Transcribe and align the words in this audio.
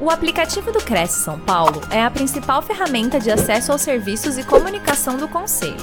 O 0.00 0.10
aplicativo 0.10 0.70
do 0.70 0.78
Cresce 0.78 1.24
São 1.24 1.40
Paulo 1.40 1.80
é 1.92 2.00
a 2.00 2.08
principal 2.08 2.62
ferramenta 2.62 3.18
de 3.18 3.32
acesso 3.32 3.72
aos 3.72 3.82
serviços 3.82 4.38
e 4.38 4.46
comunicação 4.46 5.16
do 5.16 5.26
Conselho. 5.26 5.74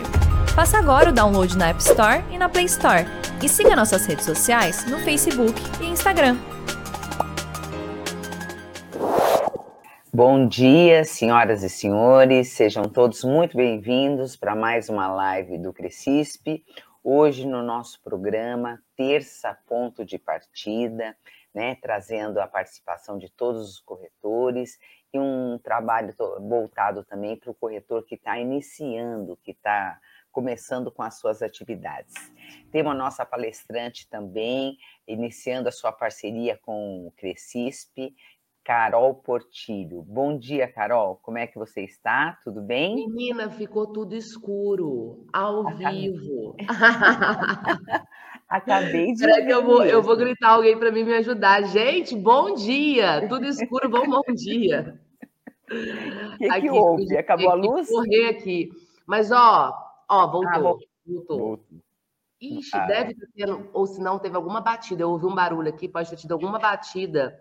Faça 0.55 0.77
agora 0.77 1.09
o 1.09 1.13
download 1.13 1.57
na 1.57 1.67
App 1.67 1.81
Store 1.81 2.23
e 2.31 2.37
na 2.37 2.47
Play 2.47 2.63
Store. 2.63 3.03
E 3.43 3.49
siga 3.49 3.75
nossas 3.75 4.05
redes 4.05 4.23
sociais 4.23 4.85
no 4.85 4.99
Facebook 4.99 5.53
e 5.81 5.87
Instagram. 5.87 6.37
Bom 10.13 10.47
dia, 10.47 11.03
senhoras 11.03 11.61
e 11.61 11.69
senhores, 11.69 12.53
sejam 12.53 12.85
todos 12.85 13.21
muito 13.21 13.57
bem-vindos 13.57 14.37
para 14.37 14.55
mais 14.55 14.87
uma 14.87 15.09
live 15.09 15.57
do 15.57 15.73
Crescisp. 15.73 16.63
Hoje, 17.03 17.45
no 17.45 17.61
nosso 17.61 18.01
programa, 18.01 18.79
terça 18.95 19.57
ponto 19.67 20.05
de 20.05 20.17
partida, 20.17 21.17
né, 21.55 21.75
trazendo 21.75 22.39
a 22.41 22.47
participação 22.47 23.17
de 23.17 23.29
todos 23.29 23.69
os 23.69 23.79
corretores 23.79 24.77
e 25.13 25.17
um 25.17 25.57
trabalho 25.57 26.13
voltado 26.41 27.05
também 27.05 27.37
para 27.37 27.49
o 27.49 27.55
corretor 27.55 28.03
que 28.03 28.15
está 28.15 28.37
iniciando, 28.37 29.39
que 29.41 29.51
está 29.51 29.97
começando 30.33 30.91
com 30.91 31.01
as 31.01 31.17
suas 31.17 31.41
atividades. 31.41 32.13
Temos 32.69 32.91
a 32.91 32.95
nossa 32.95 33.25
palestrante 33.25 34.09
também, 34.09 34.77
iniciando 35.07 35.69
a 35.69 35.71
sua 35.71 35.93
parceria 35.93 36.57
com 36.57 37.07
o 37.07 37.11
Crescisp, 37.11 38.13
Carol 38.61 39.15
Portilho. 39.15 40.01
Bom 40.01 40.37
dia, 40.37 40.67
Carol. 40.67 41.15
Como 41.21 41.37
é 41.37 41.47
que 41.47 41.57
você 41.57 41.85
está? 41.85 42.37
Tudo 42.43 42.61
bem? 42.61 42.95
Menina, 42.95 43.49
ficou 43.49 43.93
tudo 43.93 44.13
escuro, 44.13 45.25
ao 45.31 45.73
vivo. 45.77 46.57
Acabei 48.47 49.11
de. 49.13 49.17
Será 49.17 49.43
que 49.43 49.51
eu 49.51 49.63
vou, 49.63 49.83
eu 49.83 50.01
vou 50.01 50.15
gritar 50.15 50.49
alguém 50.49 50.77
para 50.77 50.91
me 50.91 51.01
ajudar? 51.15 51.63
Gente, 51.63 52.15
bom 52.15 52.53
dia! 52.53 53.27
Tudo 53.27 53.45
escuro, 53.45 53.89
bom, 53.89 54.07
bom 54.07 54.33
dia. 54.33 54.99
O 55.69 56.37
que, 56.37 56.61
que 56.61 56.69
houve? 56.69 57.17
Acabou 57.17 57.49
a 57.49 57.55
luz? 57.55 57.89
Correr 57.89 58.29
aqui. 58.29 58.69
Mas, 59.05 59.31
ó, 59.31 59.73
ó, 60.07 60.27
voltou. 60.31 60.51
Ah, 60.51 60.59
voltou. 60.59 60.87
voltou. 61.39 61.59
Ixi, 62.39 62.75
ah. 62.75 62.85
deve 62.85 63.15
ter 63.15 63.27
tendo, 63.35 63.67
ou 63.73 63.87
se 63.87 63.99
não, 63.99 64.19
teve 64.19 64.35
alguma 64.35 64.61
batida. 64.61 65.01
Eu 65.01 65.11
ouvi 65.11 65.25
um 65.25 65.33
barulho 65.33 65.69
aqui, 65.69 65.87
pode 65.87 66.09
ter 66.09 66.17
tido 66.17 66.33
alguma 66.33 66.59
batida. 66.59 67.39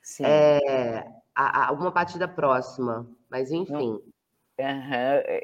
Sim. 0.00 0.24
É, 0.24 1.06
a, 1.34 1.62
a, 1.62 1.68
alguma 1.68 1.90
batida 1.90 2.28
próxima. 2.28 3.06
Mas, 3.28 3.50
enfim. 3.50 3.90
Uhum. 3.92 4.02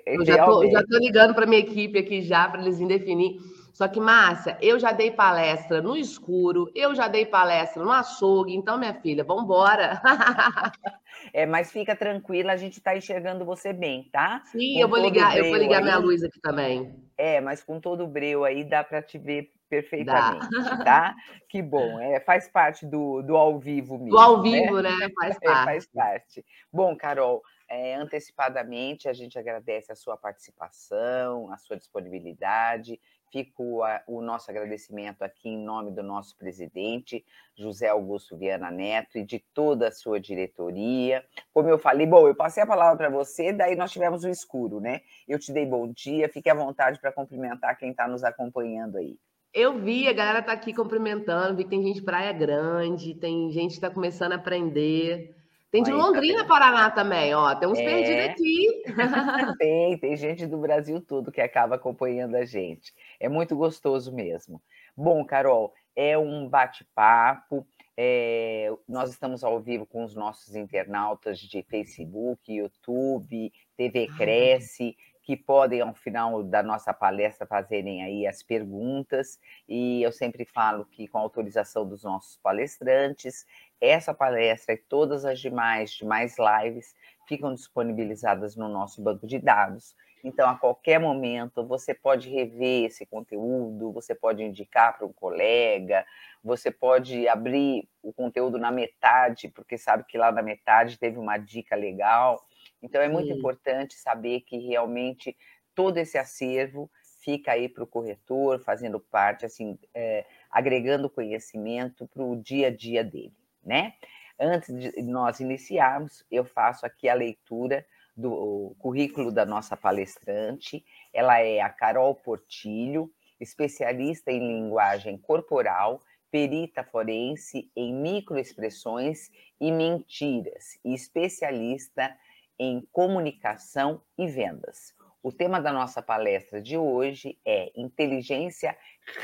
Eu 0.07 0.25
já 0.25 0.45
tô, 0.45 0.71
já 0.71 0.85
tô 0.85 0.99
ligando 0.99 1.35
para 1.35 1.47
minha 1.47 1.61
equipe 1.61 1.99
aqui 1.99 2.23
já, 2.23 2.49
para 2.49 2.61
eles 2.61 2.79
definir. 2.79 3.41
Só 3.73 3.89
que, 3.89 4.01
Márcia, 4.01 4.59
eu 4.61 4.79
já 4.79 4.93
dei 4.93 5.11
palestra 5.11 5.81
no 5.81 5.97
escuro, 5.97 6.71
eu 6.75 6.95
já 6.95 7.09
dei 7.09 7.25
palestra 7.25 7.83
no 7.83 7.91
açougue, 7.91 8.55
então, 8.55 8.79
minha 8.79 8.95
filha, 8.95 9.25
vamos 9.25 9.45
embora. 9.45 10.01
é, 11.33 11.47
mas 11.47 11.71
fica 11.73 11.95
tranquila, 11.95 12.53
a 12.53 12.57
gente 12.57 12.79
está 12.79 12.97
enxergando 12.97 13.45
você 13.45 13.73
bem, 13.73 14.09
tá? 14.13 14.43
Sim, 14.47 14.75
com 14.75 14.81
eu 14.81 14.89
vou 14.89 14.99
ligar, 14.99 15.37
eu 15.37 15.49
vou 15.49 15.57
ligar 15.57 15.79
aí, 15.79 15.85
minha 15.85 15.99
luz 15.99 16.23
aqui 16.23 16.41
também. 16.41 16.95
É, 17.17 17.41
mas 17.41 17.63
com 17.63 17.81
todo 17.81 18.05
o 18.05 18.09
breu 18.09 18.45
aí 18.45 18.65
dá 18.65 18.83
para 18.83 19.03
te 19.03 19.19
ver 19.19 19.53
perfeitamente, 19.69 20.49
Dá. 20.51 20.85
tá? 20.85 21.17
Que 21.49 21.63
bom, 21.63 22.01
é, 22.01 22.19
faz 22.19 22.49
parte 22.49 22.85
do, 22.85 23.23
do 23.23 23.37
ao 23.37 23.57
vivo 23.59 23.97
mesmo. 23.97 24.11
Do 24.11 24.19
ao 24.19 24.43
né? 24.43 24.51
vivo, 24.51 24.81
né? 24.81 24.91
né? 24.91 25.09
Faz 25.15 25.39
parte. 25.39 25.61
É, 25.61 25.65
faz 25.65 25.87
parte. 25.87 26.45
Bom, 26.73 26.97
Carol, 26.97 27.41
é, 27.69 27.95
antecipadamente 27.95 29.09
a 29.09 29.13
gente 29.13 29.39
agradece 29.39 29.93
a 29.93 29.95
sua 29.95 30.17
participação, 30.17 31.53
a 31.53 31.57
sua 31.57 31.77
disponibilidade 31.77 33.01
Fico 33.31 33.83
a, 33.83 34.03
o 34.07 34.21
nosso 34.21 34.51
agradecimento 34.51 35.23
aqui 35.23 35.49
em 35.49 35.59
nome 35.59 35.93
do 35.93 36.03
nosso 36.03 36.37
presidente, 36.37 37.25
José 37.57 37.89
Augusto 37.89 38.37
Viana 38.37 38.71
Neto, 38.71 39.19
e 39.19 39.25
de 39.25 39.39
toda 39.55 39.89
a 39.89 39.93
sua 39.93 40.19
diretoria. 40.19 41.25
Como 41.53 41.69
eu 41.69 41.79
falei, 41.79 42.07
bom, 42.07 42.27
eu 42.27 42.35
passei 42.35 42.63
a 42.63 42.67
palavra 42.67 42.97
para 42.97 43.09
você, 43.09 43.53
daí 43.53 43.77
nós 43.77 43.93
tivemos 43.93 44.25
o 44.25 44.29
escuro, 44.29 44.81
né? 44.81 45.01
Eu 45.29 45.39
te 45.39 45.53
dei 45.53 45.65
bom 45.65 45.87
dia, 45.89 46.29
fique 46.29 46.51
à 46.51 46.55
vontade 46.55 47.01
para 47.01 47.13
cumprimentar 47.13 47.79
quem 47.79 47.91
está 47.91 48.09
nos 48.09 48.25
acompanhando 48.25 48.99
aí. 48.99 49.17
Eu 49.53 49.79
vi, 49.81 50.07
a 50.07 50.13
galera 50.13 50.39
está 50.41 50.53
aqui 50.53 50.73
cumprimentando, 50.73 51.57
vi 51.57 51.65
que 51.65 51.71
tem 51.71 51.83
gente 51.83 51.97
de 51.97 52.03
Praia 52.03 52.33
Grande, 52.33 53.15
tem 53.15 53.51
gente 53.51 53.71
que 53.71 53.77
está 53.79 53.91
começando 53.91 54.33
a 54.33 54.37
aprender. 54.37 55.40
Tem 55.71 55.85
de 55.85 55.93
Aí, 55.93 55.97
Londrina, 55.97 56.43
tá 56.43 56.49
Paraná 56.49 56.91
também, 56.91 57.33
ó. 57.33 57.55
Tem 57.55 57.69
uns 57.69 57.79
é... 57.79 57.85
perdidos 57.85 58.25
aqui. 58.31 58.83
tem, 59.59 59.99
tem 59.99 60.17
gente 60.17 60.47
do 60.47 60.59
Brasil 60.59 61.01
todo 61.01 61.31
que 61.31 61.41
acaba 61.41 61.77
acompanhando 61.77 62.35
a 62.35 62.45
gente. 62.45 62.93
É 63.21 63.29
muito 63.29 63.57
gostoso 63.57 64.13
mesmo. 64.13 64.61
Bom, 64.97 65.25
Carol, 65.25 65.73
é 65.95 66.19
um 66.19 66.49
bate-papo. 66.49 67.67
É... 67.97 68.73
nós 68.89 69.11
estamos 69.11 69.45
ao 69.45 69.61
vivo 69.61 69.87
com 69.87 70.03
os 70.03 70.15
nossos 70.17 70.57
internautas 70.57 71.39
de 71.39 71.63
Facebook, 71.63 72.53
YouTube, 72.53 73.53
TV 73.77 74.09
Cresce, 74.17 74.97
que 75.23 75.37
podem, 75.37 75.81
ao 75.81 75.95
final 75.95 76.43
da 76.43 76.61
nossa 76.61 76.93
palestra, 76.93 77.47
fazerem 77.47 78.03
aí 78.03 78.27
as 78.27 78.43
perguntas. 78.43 79.39
E 79.69 80.03
eu 80.03 80.11
sempre 80.11 80.45
falo 80.45 80.85
que, 80.85 81.07
com 81.07 81.19
autorização 81.19 81.87
dos 81.87 82.03
nossos 82.03 82.37
palestrantes, 82.39 83.47
essa 83.81 84.13
palestra 84.13 84.75
e 84.75 84.79
todas 84.79 85.25
as 85.25 85.41
demais, 85.41 85.93
demais 85.93 86.37
lives 86.39 86.95
ficam 87.27 87.55
disponibilizadas 87.55 88.57
no 88.57 88.69
nosso 88.69 89.01
banco 89.01 89.27
de 89.27 89.39
dados. 89.39 89.95
Então, 90.23 90.51
a 90.51 90.59
qualquer 90.59 90.99
momento, 90.99 91.65
você 91.65 91.95
pode 91.95 92.29
rever 92.29 92.85
esse 92.85 93.07
conteúdo, 93.07 93.91
você 93.93 94.15
pode 94.15 94.43
indicar 94.43 94.97
para 94.99 95.07
um 95.07 95.13
colega, 95.13 96.05
você 96.45 96.71
pode 96.71 97.27
abrir 97.27 97.89
o 98.03 98.13
conteúdo 98.13 98.59
na 98.59 98.71
metade, 98.71 99.49
porque 99.49 99.79
sabe 99.79 100.05
que 100.05 100.19
lá 100.19 100.31
na 100.31 100.43
metade 100.43 100.99
teve 100.99 101.19
uma 101.19 101.39
dica 101.39 101.75
legal. 101.75 102.45
Então, 102.83 103.01
é 103.01 103.09
muito 103.09 103.29
Sim. 103.29 103.39
importante 103.39 103.95
saber 103.95 104.43
que 104.43 104.59
realmente 104.59 105.35
todo 105.75 105.97
esse 105.97 106.19
acervo 106.19 106.91
fica 107.23 107.53
aí 107.53 107.69
para 107.69 107.85
o 107.85 107.87
corretor, 107.87 108.61
fazendo 108.61 109.01
parte, 109.01 109.47
assim, 109.47 109.79
é, 109.95 110.27
agregando 110.51 111.09
conhecimento 111.09 112.07
para 112.09 112.23
o 112.23 112.37
dia 112.37 112.69
a 112.69 112.71
dia 112.71 113.03
dele 113.03 113.40
né? 113.65 113.95
Antes 114.39 114.75
de 114.75 115.03
nós 115.03 115.41
iniciarmos, 115.41 116.25
eu 116.31 116.45
faço 116.45 116.87
aqui 116.87 117.09
a 117.09 117.15
leitura 117.15 117.87
do 118.17 118.75
currículo 118.79 119.31
da 119.31 119.45
nossa 119.45 119.77
palestrante. 119.77 120.85
Ela 121.13 121.41
é 121.41 121.61
a 121.61 121.69
Carol 121.69 122.15
Portilho, 122.15 123.13
especialista 123.39 124.31
em 124.31 124.41
linguagem 124.41 125.19
corporal, 125.19 126.03
perita 126.31 126.85
forense 126.85 127.71
em 127.75 127.93
microexpressões 127.93 129.31
e 129.61 129.73
mentiras 129.73 130.79
e 130.85 130.95
especialista 130.95 132.17
em 132.59 132.87
comunicação 132.93 134.01
e 134.17 134.27
vendas. 134.27 134.95
O 135.23 135.33
tema 135.33 135.61
da 135.61 135.73
nossa 135.73 136.01
palestra 136.01 136.63
de 136.63 136.79
hoje 136.79 137.39
é 137.45 137.71
inteligência 137.75 138.77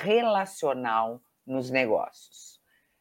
relacional 0.03 1.23
nos 1.47 1.71
negócios. 1.71 2.56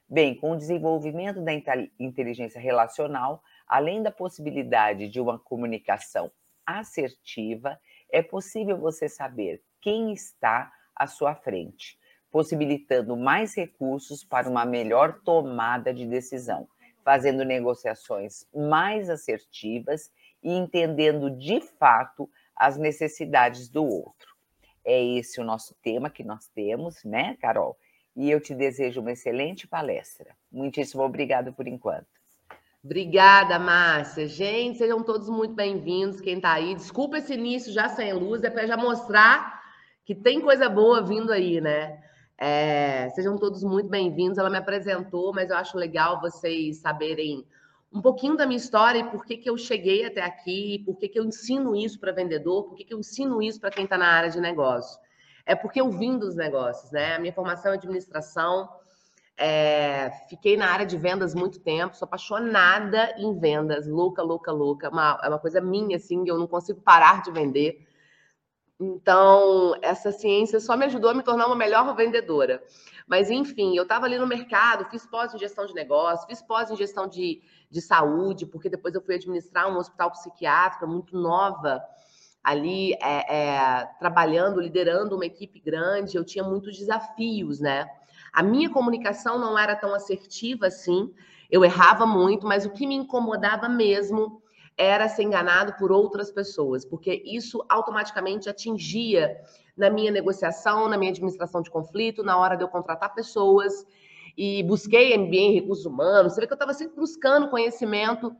Bem, 0.07 0.35
com 0.35 0.51
o 0.51 0.57
desenvolvimento 0.57 1.41
da 1.41 1.51
inteligência 1.99 2.61
relacional, 2.61 3.43
além 3.67 4.03
da 4.03 4.11
possibilidade 4.11 5.09
de 5.09 5.19
uma 5.19 5.39
comunicação 5.39 6.31
assertiva, 6.63 7.79
é 8.11 8.21
possível 8.21 8.77
você 8.77 9.09
saber 9.09 9.63
quem 9.81 10.13
está 10.13 10.71
à 10.95 11.07
sua 11.07 11.33
frente, 11.33 11.97
possibilitando 12.29 13.17
mais 13.17 13.55
recursos 13.55 14.23
para 14.23 14.47
uma 14.47 14.63
melhor 14.63 15.21
tomada 15.23 15.91
de 15.91 16.05
decisão, 16.05 16.67
fazendo 17.03 17.43
negociações 17.43 18.45
mais 18.53 19.09
assertivas 19.09 20.11
e 20.43 20.51
entendendo 20.51 21.31
de 21.31 21.59
fato 21.61 22.29
as 22.55 22.77
necessidades 22.77 23.69
do 23.69 23.83
outro. 23.83 24.35
É 24.83 25.03
esse 25.03 25.41
o 25.41 25.43
nosso 25.43 25.75
tema 25.81 26.11
que 26.11 26.23
nós 26.23 26.47
temos, 26.49 27.03
né, 27.03 27.35
Carol? 27.41 27.75
E 28.15 28.31
eu 28.31 28.39
te 28.39 28.55
desejo 28.55 29.01
uma 29.01 29.11
excelente 29.11 29.67
palestra. 29.67 30.35
Muitíssimo 30.51 31.03
obrigado 31.03 31.51
por 31.51 31.67
enquanto. 31.67 32.07
Obrigada, 32.83 33.59
Márcia. 33.59 34.27
Gente, 34.27 34.77
sejam 34.77 35.03
todos 35.03 35.27
muito 35.27 35.53
bem-vindos. 35.53 36.21
Quem 36.21 36.37
está 36.37 36.53
aí, 36.53 36.75
desculpa 36.75 37.17
esse 37.17 37.33
início 37.33 37.73
já 37.73 37.89
sem 37.89 38.13
luz, 38.13 38.43
é 38.43 38.49
para 38.49 38.67
já 38.67 38.77
mostrar 38.77 39.61
que 40.05 40.15
tem 40.15 40.39
coisa 40.39 40.69
boa 40.69 41.01
vindo 41.01 41.33
aí, 41.33 41.59
né? 41.59 41.99
É, 42.37 43.09
sejam 43.09 43.37
todos 43.37 43.63
muito 43.63 43.89
bem-vindos. 43.89 44.37
Ela 44.37 44.49
me 44.49 44.57
apresentou, 44.57 45.33
mas 45.33 45.49
eu 45.49 45.57
acho 45.57 45.77
legal 45.77 46.21
vocês 46.21 46.77
saberem 46.77 47.43
um 47.91 48.01
pouquinho 48.01 48.37
da 48.37 48.45
minha 48.45 48.57
história 48.57 48.99
e 48.99 49.09
por 49.09 49.25
que, 49.25 49.37
que 49.37 49.49
eu 49.49 49.57
cheguei 49.57 50.05
até 50.05 50.21
aqui, 50.21 50.83
por 50.85 50.97
que, 50.97 51.09
que 51.09 51.19
eu 51.19 51.25
ensino 51.25 51.75
isso 51.75 51.99
para 51.99 52.11
vendedor, 52.11 52.65
por 52.65 52.75
que, 52.75 52.83
que 52.83 52.93
eu 52.93 52.99
ensino 52.99 53.41
isso 53.41 53.59
para 53.59 53.71
quem 53.71 53.85
está 53.85 53.97
na 53.97 54.07
área 54.07 54.29
de 54.29 54.39
negócio 54.39 54.99
é 55.45 55.55
porque 55.55 55.79
eu 55.79 55.89
vim 55.89 56.17
dos 56.17 56.35
negócios, 56.35 56.91
né? 56.91 57.15
A 57.15 57.19
minha 57.19 57.33
formação 57.33 57.71
é 57.71 57.75
administração, 57.75 58.69
é, 59.37 60.11
fiquei 60.29 60.55
na 60.55 60.71
área 60.71 60.85
de 60.85 60.97
vendas 60.97 61.35
muito 61.35 61.59
tempo, 61.59 61.95
sou 61.95 62.05
apaixonada 62.05 63.13
em 63.17 63.37
vendas, 63.37 63.87
louca, 63.87 64.23
louca, 64.23 64.51
louca. 64.51 64.89
Uma, 64.89 65.19
é 65.23 65.27
uma 65.27 65.39
coisa 65.39 65.59
minha, 65.59 65.97
assim, 65.97 66.23
eu 66.25 66.37
não 66.37 66.47
consigo 66.47 66.81
parar 66.81 67.21
de 67.21 67.31
vender. 67.31 67.85
Então, 68.79 69.73
essa 69.81 70.11
ciência 70.11 70.59
só 70.59 70.75
me 70.75 70.85
ajudou 70.85 71.09
a 71.09 71.13
me 71.13 71.23
tornar 71.23 71.47
uma 71.47 71.55
melhor 71.55 71.95
vendedora. 71.95 72.63
Mas, 73.07 73.29
enfim, 73.29 73.75
eu 73.75 73.83
estava 73.83 74.05
ali 74.05 74.17
no 74.17 74.27
mercado, 74.27 74.89
fiz 74.89 75.05
pós 75.05 75.33
em 75.33 75.37
gestão 75.37 75.65
de 75.65 75.73
negócio, 75.73 76.27
fiz 76.27 76.41
pós 76.41 76.71
em 76.71 76.75
gestão 76.75 77.07
de, 77.07 77.41
de 77.69 77.81
saúde, 77.81 78.45
porque 78.45 78.69
depois 78.69 78.95
eu 78.95 79.01
fui 79.01 79.15
administrar 79.15 79.69
um 79.69 79.77
hospital 79.77 80.11
psiquiátrico 80.11 80.87
muito 80.87 81.17
nova, 81.17 81.81
ali 82.45 82.93
é, 83.01 83.35
é, 83.37 83.89
trabalhando, 83.97 84.61
liderando 84.61 85.15
uma 85.15 85.25
equipe 85.25 85.59
grande, 85.59 86.15
eu 86.15 86.23
tinha 86.23 86.43
muitos 86.43 86.77
desafios, 86.77 87.59
né? 87.59 87.89
A 88.31 88.43
minha 88.43 88.69
comunicação 88.69 89.39
não 89.39 89.57
era 89.57 89.75
tão 89.75 89.95
assertiva 89.95 90.67
assim, 90.67 91.11
eu 91.49 91.65
errava 91.65 92.05
muito, 92.05 92.45
mas 92.45 92.63
o 92.63 92.69
que 92.69 92.85
me 92.85 92.93
incomodava 92.93 93.67
mesmo 93.67 94.43
era 94.77 95.09
ser 95.09 95.23
enganado 95.23 95.73
por 95.73 95.91
outras 95.91 96.29
pessoas, 96.29 96.85
porque 96.85 97.23
isso 97.25 97.65
automaticamente 97.67 98.47
atingia 98.47 99.35
na 99.75 99.89
minha 99.89 100.11
negociação, 100.11 100.87
na 100.87 100.99
minha 100.99 101.11
administração 101.11 101.63
de 101.63 101.71
conflito, 101.71 102.21
na 102.21 102.37
hora 102.37 102.55
de 102.55 102.63
eu 102.63 102.67
contratar 102.67 103.15
pessoas. 103.15 103.73
E 104.37 104.61
busquei 104.63 105.17
MBA 105.17 105.35
em 105.35 105.53
recursos 105.53 105.85
humanos. 105.85 106.33
Você 106.33 106.41
vê 106.41 106.47
que 106.47 106.53
eu 106.53 106.55
estava 106.55 106.73
sempre 106.73 106.97
buscando 106.97 107.49
conhecimento 107.49 108.35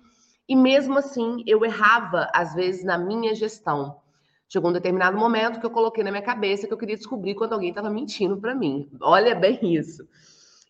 e 0.48 0.56
mesmo 0.56 0.98
assim 0.98 1.44
eu 1.48 1.64
errava 1.66 2.30
às 2.34 2.54
vezes 2.54 2.84
na 2.84 2.98
minha 2.98 3.34
gestão. 3.34 4.00
Chegou 4.48 4.70
um 4.70 4.74
determinado 4.74 5.18
momento 5.18 5.60
que 5.60 5.66
eu 5.66 5.72
coloquei 5.72 6.04
na 6.04 6.12
minha 6.12 6.22
cabeça 6.22 6.68
que 6.68 6.74
eu 6.74 6.78
queria 6.78 6.96
descobrir 6.96 7.34
quando 7.36 7.54
alguém 7.54 7.70
estava 7.70 7.90
mentindo 7.90 8.38
para 8.38 8.54
mim. 8.54 8.90
Olha 9.02 9.34
bem 9.34 9.60
isso. 9.76 10.08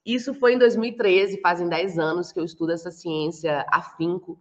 Isso 0.05 0.33
foi 0.35 0.53
em 0.53 0.57
2013, 0.57 1.41
fazem 1.41 1.67
10 1.67 1.97
anos 1.97 2.31
que 2.31 2.39
eu 2.39 2.45
estudo 2.45 2.71
essa 2.71 2.91
ciência 2.91 3.65
afinco. 3.71 4.39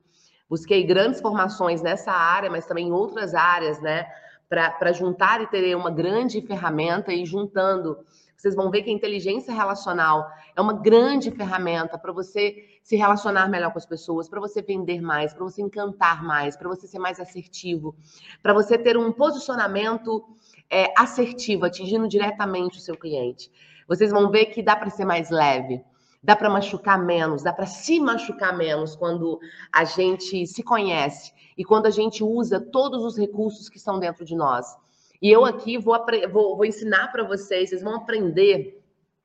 Busquei 0.48 0.84
grandes 0.84 1.20
formações 1.20 1.82
nessa 1.82 2.12
área, 2.12 2.50
mas 2.50 2.66
também 2.66 2.88
em 2.88 2.92
outras 2.92 3.34
áreas, 3.34 3.80
né? 3.80 4.06
Para 4.48 4.92
juntar 4.92 5.40
e 5.40 5.46
ter 5.46 5.74
uma 5.74 5.90
grande 5.90 6.40
ferramenta 6.42 7.12
e 7.12 7.24
juntando. 7.24 7.98
Vocês 8.36 8.54
vão 8.54 8.70
ver 8.70 8.82
que 8.82 8.90
a 8.90 8.92
inteligência 8.92 9.52
relacional 9.54 10.26
é 10.54 10.60
uma 10.60 10.72
grande 10.72 11.30
ferramenta 11.30 11.96
para 11.98 12.12
você 12.12 12.78
se 12.82 12.96
relacionar 12.96 13.48
melhor 13.48 13.72
com 13.72 13.78
as 13.78 13.86
pessoas, 13.86 14.28
para 14.28 14.40
você 14.40 14.60
vender 14.60 15.00
mais, 15.00 15.32
para 15.32 15.44
você 15.44 15.62
encantar 15.62 16.22
mais, 16.22 16.56
para 16.56 16.68
você 16.68 16.86
ser 16.86 16.98
mais 16.98 17.18
assertivo, 17.18 17.94
para 18.42 18.52
você 18.52 18.76
ter 18.76 18.96
um 18.96 19.12
posicionamento 19.12 20.24
é, 20.68 20.92
assertivo, 20.96 21.64
atingindo 21.64 22.06
diretamente 22.06 22.78
o 22.78 22.80
seu 22.80 22.96
cliente. 22.96 23.50
Vocês 23.88 24.10
vão 24.10 24.30
ver 24.30 24.46
que 24.46 24.62
dá 24.62 24.76
para 24.76 24.90
ser 24.90 25.04
mais 25.04 25.30
leve 25.30 25.82
dá 26.24 26.34
para 26.34 26.48
machucar 26.48 26.98
menos, 26.98 27.42
dá 27.42 27.52
para 27.52 27.66
se 27.66 28.00
machucar 28.00 28.56
menos 28.56 28.96
quando 28.96 29.38
a 29.70 29.84
gente 29.84 30.46
se 30.46 30.62
conhece 30.62 31.30
e 31.56 31.62
quando 31.62 31.84
a 31.84 31.90
gente 31.90 32.24
usa 32.24 32.58
todos 32.58 33.04
os 33.04 33.18
recursos 33.18 33.68
que 33.68 33.76
estão 33.76 34.00
dentro 34.00 34.24
de 34.24 34.34
nós. 34.34 34.74
E 35.20 35.30
eu 35.30 35.44
aqui 35.44 35.78
vou, 35.78 35.96
vou, 36.32 36.56
vou 36.56 36.64
ensinar 36.64 37.10
para 37.10 37.24
vocês, 37.24 37.70
vocês 37.70 37.82
vão 37.82 37.96
aprender 37.96 38.82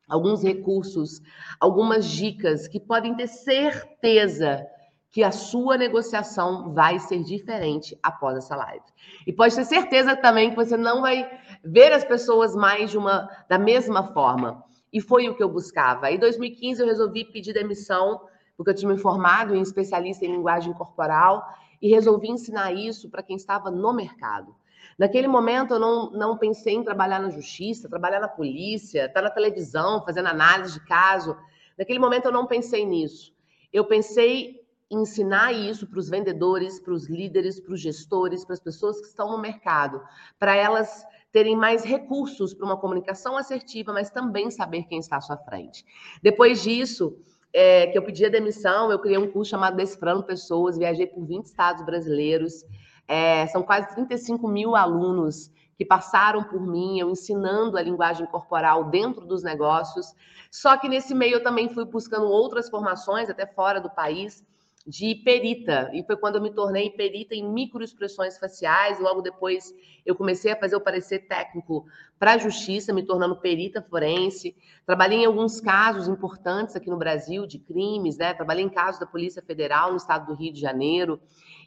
alguns 0.07 0.41
recursos, 0.41 1.21
algumas 1.59 2.05
dicas 2.05 2.67
que 2.67 2.79
podem 2.79 3.15
ter 3.15 3.27
certeza 3.27 4.65
que 5.11 5.23
a 5.23 5.31
sua 5.31 5.77
negociação 5.77 6.71
vai 6.73 6.99
ser 6.99 7.23
diferente 7.23 7.97
após 8.01 8.37
essa 8.37 8.55
live. 8.55 8.83
E 9.25 9.33
pode 9.33 9.55
ter 9.55 9.65
certeza 9.65 10.15
também 10.15 10.51
que 10.51 10.55
você 10.55 10.77
não 10.77 11.01
vai 11.01 11.29
ver 11.63 11.91
as 11.91 12.03
pessoas 12.03 12.55
mais 12.55 12.91
de 12.91 12.97
uma 12.97 13.29
da 13.47 13.57
mesma 13.57 14.13
forma. 14.13 14.63
E 14.93 15.01
foi 15.01 15.27
o 15.27 15.35
que 15.35 15.41
eu 15.41 15.49
buscava. 15.49 16.11
Em 16.11 16.19
2015 16.19 16.81
eu 16.81 16.87
resolvi 16.87 17.25
pedir 17.25 17.53
demissão, 17.53 18.21
porque 18.55 18.71
eu 18.71 18.75
tinha 18.75 18.91
me 18.91 18.99
formado 18.99 19.55
em 19.55 19.61
especialista 19.61 20.25
em 20.25 20.31
linguagem 20.31 20.73
corporal 20.73 21.43
e 21.81 21.89
resolvi 21.89 22.29
ensinar 22.29 22.71
isso 22.73 23.09
para 23.09 23.23
quem 23.23 23.35
estava 23.35 23.71
no 23.71 23.93
mercado. 23.93 24.55
Naquele 24.99 25.29
momento 25.29 25.75
eu 25.75 25.79
não, 25.79 26.11
não 26.11 26.37
pensei 26.37 26.75
em 26.75 26.83
trabalhar 26.83 27.21
na 27.21 27.29
justiça, 27.29 27.87
trabalhar 27.87 28.19
na 28.19 28.27
polícia, 28.27 29.05
estar 29.05 29.21
na 29.21 29.29
televisão, 29.29 30.03
fazendo 30.03 30.27
análise 30.27 30.73
de 30.73 30.85
caso. 30.85 31.37
Naquele 31.77 31.99
momento 31.99 32.25
eu 32.25 32.33
não 32.33 32.45
pensei 32.45 32.85
nisso. 32.85 33.33
Eu 33.71 33.85
pensei 33.85 34.59
em 34.91 35.01
ensinar 35.01 35.53
isso 35.53 35.87
para 35.87 35.99
os 35.99 36.09
vendedores, 36.09 36.81
para 36.81 36.93
os 36.93 37.07
líderes, 37.07 37.61
para 37.61 37.73
os 37.73 37.79
gestores, 37.79 38.43
para 38.43 38.55
as 38.55 38.59
pessoas 38.59 38.99
que 38.99 39.07
estão 39.07 39.31
no 39.31 39.37
mercado, 39.37 40.01
para 40.37 40.53
elas 40.53 41.05
terem 41.31 41.55
mais 41.55 41.85
recursos 41.85 42.53
para 42.53 42.65
uma 42.65 42.75
comunicação 42.75 43.37
assertiva, 43.37 43.93
mas 43.93 44.09
também 44.09 44.51
saber 44.51 44.83
quem 44.83 44.99
está 44.99 45.15
à 45.15 45.21
sua 45.21 45.37
frente. 45.37 45.85
Depois 46.21 46.61
disso, 46.61 47.17
é, 47.53 47.87
que 47.87 47.97
eu 47.97 48.03
pedi 48.03 48.25
a 48.25 48.29
demissão, 48.29 48.91
eu 48.91 48.99
criei 48.99 49.17
um 49.17 49.31
curso 49.31 49.51
chamado 49.51 49.77
Decifrando 49.77 50.23
Pessoas, 50.23 50.77
viajei 50.77 51.07
por 51.07 51.25
20 51.25 51.45
estados 51.45 51.85
brasileiros, 51.85 52.65
é, 53.09 53.47
são 53.47 53.63
quase 53.63 53.89
35 53.95 54.47
mil 54.47 54.75
alunos 54.75 55.51
que 55.75 55.83
passaram 55.83 56.43
por 56.43 56.61
mim, 56.61 56.99
eu 56.99 57.09
ensinando 57.09 57.75
a 57.75 57.81
linguagem 57.81 58.27
corporal 58.27 58.83
dentro 58.83 59.25
dos 59.25 59.41
negócios. 59.41 60.13
Só 60.51 60.77
que 60.77 60.87
nesse 60.87 61.15
meio 61.15 61.35
eu 61.35 61.43
também 61.43 61.69
fui 61.69 61.85
buscando 61.85 62.27
outras 62.27 62.69
formações, 62.69 63.27
até 63.27 63.47
fora 63.47 63.81
do 63.81 63.89
país, 63.89 64.45
de 64.87 65.13
perita, 65.15 65.89
e 65.93 66.03
foi 66.03 66.17
quando 66.17 66.35
eu 66.35 66.41
me 66.41 66.51
tornei 66.51 66.89
perita 66.89 67.35
em 67.35 67.47
microexpressões 67.47 68.37
faciais. 68.37 68.99
Logo 68.99 69.21
depois, 69.21 69.73
eu 70.05 70.15
comecei 70.15 70.51
a 70.51 70.55
fazer 70.55 70.75
o 70.75 70.81
parecer 70.81 71.27
técnico 71.27 71.85
para 72.17 72.33
a 72.33 72.37
justiça, 72.37 72.93
me 72.93 73.03
tornando 73.03 73.35
perita 73.35 73.81
forense. 73.81 74.55
Trabalhei 74.85 75.19
em 75.19 75.25
alguns 75.25 75.61
casos 75.61 76.07
importantes 76.07 76.75
aqui 76.75 76.89
no 76.89 76.97
Brasil 76.97 77.45
de 77.45 77.59
crimes, 77.59 78.17
né? 78.17 78.33
Trabalhei 78.33 78.63
em 78.63 78.69
casos 78.69 78.99
da 78.99 79.05
Polícia 79.05 79.41
Federal 79.41 79.91
no 79.91 79.97
estado 79.97 80.25
do 80.25 80.33
Rio 80.33 80.53
de 80.53 80.59
Janeiro. 80.59 81.19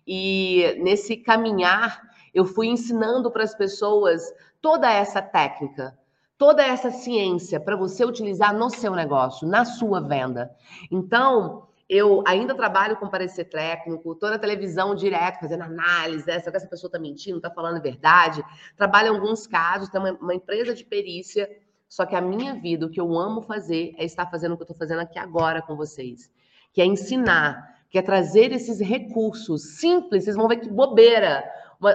E 0.06 0.76
nesse 0.82 1.16
caminhar, 1.16 2.02
eu 2.34 2.44
fui 2.44 2.66
ensinando 2.66 3.30
para 3.30 3.44
as 3.44 3.54
pessoas 3.54 4.22
toda 4.60 4.90
essa 4.90 5.20
técnica, 5.22 5.96
toda 6.36 6.64
essa 6.64 6.90
ciência 6.90 7.60
para 7.60 7.76
você 7.76 8.04
utilizar 8.04 8.52
no 8.52 8.70
seu 8.70 8.94
negócio, 8.94 9.46
na 9.46 9.64
sua 9.64 10.00
venda. 10.00 10.50
Então, 10.90 11.68
eu 11.92 12.24
ainda 12.26 12.54
trabalho 12.54 12.96
com 12.96 13.06
parecer 13.06 13.44
técnico, 13.44 14.12
estou 14.12 14.30
na 14.30 14.38
televisão 14.38 14.94
direto, 14.94 15.40
fazendo 15.40 15.64
análise, 15.64 16.26
né? 16.26 16.38
será 16.38 16.50
que 16.52 16.56
essa 16.56 16.66
pessoa 16.66 16.88
está 16.88 16.98
mentindo, 16.98 17.36
está 17.36 17.50
falando 17.50 17.76
a 17.76 17.80
verdade? 17.80 18.42
Trabalho 18.78 19.08
em 19.08 19.16
alguns 19.16 19.46
casos, 19.46 19.90
tem 19.90 20.00
uma, 20.00 20.12
uma, 20.12 20.34
empresa 20.34 20.74
de 20.74 20.86
perícia, 20.86 21.46
só 21.86 22.06
que 22.06 22.16
a 22.16 22.20
minha 22.22 22.54
vida, 22.54 22.86
o 22.86 22.88
que 22.88 22.98
eu 22.98 23.14
amo 23.18 23.42
fazer, 23.42 23.94
é 23.98 24.06
estar 24.06 24.24
fazendo 24.30 24.52
o 24.52 24.56
que 24.56 24.62
eu 24.62 24.64
estou 24.64 24.76
fazendo 24.78 25.00
aqui 25.00 25.18
agora 25.18 25.60
com 25.60 25.76
vocês, 25.76 26.30
que 26.72 26.80
é 26.80 26.86
ensinar, 26.86 27.76
que 27.90 27.98
é 27.98 28.02
trazer 28.02 28.52
esses 28.52 28.80
recursos 28.80 29.76
simples, 29.76 30.24
vocês 30.24 30.36
vão 30.36 30.48
ver 30.48 30.56
que 30.56 30.70
bobeira, 30.70 31.44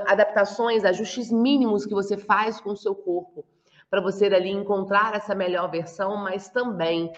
adaptações, 0.05 0.85
ajustes 0.85 1.31
mínimos 1.31 1.87
que 1.87 1.93
você 1.95 2.15
faz 2.17 2.61
com 2.61 2.69
o 2.69 2.77
seu 2.77 2.93
corpo, 2.93 3.43
para 3.89 3.99
você 3.99 4.27
ali 4.27 4.51
encontrar 4.51 5.15
essa 5.15 5.33
melhor 5.33 5.71
versão, 5.71 6.17
mas 6.17 6.49
também 6.49 7.11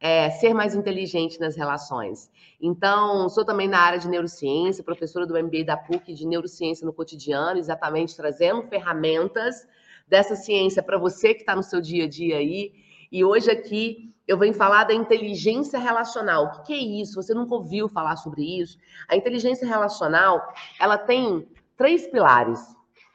é, 0.00 0.30
ser 0.30 0.52
mais 0.52 0.74
inteligente 0.74 1.40
nas 1.40 1.56
relações. 1.56 2.30
Então, 2.60 3.28
sou 3.28 3.44
também 3.44 3.68
na 3.68 3.78
área 3.78 3.98
de 3.98 4.08
neurociência, 4.08 4.84
professora 4.84 5.26
do 5.26 5.34
MBA 5.34 5.64
da 5.64 5.76
PUC 5.76 6.14
de 6.14 6.26
neurociência 6.26 6.86
no 6.86 6.92
cotidiano, 6.92 7.58
exatamente 7.58 8.16
trazendo 8.16 8.62
ferramentas 8.62 9.66
dessa 10.06 10.36
ciência 10.36 10.82
para 10.82 10.98
você 10.98 11.34
que 11.34 11.40
está 11.40 11.56
no 11.56 11.62
seu 11.62 11.80
dia 11.80 12.04
a 12.04 12.08
dia 12.08 12.36
aí. 12.36 12.72
E 13.10 13.24
hoje 13.24 13.50
aqui 13.50 14.14
eu 14.26 14.36
venho 14.36 14.54
falar 14.54 14.84
da 14.84 14.94
inteligência 14.94 15.78
relacional. 15.78 16.46
O 16.46 16.62
que 16.62 16.72
é 16.72 16.78
isso? 16.78 17.14
Você 17.14 17.32
nunca 17.32 17.54
ouviu 17.54 17.88
falar 17.88 18.16
sobre 18.16 18.42
isso? 18.60 18.78
A 19.08 19.16
inteligência 19.16 19.66
relacional, 19.66 20.42
ela 20.80 20.98
tem 20.98 21.46
três 21.76 22.06
pilares. 22.06 22.60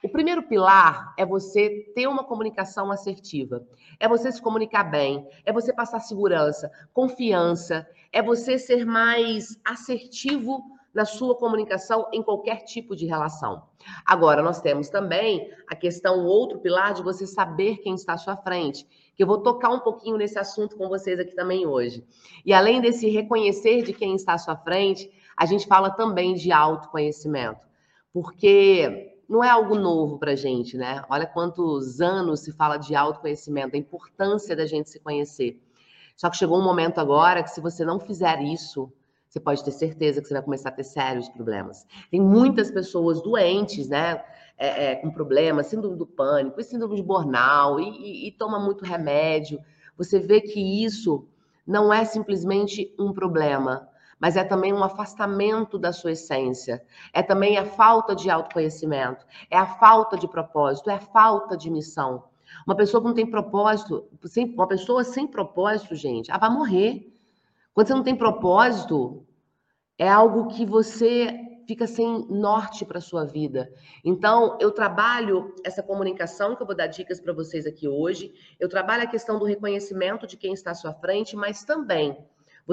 O 0.03 0.09
primeiro 0.09 0.43
pilar 0.43 1.13
é 1.17 1.25
você 1.25 1.91
ter 1.93 2.07
uma 2.07 2.23
comunicação 2.23 2.91
assertiva. 2.91 3.61
É 4.01 4.07
você 4.07 4.31
se 4.31 4.41
comunicar 4.41 4.83
bem, 4.83 5.27
é 5.45 5.53
você 5.53 5.71
passar 5.71 5.99
segurança, 5.99 6.71
confiança, 6.91 7.87
é 8.11 8.19
você 8.19 8.57
ser 8.57 8.83
mais 8.83 9.59
assertivo 9.63 10.59
na 10.91 11.05
sua 11.05 11.35
comunicação 11.35 12.09
em 12.11 12.23
qualquer 12.23 12.63
tipo 12.63 12.95
de 12.95 13.05
relação. 13.05 13.61
Agora, 14.03 14.41
nós 14.41 14.59
temos 14.59 14.89
também 14.89 15.47
a 15.69 15.75
questão, 15.75 16.25
outro 16.25 16.57
pilar 16.57 16.95
de 16.95 17.03
você 17.03 17.27
saber 17.27 17.77
quem 17.77 17.93
está 17.93 18.13
à 18.13 18.17
sua 18.17 18.35
frente, 18.35 18.87
que 19.15 19.21
eu 19.21 19.27
vou 19.27 19.37
tocar 19.37 19.69
um 19.69 19.79
pouquinho 19.81 20.17
nesse 20.17 20.39
assunto 20.39 20.75
com 20.75 20.89
vocês 20.89 21.19
aqui 21.19 21.35
também 21.35 21.67
hoje. 21.67 22.03
E 22.43 22.53
além 22.53 22.81
desse 22.81 23.07
reconhecer 23.07 23.83
de 23.83 23.93
quem 23.93 24.15
está 24.15 24.33
à 24.33 24.39
sua 24.39 24.57
frente, 24.57 25.11
a 25.37 25.45
gente 25.45 25.67
fala 25.67 25.91
também 25.91 26.33
de 26.33 26.51
autoconhecimento. 26.51 27.61
Porque 28.11 29.10
não 29.31 29.41
é 29.41 29.49
algo 29.49 29.75
novo 29.75 30.19
para 30.19 30.33
a 30.33 30.35
gente, 30.35 30.75
né? 30.75 31.05
Olha 31.09 31.25
quantos 31.25 32.01
anos 32.01 32.41
se 32.41 32.51
fala 32.51 32.75
de 32.75 32.93
autoconhecimento, 32.93 33.77
a 33.77 33.79
importância 33.79 34.53
da 34.57 34.65
gente 34.65 34.89
se 34.89 34.99
conhecer. 34.99 35.57
Só 36.17 36.29
que 36.29 36.35
chegou 36.35 36.59
um 36.59 36.63
momento 36.63 36.99
agora 36.99 37.41
que 37.41 37.49
se 37.49 37.61
você 37.61 37.85
não 37.85 37.97
fizer 37.97 38.41
isso, 38.41 38.91
você 39.29 39.39
pode 39.39 39.63
ter 39.63 39.71
certeza 39.71 40.21
que 40.21 40.27
você 40.27 40.33
vai 40.33 40.43
começar 40.43 40.67
a 40.67 40.73
ter 40.73 40.83
sérios 40.83 41.29
problemas. 41.29 41.87
Tem 42.11 42.19
muitas 42.19 42.69
pessoas 42.69 43.21
doentes, 43.21 43.87
né? 43.87 44.21
É, 44.57 44.91
é, 44.91 44.95
com 44.97 45.09
problemas, 45.09 45.67
síndrome 45.67 45.95
do 45.95 46.05
pânico, 46.05 46.61
síndrome 46.61 46.97
de 46.97 47.01
burnout, 47.01 47.81
e, 47.81 47.87
e, 47.87 48.27
e 48.27 48.31
toma 48.33 48.59
muito 48.59 48.83
remédio. 48.83 49.61
Você 49.97 50.19
vê 50.19 50.41
que 50.41 50.83
isso 50.83 51.25
não 51.65 51.91
é 51.93 52.03
simplesmente 52.03 52.93
um 52.99 53.13
problema, 53.13 53.87
mas 54.21 54.37
é 54.37 54.43
também 54.43 54.71
um 54.71 54.83
afastamento 54.83 55.79
da 55.79 55.91
sua 55.91 56.11
essência. 56.11 56.85
É 57.11 57.23
também 57.23 57.57
a 57.57 57.65
falta 57.65 58.15
de 58.15 58.29
autoconhecimento, 58.29 59.25
é 59.49 59.57
a 59.57 59.65
falta 59.65 60.15
de 60.15 60.27
propósito, 60.27 60.91
é 60.91 60.93
a 60.93 60.99
falta 60.99 61.57
de 61.57 61.71
missão. 61.71 62.25
Uma 62.67 62.75
pessoa 62.75 63.01
que 63.01 63.07
não 63.07 63.15
tem 63.15 63.25
propósito, 63.25 64.07
uma 64.53 64.67
pessoa 64.67 65.03
sem 65.03 65.25
propósito, 65.25 65.95
gente, 65.95 66.29
ela 66.29 66.39
vai 66.39 66.51
morrer. 66.51 67.11
Quando 67.73 67.87
você 67.87 67.93
não 67.95 68.03
tem 68.03 68.15
propósito, 68.15 69.25
é 69.97 70.07
algo 70.07 70.49
que 70.49 70.67
você 70.67 71.47
fica 71.67 71.87
sem 71.87 72.27
norte 72.29 72.85
para 72.85 73.01
sua 73.01 73.25
vida. 73.25 73.73
Então, 74.05 74.57
eu 74.59 74.71
trabalho 74.71 75.55
essa 75.63 75.81
comunicação 75.81 76.55
que 76.55 76.61
eu 76.61 76.67
vou 76.67 76.75
dar 76.75 76.87
dicas 76.87 77.19
para 77.19 77.33
vocês 77.33 77.65
aqui 77.65 77.87
hoje. 77.87 78.33
Eu 78.59 78.69
trabalho 78.69 79.03
a 79.03 79.07
questão 79.07 79.39
do 79.39 79.45
reconhecimento 79.45 80.27
de 80.27 80.37
quem 80.37 80.53
está 80.53 80.71
à 80.71 80.75
sua 80.75 80.93
frente, 80.93 81.35
mas 81.35 81.63
também 81.63 82.17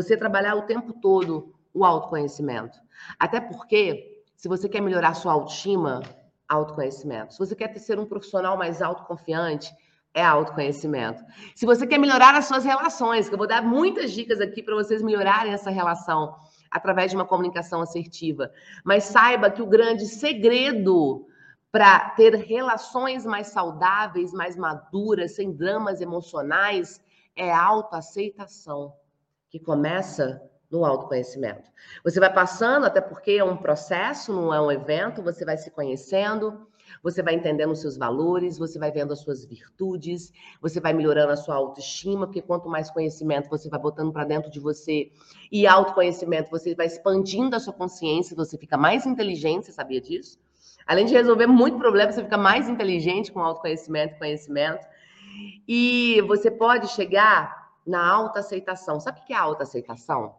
você 0.03 0.17
trabalhar 0.17 0.55
o 0.55 0.63
tempo 0.63 0.93
todo 0.93 1.53
o 1.75 1.85
autoconhecimento. 1.85 2.79
Até 3.19 3.41
porque, 3.41 4.23
se 4.37 4.47
você 4.47 4.69
quer 4.69 4.81
melhorar 4.81 5.15
sua 5.15 5.33
autoestima, 5.33 6.03
autoconhecimento. 6.49 7.35
Se 7.35 7.39
você 7.39 7.57
quer 7.57 7.77
ser 7.79 7.99
um 7.99 8.07
profissional 8.07 8.57
mais 8.57 8.81
autoconfiante, 8.81 9.73
é 10.15 10.25
autoconhecimento. 10.25 11.23
Se 11.55 11.67
você 11.67 11.85
quer 11.85 11.99
melhorar 11.99 12.37
as 12.37 12.47
suas 12.47 12.65
relações, 12.65 13.29
que 13.29 13.35
eu 13.35 13.39
vou 13.39 13.47
dar 13.49 13.61
muitas 13.61 14.13
dicas 14.13 14.41
aqui 14.41 14.63
para 14.63 14.77
vocês 14.77 15.03
melhorarem 15.03 15.53
essa 15.53 15.69
relação 15.69 16.37
através 16.71 17.11
de 17.11 17.17
uma 17.17 17.27
comunicação 17.27 17.83
assertiva. 17.83 18.53
Mas 18.85 19.05
saiba 19.05 19.51
que 19.51 19.61
o 19.61 19.67
grande 19.67 20.07
segredo 20.07 21.27
para 21.73 22.11
ter 22.11 22.37
relações 22.37 23.27
mais 23.27 23.49
saudáveis, 23.49 24.33
mais 24.33 24.57
maduras, 24.57 25.35
sem 25.35 25.53
dramas 25.53 26.01
emocionais, 26.01 27.01
é 27.35 27.53
autoaceitação, 27.53 28.93
que 29.51 29.59
começa 29.59 30.43
no 30.71 30.85
autoconhecimento. 30.85 31.71
Você 32.05 32.21
vai 32.21 32.33
passando, 32.33 32.85
até 32.85 33.01
porque 33.01 33.33
é 33.33 33.45
um 33.45 33.57
processo, 33.57 34.33
não 34.33 34.53
é 34.53 34.61
um 34.61 34.71
evento, 34.71 35.23
você 35.23 35.45
vai 35.45 35.57
se 35.57 35.71
conhecendo, 35.71 36.67
você 37.03 37.23
vai 37.23 37.35
entendendo 37.35 37.73
os 37.73 37.81
seus 37.81 37.97
valores, 37.97 38.59
você 38.59 38.79
vai 38.79 38.91
vendo 38.91 39.13
as 39.13 39.21
suas 39.21 39.45
virtudes, 39.45 40.33
você 40.61 40.81
vai 40.81 40.93
melhorando 40.93 41.33
a 41.33 41.37
sua 41.37 41.55
autoestima, 41.55 42.27
porque 42.27 42.43
quanto 42.43 42.69
mais 42.69 42.91
conhecimento 42.91 43.49
você 43.49 43.69
vai 43.69 43.81
botando 43.81 44.13
para 44.13 44.25
dentro 44.25 44.51
de 44.51 44.61
você 44.61 45.11
e 45.51 45.67
autoconhecimento, 45.67 46.51
você 46.51 46.75
vai 46.75 46.87
expandindo 46.87 47.57
a 47.57 47.61
sua 47.61 47.73
consciência, 47.73 48.37
você 48.37 48.59
fica 48.59 48.77
mais 48.77 49.07
inteligente, 49.07 49.67
você 49.67 49.73
sabia 49.73 50.01
disso? 50.01 50.39
Além 50.87 51.07
de 51.07 51.13
resolver 51.13 51.47
muito 51.47 51.79
problema, 51.79 52.11
você 52.13 52.23
fica 52.23 52.39
mais 52.39 52.69
inteligente 52.69 53.31
com 53.31 53.41
autoconhecimento 53.41 54.15
e 54.15 54.19
conhecimento. 54.19 54.87
E 55.67 56.23
você 56.27 56.51
pode 56.51 56.89
chegar 56.89 57.58
na 57.89 58.07
autoaceitação. 58.07 59.01
Sabe 59.01 59.21
o 59.21 59.25
que 59.25 59.33
é 59.33 59.37
autoaceitação? 59.37 60.37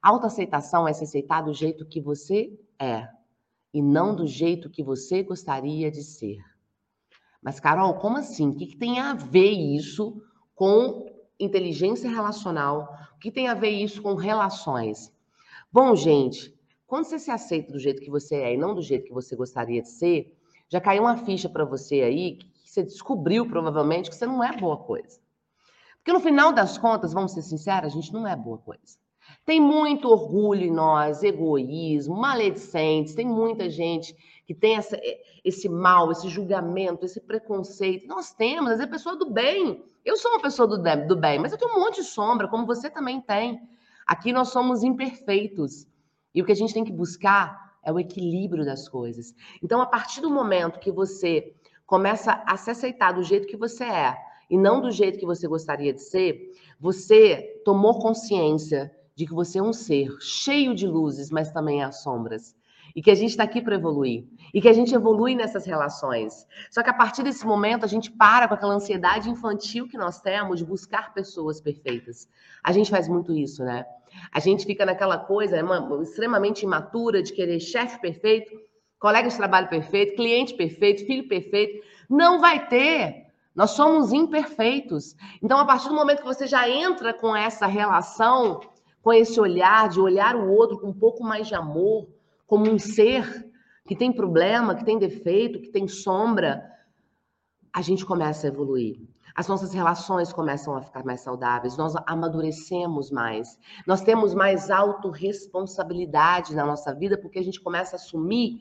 Autoaceitação 0.00 0.86
é 0.86 0.92
se 0.92 1.02
aceitar 1.02 1.42
do 1.42 1.52
jeito 1.52 1.84
que 1.84 2.00
você 2.00 2.56
é 2.78 3.08
e 3.74 3.82
não 3.82 4.14
do 4.14 4.26
jeito 4.26 4.70
que 4.70 4.84
você 4.84 5.22
gostaria 5.22 5.90
de 5.90 6.04
ser. 6.04 6.38
Mas, 7.42 7.58
Carol, 7.58 7.94
como 7.94 8.18
assim? 8.18 8.50
O 8.50 8.54
que, 8.54 8.66
que 8.66 8.76
tem 8.76 9.00
a 9.00 9.14
ver 9.14 9.50
isso 9.50 10.22
com 10.54 11.06
inteligência 11.40 12.08
relacional? 12.08 12.96
O 13.16 13.18
que 13.18 13.32
tem 13.32 13.48
a 13.48 13.54
ver 13.54 13.70
isso 13.70 14.00
com 14.00 14.14
relações? 14.14 15.12
Bom, 15.72 15.96
gente, 15.96 16.56
quando 16.86 17.06
você 17.06 17.18
se 17.18 17.32
aceita 17.32 17.72
do 17.72 17.80
jeito 17.80 18.00
que 18.00 18.10
você 18.10 18.36
é 18.36 18.54
e 18.54 18.56
não 18.56 18.76
do 18.76 18.82
jeito 18.82 19.06
que 19.06 19.12
você 19.12 19.34
gostaria 19.34 19.82
de 19.82 19.88
ser, 19.88 20.38
já 20.68 20.80
caiu 20.80 21.02
uma 21.02 21.16
ficha 21.16 21.48
para 21.48 21.64
você 21.64 22.02
aí 22.02 22.36
que 22.36 22.48
você 22.64 22.84
descobriu 22.84 23.48
provavelmente 23.48 24.08
que 24.08 24.14
você 24.14 24.26
não 24.26 24.44
é 24.44 24.56
boa 24.56 24.76
coisa. 24.76 25.20
Porque 26.02 26.12
no 26.12 26.20
final 26.20 26.52
das 26.52 26.76
contas, 26.76 27.12
vamos 27.12 27.32
ser 27.32 27.42
sinceros, 27.42 27.92
a 27.92 27.94
gente 27.94 28.12
não 28.12 28.26
é 28.26 28.34
boa 28.34 28.58
coisa. 28.58 28.98
Tem 29.44 29.60
muito 29.60 30.08
orgulho 30.08 30.64
em 30.64 30.70
nós, 30.70 31.22
egoísmo, 31.22 32.16
maledicentes, 32.16 33.14
tem 33.14 33.24
muita 33.24 33.70
gente 33.70 34.14
que 34.44 34.52
tem 34.52 34.76
essa, 34.76 34.98
esse 35.44 35.68
mal, 35.68 36.10
esse 36.10 36.28
julgamento, 36.28 37.04
esse 37.04 37.20
preconceito. 37.20 38.08
Nós 38.08 38.32
temos, 38.32 38.72
às 38.72 38.80
é 38.80 38.86
pessoa 38.86 39.16
do 39.16 39.30
bem. 39.30 39.84
Eu 40.04 40.16
sou 40.16 40.32
uma 40.32 40.42
pessoa 40.42 40.66
do, 40.66 41.06
do 41.06 41.16
bem, 41.16 41.38
mas 41.38 41.52
eu 41.52 41.58
tenho 41.58 41.70
um 41.70 41.80
monte 41.80 42.00
de 42.00 42.04
sombra, 42.04 42.48
como 42.48 42.66
você 42.66 42.90
também 42.90 43.20
tem. 43.20 43.60
Aqui 44.04 44.32
nós 44.32 44.48
somos 44.48 44.82
imperfeitos. 44.82 45.86
E 46.34 46.42
o 46.42 46.44
que 46.44 46.52
a 46.52 46.56
gente 46.56 46.74
tem 46.74 46.84
que 46.84 46.92
buscar 46.92 47.76
é 47.84 47.92
o 47.92 47.98
equilíbrio 48.00 48.64
das 48.64 48.88
coisas. 48.88 49.32
Então, 49.62 49.80
a 49.80 49.86
partir 49.86 50.20
do 50.20 50.30
momento 50.30 50.80
que 50.80 50.90
você 50.90 51.54
começa 51.86 52.42
a 52.44 52.56
se 52.56 52.70
aceitar 52.70 53.12
do 53.12 53.22
jeito 53.22 53.46
que 53.46 53.56
você 53.56 53.84
é 53.84 54.16
e 54.48 54.58
não 54.58 54.80
do 54.80 54.90
jeito 54.90 55.18
que 55.18 55.26
você 55.26 55.46
gostaria 55.46 55.92
de 55.92 56.02
ser, 56.02 56.52
você 56.78 57.60
tomou 57.64 57.98
consciência 57.98 58.92
de 59.14 59.26
que 59.26 59.34
você 59.34 59.58
é 59.58 59.62
um 59.62 59.72
ser 59.72 60.10
cheio 60.20 60.74
de 60.74 60.86
luzes, 60.86 61.30
mas 61.30 61.50
também 61.52 61.82
há 61.82 61.92
sombras. 61.92 62.56
E 62.94 63.02
que 63.02 63.10
a 63.10 63.14
gente 63.14 63.30
está 63.30 63.44
aqui 63.44 63.62
para 63.62 63.74
evoluir. 63.74 64.26
E 64.52 64.60
que 64.60 64.68
a 64.68 64.72
gente 64.72 64.94
evolui 64.94 65.34
nessas 65.34 65.64
relações. 65.64 66.46
Só 66.70 66.82
que 66.82 66.90
a 66.90 66.94
partir 66.94 67.22
desse 67.22 67.46
momento, 67.46 67.84
a 67.84 67.88
gente 67.88 68.10
para 68.10 68.46
com 68.46 68.54
aquela 68.54 68.74
ansiedade 68.74 69.30
infantil 69.30 69.88
que 69.88 69.96
nós 69.96 70.20
temos 70.20 70.58
de 70.58 70.64
buscar 70.64 71.14
pessoas 71.14 71.60
perfeitas. 71.60 72.28
A 72.62 72.70
gente 72.72 72.90
faz 72.90 73.08
muito 73.08 73.32
isso, 73.32 73.64
né? 73.64 73.86
A 74.30 74.40
gente 74.40 74.66
fica 74.66 74.84
naquela 74.84 75.16
coisa 75.16 75.56
é 75.56 75.62
uma, 75.62 76.02
extremamente 76.02 76.64
imatura 76.64 77.22
de 77.22 77.32
querer 77.32 77.60
chefe 77.60 77.98
perfeito, 77.98 78.52
colega 78.98 79.28
de 79.28 79.36
trabalho 79.36 79.68
perfeito, 79.68 80.14
cliente 80.14 80.54
perfeito, 80.54 81.06
filho 81.06 81.26
perfeito. 81.28 81.82
Não 82.10 82.40
vai 82.40 82.68
ter. 82.68 83.21
Nós 83.54 83.72
somos 83.72 84.12
imperfeitos. 84.12 85.14
Então, 85.42 85.58
a 85.58 85.64
partir 85.64 85.88
do 85.88 85.94
momento 85.94 86.20
que 86.20 86.24
você 86.24 86.46
já 86.46 86.68
entra 86.68 87.12
com 87.12 87.34
essa 87.36 87.66
relação 87.66 88.60
com 89.02 89.12
esse 89.12 89.38
olhar 89.40 89.88
de 89.88 90.00
olhar 90.00 90.36
o 90.36 90.50
outro 90.50 90.78
com 90.78 90.88
um 90.88 90.92
pouco 90.92 91.24
mais 91.24 91.48
de 91.48 91.54
amor, 91.54 92.08
como 92.46 92.70
um 92.70 92.78
ser 92.78 93.50
que 93.84 93.96
tem 93.96 94.12
problema, 94.12 94.76
que 94.76 94.84
tem 94.84 94.98
defeito, 94.98 95.60
que 95.60 95.68
tem 95.68 95.88
sombra, 95.88 96.62
a 97.72 97.82
gente 97.82 98.06
começa 98.06 98.46
a 98.46 98.50
evoluir. 98.50 99.00
As 99.34 99.48
nossas 99.48 99.72
relações 99.72 100.32
começam 100.32 100.76
a 100.76 100.82
ficar 100.82 101.04
mais 101.04 101.22
saudáveis, 101.22 101.76
nós 101.76 101.94
amadurecemos 102.06 103.10
mais, 103.10 103.58
nós 103.86 104.02
temos 104.02 104.34
mais 104.34 104.70
autorresponsabilidade 104.70 106.54
na 106.54 106.64
nossa 106.64 106.94
vida, 106.94 107.18
porque 107.18 107.38
a 107.38 107.42
gente 107.42 107.60
começa 107.60 107.96
a 107.96 107.98
assumir 107.98 108.60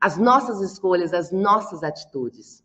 as 0.00 0.18
nossas 0.18 0.60
escolhas, 0.60 1.12
as 1.12 1.32
nossas 1.32 1.82
atitudes. 1.82 2.62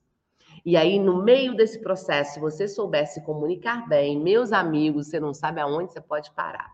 E 0.66 0.76
aí, 0.76 0.98
no 0.98 1.24
meio 1.24 1.56
desse 1.56 1.80
processo, 1.80 2.34
se 2.34 2.40
você 2.40 2.68
soubesse 2.68 3.24
comunicar 3.24 3.88
bem, 3.88 4.20
meus 4.20 4.52
amigos, 4.52 5.08
você 5.08 5.20
não 5.20 5.32
sabe 5.32 5.62
aonde 5.62 5.94
você 5.94 6.02
pode 6.02 6.32
parar. 6.32 6.74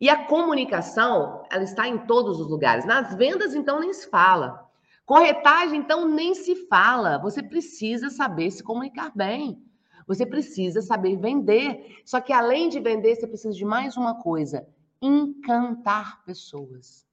E 0.00 0.08
a 0.08 0.24
comunicação, 0.24 1.44
ela 1.52 1.62
está 1.62 1.86
em 1.86 1.98
todos 2.06 2.40
os 2.40 2.48
lugares. 2.48 2.86
Nas 2.86 3.14
vendas, 3.14 3.54
então, 3.54 3.78
nem 3.80 3.92
se 3.92 4.08
fala. 4.08 4.66
Corretagem, 5.04 5.78
então, 5.78 6.08
nem 6.08 6.34
se 6.34 6.56
fala. 6.66 7.18
Você 7.18 7.42
precisa 7.42 8.08
saber 8.08 8.50
se 8.50 8.62
comunicar 8.62 9.12
bem. 9.14 9.62
Você 10.06 10.24
precisa 10.24 10.80
saber 10.80 11.18
vender. 11.18 12.00
Só 12.06 12.18
que 12.18 12.32
além 12.32 12.70
de 12.70 12.80
vender, 12.80 13.14
você 13.14 13.26
precisa 13.26 13.54
de 13.54 13.64
mais 13.64 13.94
uma 13.94 14.22
coisa: 14.22 14.66
encantar 15.02 16.24
pessoas. 16.24 17.06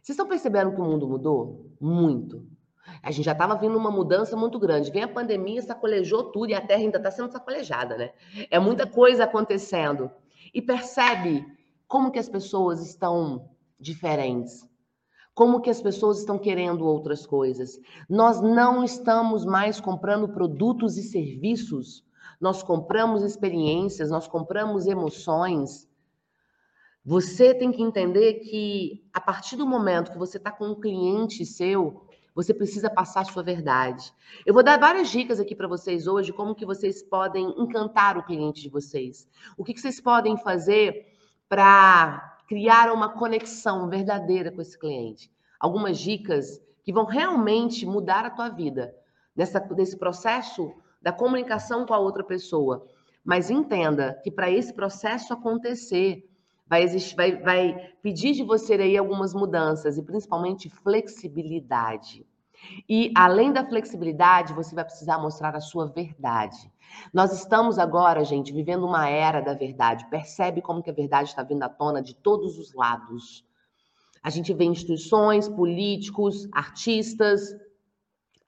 Vocês 0.00 0.14
estão 0.14 0.28
percebendo 0.28 0.72
que 0.72 0.80
o 0.80 0.84
mundo 0.84 1.08
mudou? 1.08 1.68
Muito. 1.80 2.46
A 3.02 3.10
gente 3.10 3.24
já 3.24 3.32
estava 3.32 3.56
vindo 3.56 3.76
uma 3.76 3.90
mudança 3.90 4.36
muito 4.36 4.58
grande. 4.58 4.90
Vem 4.90 5.02
a 5.02 5.08
pandemia, 5.08 5.62
sacolejou 5.62 6.24
tudo 6.24 6.50
e 6.50 6.54
a 6.54 6.60
Terra 6.60 6.80
ainda 6.80 6.98
está 6.98 7.10
sendo 7.10 7.30
sacolejada, 7.30 7.96
né? 7.96 8.10
É 8.50 8.58
muita 8.58 8.86
coisa 8.86 9.24
acontecendo. 9.24 10.10
E 10.52 10.62
percebe 10.62 11.46
como 11.86 12.10
que 12.10 12.18
as 12.18 12.28
pessoas 12.28 12.80
estão 12.84 13.50
diferentes? 13.78 14.66
Como 15.34 15.60
que 15.60 15.68
as 15.68 15.82
pessoas 15.82 16.18
estão 16.18 16.38
querendo 16.38 16.86
outras 16.86 17.26
coisas? 17.26 17.78
Nós 18.08 18.40
não 18.40 18.82
estamos 18.82 19.44
mais 19.44 19.78
comprando 19.78 20.28
produtos 20.28 20.96
e 20.96 21.02
serviços. 21.02 22.02
Nós 22.40 22.62
compramos 22.62 23.22
experiências, 23.22 24.10
nós 24.10 24.26
compramos 24.26 24.86
emoções. 24.86 25.86
Você 27.04 27.54
tem 27.54 27.70
que 27.70 27.82
entender 27.82 28.40
que 28.40 29.06
a 29.12 29.20
partir 29.20 29.56
do 29.56 29.66
momento 29.66 30.10
que 30.10 30.18
você 30.18 30.38
está 30.38 30.50
com 30.50 30.68
um 30.68 30.80
cliente 30.80 31.44
seu, 31.44 32.05
você 32.36 32.52
precisa 32.52 32.90
passar 32.90 33.22
a 33.22 33.24
sua 33.24 33.42
verdade. 33.42 34.12
Eu 34.44 34.52
vou 34.52 34.62
dar 34.62 34.78
várias 34.78 35.08
dicas 35.08 35.40
aqui 35.40 35.56
para 35.56 35.66
vocês 35.66 36.06
hoje, 36.06 36.34
como 36.34 36.54
que 36.54 36.66
vocês 36.66 37.02
podem 37.02 37.48
encantar 37.58 38.18
o 38.18 38.22
cliente 38.22 38.60
de 38.60 38.68
vocês. 38.68 39.26
O 39.56 39.64
que, 39.64 39.72
que 39.72 39.80
vocês 39.80 39.98
podem 39.98 40.36
fazer 40.36 41.06
para 41.48 42.38
criar 42.46 42.92
uma 42.92 43.08
conexão 43.08 43.88
verdadeira 43.88 44.52
com 44.52 44.60
esse 44.60 44.78
cliente. 44.78 45.32
Algumas 45.58 45.98
dicas 45.98 46.60
que 46.84 46.92
vão 46.92 47.06
realmente 47.06 47.86
mudar 47.86 48.26
a 48.26 48.30
tua 48.30 48.50
vida 48.50 48.94
nessa, 49.34 49.58
nesse 49.74 49.96
processo 49.96 50.74
da 51.00 51.12
comunicação 51.12 51.86
com 51.86 51.94
a 51.94 51.98
outra 51.98 52.22
pessoa. 52.22 52.86
Mas 53.24 53.48
entenda 53.48 54.20
que 54.22 54.30
para 54.30 54.50
esse 54.50 54.74
processo 54.74 55.32
acontecer, 55.32 56.28
vai, 56.66 56.82
existir, 56.82 57.16
vai, 57.16 57.36
vai 57.36 57.92
pedir 58.02 58.32
de 58.32 58.42
você 58.42 58.74
aí 58.74 58.96
algumas 58.96 59.32
mudanças 59.32 59.96
e 59.96 60.02
principalmente 60.02 60.68
flexibilidade. 60.68 62.26
E 62.88 63.12
além 63.14 63.52
da 63.52 63.64
flexibilidade, 63.64 64.52
você 64.52 64.74
vai 64.74 64.84
precisar 64.84 65.18
mostrar 65.18 65.54
a 65.54 65.60
sua 65.60 65.86
verdade. 65.86 66.70
Nós 67.12 67.32
estamos 67.32 67.78
agora, 67.78 68.24
gente, 68.24 68.52
vivendo 68.52 68.86
uma 68.86 69.08
era 69.08 69.40
da 69.40 69.54
verdade. 69.54 70.08
Percebe 70.08 70.62
como 70.62 70.82
que 70.82 70.90
a 70.90 70.94
verdade 70.94 71.28
está 71.28 71.42
vindo 71.42 71.62
à 71.62 71.68
tona 71.68 72.02
de 72.02 72.14
todos 72.14 72.58
os 72.58 72.72
lados. 72.74 73.44
A 74.22 74.30
gente 74.30 74.52
vê 74.52 74.64
instituições, 74.64 75.48
políticos, 75.48 76.48
artistas, 76.52 77.54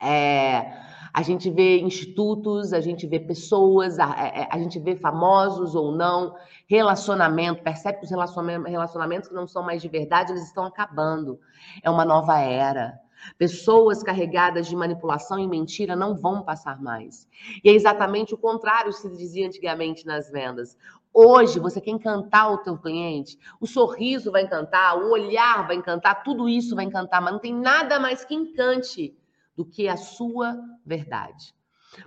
é, 0.00 0.72
a 1.12 1.22
gente 1.22 1.50
vê 1.50 1.80
institutos, 1.80 2.72
a 2.72 2.80
gente 2.80 3.06
vê 3.06 3.18
pessoas, 3.18 3.98
a, 3.98 4.14
é, 4.18 4.40
é, 4.42 4.48
a, 4.50 4.58
gente 4.58 4.78
vê 4.78 4.96
famosos 4.96 5.74
ou 5.74 5.92
não, 5.92 6.34
relacionamento, 6.66 7.62
percebe 7.62 7.98
que 7.98 8.04
os 8.04 8.10
relacionamentos 8.10 9.28
que 9.28 9.34
não 9.34 9.46
são 9.46 9.62
mais 9.62 9.80
de 9.82 9.88
verdade, 9.88 10.32
eles 10.32 10.44
estão 10.44 10.64
acabando. 10.64 11.38
É 11.82 11.90
uma 11.90 12.04
nova 12.04 12.38
era. 12.38 12.98
Pessoas 13.36 14.02
carregadas 14.02 14.68
de 14.68 14.76
manipulação 14.76 15.38
e 15.38 15.46
mentira 15.46 15.96
não 15.96 16.14
vão 16.14 16.42
passar 16.42 16.80
mais. 16.80 17.26
E 17.64 17.68
é 17.68 17.72
exatamente 17.72 18.32
o 18.32 18.38
contrário 18.38 18.92
que 18.92 18.98
se 18.98 19.10
dizia 19.10 19.46
antigamente 19.46 20.06
nas 20.06 20.30
vendas. 20.30 20.76
Hoje, 21.12 21.58
você 21.58 21.80
quer 21.80 21.90
encantar 21.90 22.52
o 22.52 22.58
teu 22.58 22.78
cliente, 22.78 23.36
o 23.60 23.66
sorriso 23.66 24.30
vai 24.30 24.42
encantar, 24.42 24.96
o 24.98 25.10
olhar 25.10 25.66
vai 25.66 25.74
encantar, 25.74 26.22
tudo 26.22 26.48
isso 26.48 26.76
vai 26.76 26.84
encantar, 26.84 27.20
mas 27.20 27.32
não 27.32 27.40
tem 27.40 27.52
nada 27.52 27.98
mais 27.98 28.24
que 28.24 28.34
encante 28.34 29.17
do 29.58 29.64
que 29.64 29.88
a 29.88 29.96
sua 29.96 30.56
verdade. 30.86 31.52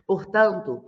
Portanto, 0.07 0.85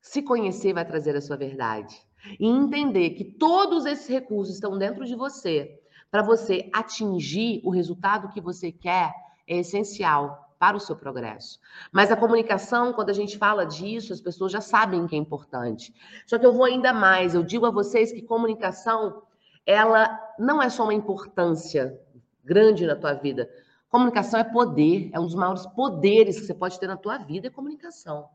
se 0.00 0.20
conhecer 0.22 0.72
vai 0.72 0.84
trazer 0.84 1.14
a 1.14 1.20
sua 1.20 1.36
verdade. 1.36 1.96
E 2.38 2.48
entender 2.48 3.10
que 3.10 3.24
todos 3.24 3.86
esses 3.86 4.08
recursos 4.08 4.56
estão 4.56 4.76
dentro 4.76 5.04
de 5.06 5.14
você 5.14 5.80
para 6.10 6.20
você 6.20 6.68
atingir 6.74 7.62
o 7.64 7.70
resultado 7.70 8.28
que 8.30 8.40
você 8.40 8.72
quer 8.72 9.14
é 9.46 9.58
essencial 9.58 10.52
para 10.58 10.76
o 10.76 10.80
seu 10.80 10.96
progresso. 10.96 11.60
Mas 11.92 12.10
a 12.10 12.16
comunicação, 12.16 12.92
quando 12.92 13.10
a 13.10 13.14
gente 13.14 13.38
fala 13.38 13.64
disso, 13.64 14.12
as 14.12 14.20
pessoas 14.20 14.50
já 14.50 14.60
sabem 14.60 15.06
que 15.06 15.14
é 15.14 15.18
importante. 15.18 15.94
Só 16.26 16.40
que 16.40 16.44
eu 16.44 16.52
vou 16.52 16.64
ainda 16.64 16.92
mais, 16.92 17.36
eu 17.36 17.44
digo 17.44 17.66
a 17.66 17.70
vocês 17.70 18.10
que 18.10 18.20
comunicação, 18.20 19.22
ela 19.64 20.18
não 20.40 20.60
é 20.60 20.68
só 20.68 20.82
uma 20.82 20.92
importância 20.92 21.96
grande 22.44 22.84
na 22.84 22.96
tua 22.96 23.14
vida. 23.14 23.48
Comunicação 23.90 24.38
é 24.38 24.44
poder, 24.44 25.10
é 25.12 25.18
um 25.18 25.26
dos 25.26 25.34
maiores 25.34 25.66
poderes 25.66 26.38
que 26.38 26.46
você 26.46 26.54
pode 26.54 26.78
ter 26.78 26.86
na 26.86 26.96
tua 26.96 27.18
vida, 27.18 27.48
é 27.48 27.50
comunicação. 27.50 28.28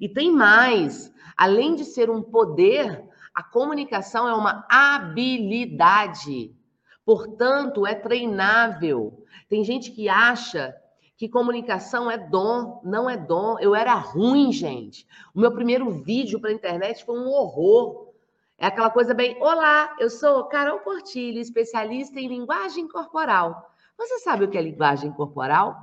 E 0.00 0.08
tem 0.08 0.32
mais, 0.32 1.12
além 1.36 1.76
de 1.76 1.84
ser 1.84 2.10
um 2.10 2.20
poder, 2.20 3.04
a 3.32 3.42
comunicação 3.42 4.28
é 4.28 4.34
uma 4.34 4.66
habilidade. 4.68 6.52
Portanto, 7.04 7.86
é 7.86 7.94
treinável. 7.94 9.24
Tem 9.48 9.62
gente 9.62 9.92
que 9.92 10.08
acha 10.08 10.74
que 11.16 11.28
comunicação 11.28 12.10
é 12.10 12.18
dom, 12.18 12.80
não 12.82 13.08
é 13.08 13.16
dom. 13.16 13.58
Eu 13.60 13.76
era 13.76 13.94
ruim, 13.94 14.50
gente. 14.50 15.06
O 15.32 15.40
meu 15.40 15.52
primeiro 15.52 15.88
vídeo 16.02 16.40
para 16.40 16.50
a 16.50 16.54
internet 16.54 17.04
foi 17.04 17.16
um 17.16 17.28
horror. 17.28 18.08
É 18.58 18.66
aquela 18.66 18.90
coisa 18.90 19.14
bem, 19.14 19.36
olá, 19.40 19.94
eu 20.00 20.10
sou 20.10 20.44
Carol 20.44 20.80
Portilho, 20.80 21.38
especialista 21.38 22.18
em 22.18 22.26
linguagem 22.26 22.88
corporal. 22.88 23.75
Você 23.98 24.18
sabe 24.18 24.44
o 24.44 24.50
que 24.50 24.58
é 24.58 24.62
linguagem 24.62 25.12
corporal? 25.12 25.76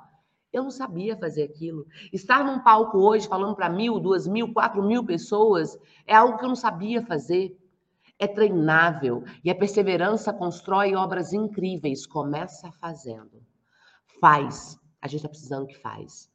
Eu 0.52 0.64
não 0.64 0.72
sabia 0.72 1.18
fazer 1.18 1.44
aquilo. 1.44 1.86
Estar 2.12 2.46
num 2.46 2.60
palco 2.60 2.98
hoje 3.00 3.28
falando 3.28 3.56
para 3.56 3.70
mil, 3.70 4.00
duas 4.00 4.28
mil, 4.28 4.54
quatro 4.54 4.84
mil 4.84 5.04
pessoas 5.04 5.78
é 6.06 6.16
algo 6.16 6.38
que 6.38 6.46
eu 6.46 6.50
não 6.50 6.56
sabia 6.56 7.04
fazer 7.06 7.58
é 8.20 8.28
treinável 8.28 9.24
e 9.44 9.50
a 9.50 9.56
perseverança 9.56 10.32
constrói 10.32 10.96
obras 10.96 11.34
incríveis. 11.34 12.06
Começa 12.06 12.72
fazendo. 12.74 13.44
Faz. 14.22 14.78
A 15.02 15.08
gente 15.08 15.18
está 15.18 15.30
precisando 15.30 15.68
que 15.68 15.78
faz. 15.78 16.30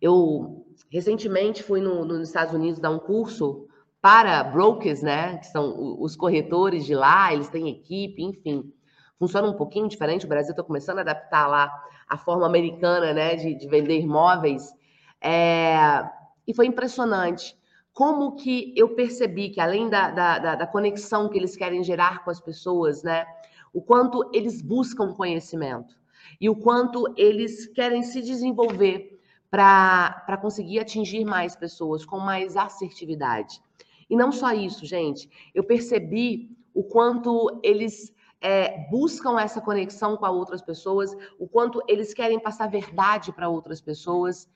Eu 0.00 0.66
recentemente 0.90 1.62
fui 1.62 1.80
no, 1.80 2.04
nos 2.04 2.28
Estados 2.28 2.54
Unidos 2.54 2.80
dar 2.80 2.90
um 2.90 2.98
curso 2.98 3.68
para 4.00 4.42
brokers, 4.44 5.02
né? 5.02 5.38
Que 5.38 5.46
são 5.46 6.00
os 6.00 6.16
corretores 6.16 6.86
de 6.86 6.94
lá, 6.94 7.32
eles 7.32 7.48
têm 7.48 7.68
equipe, 7.68 8.22
enfim. 8.22 8.72
Funciona 9.18 9.48
um 9.48 9.54
pouquinho 9.54 9.88
diferente. 9.88 10.26
O 10.26 10.28
Brasil 10.28 10.50
está 10.50 10.62
começando 10.62 10.98
a 10.98 11.02
adaptar 11.02 11.46
lá 11.46 11.72
a 12.08 12.16
forma 12.16 12.46
americana, 12.46 13.12
né? 13.12 13.36
De, 13.36 13.54
de 13.54 13.68
vender 13.68 14.00
imóveis. 14.00 14.72
É... 15.20 16.04
E 16.46 16.54
foi 16.54 16.66
impressionante 16.66 17.56
como 17.92 18.36
que 18.36 18.74
eu 18.76 18.90
percebi 18.90 19.48
que 19.48 19.58
além 19.58 19.88
da, 19.88 20.10
da, 20.10 20.54
da, 20.54 20.66
conexão 20.66 21.30
que 21.30 21.38
eles 21.38 21.56
querem 21.56 21.82
gerar 21.82 22.22
com 22.22 22.30
as 22.30 22.38
pessoas, 22.38 23.02
né? 23.02 23.24
O 23.72 23.80
quanto 23.80 24.30
eles 24.34 24.60
buscam 24.60 25.14
conhecimento 25.14 25.96
e 26.40 26.48
o 26.50 26.54
quanto 26.54 27.04
eles 27.16 27.66
querem 27.66 28.02
se 28.02 28.20
desenvolver 28.20 29.18
para 29.50 30.38
conseguir 30.42 30.78
atingir 30.78 31.24
mais 31.24 31.56
pessoas 31.56 32.04
com 32.04 32.18
mais 32.18 32.56
assertividade. 32.56 33.62
E 34.10 34.14
não 34.14 34.30
só 34.30 34.52
isso, 34.52 34.84
gente. 34.84 35.30
Eu 35.54 35.64
percebi 35.64 36.50
o 36.74 36.84
quanto 36.84 37.60
eles 37.62 38.14
é, 38.46 38.86
buscam 38.88 39.40
essa 39.40 39.60
conexão 39.60 40.16
com 40.16 40.26
outras 40.26 40.62
pessoas, 40.62 41.10
o 41.36 41.48
quanto 41.48 41.82
eles 41.88 42.14
querem 42.14 42.38
passar 42.38 42.68
verdade 42.68 43.32
para 43.32 43.48
outras 43.48 43.80
pessoas 43.80 44.48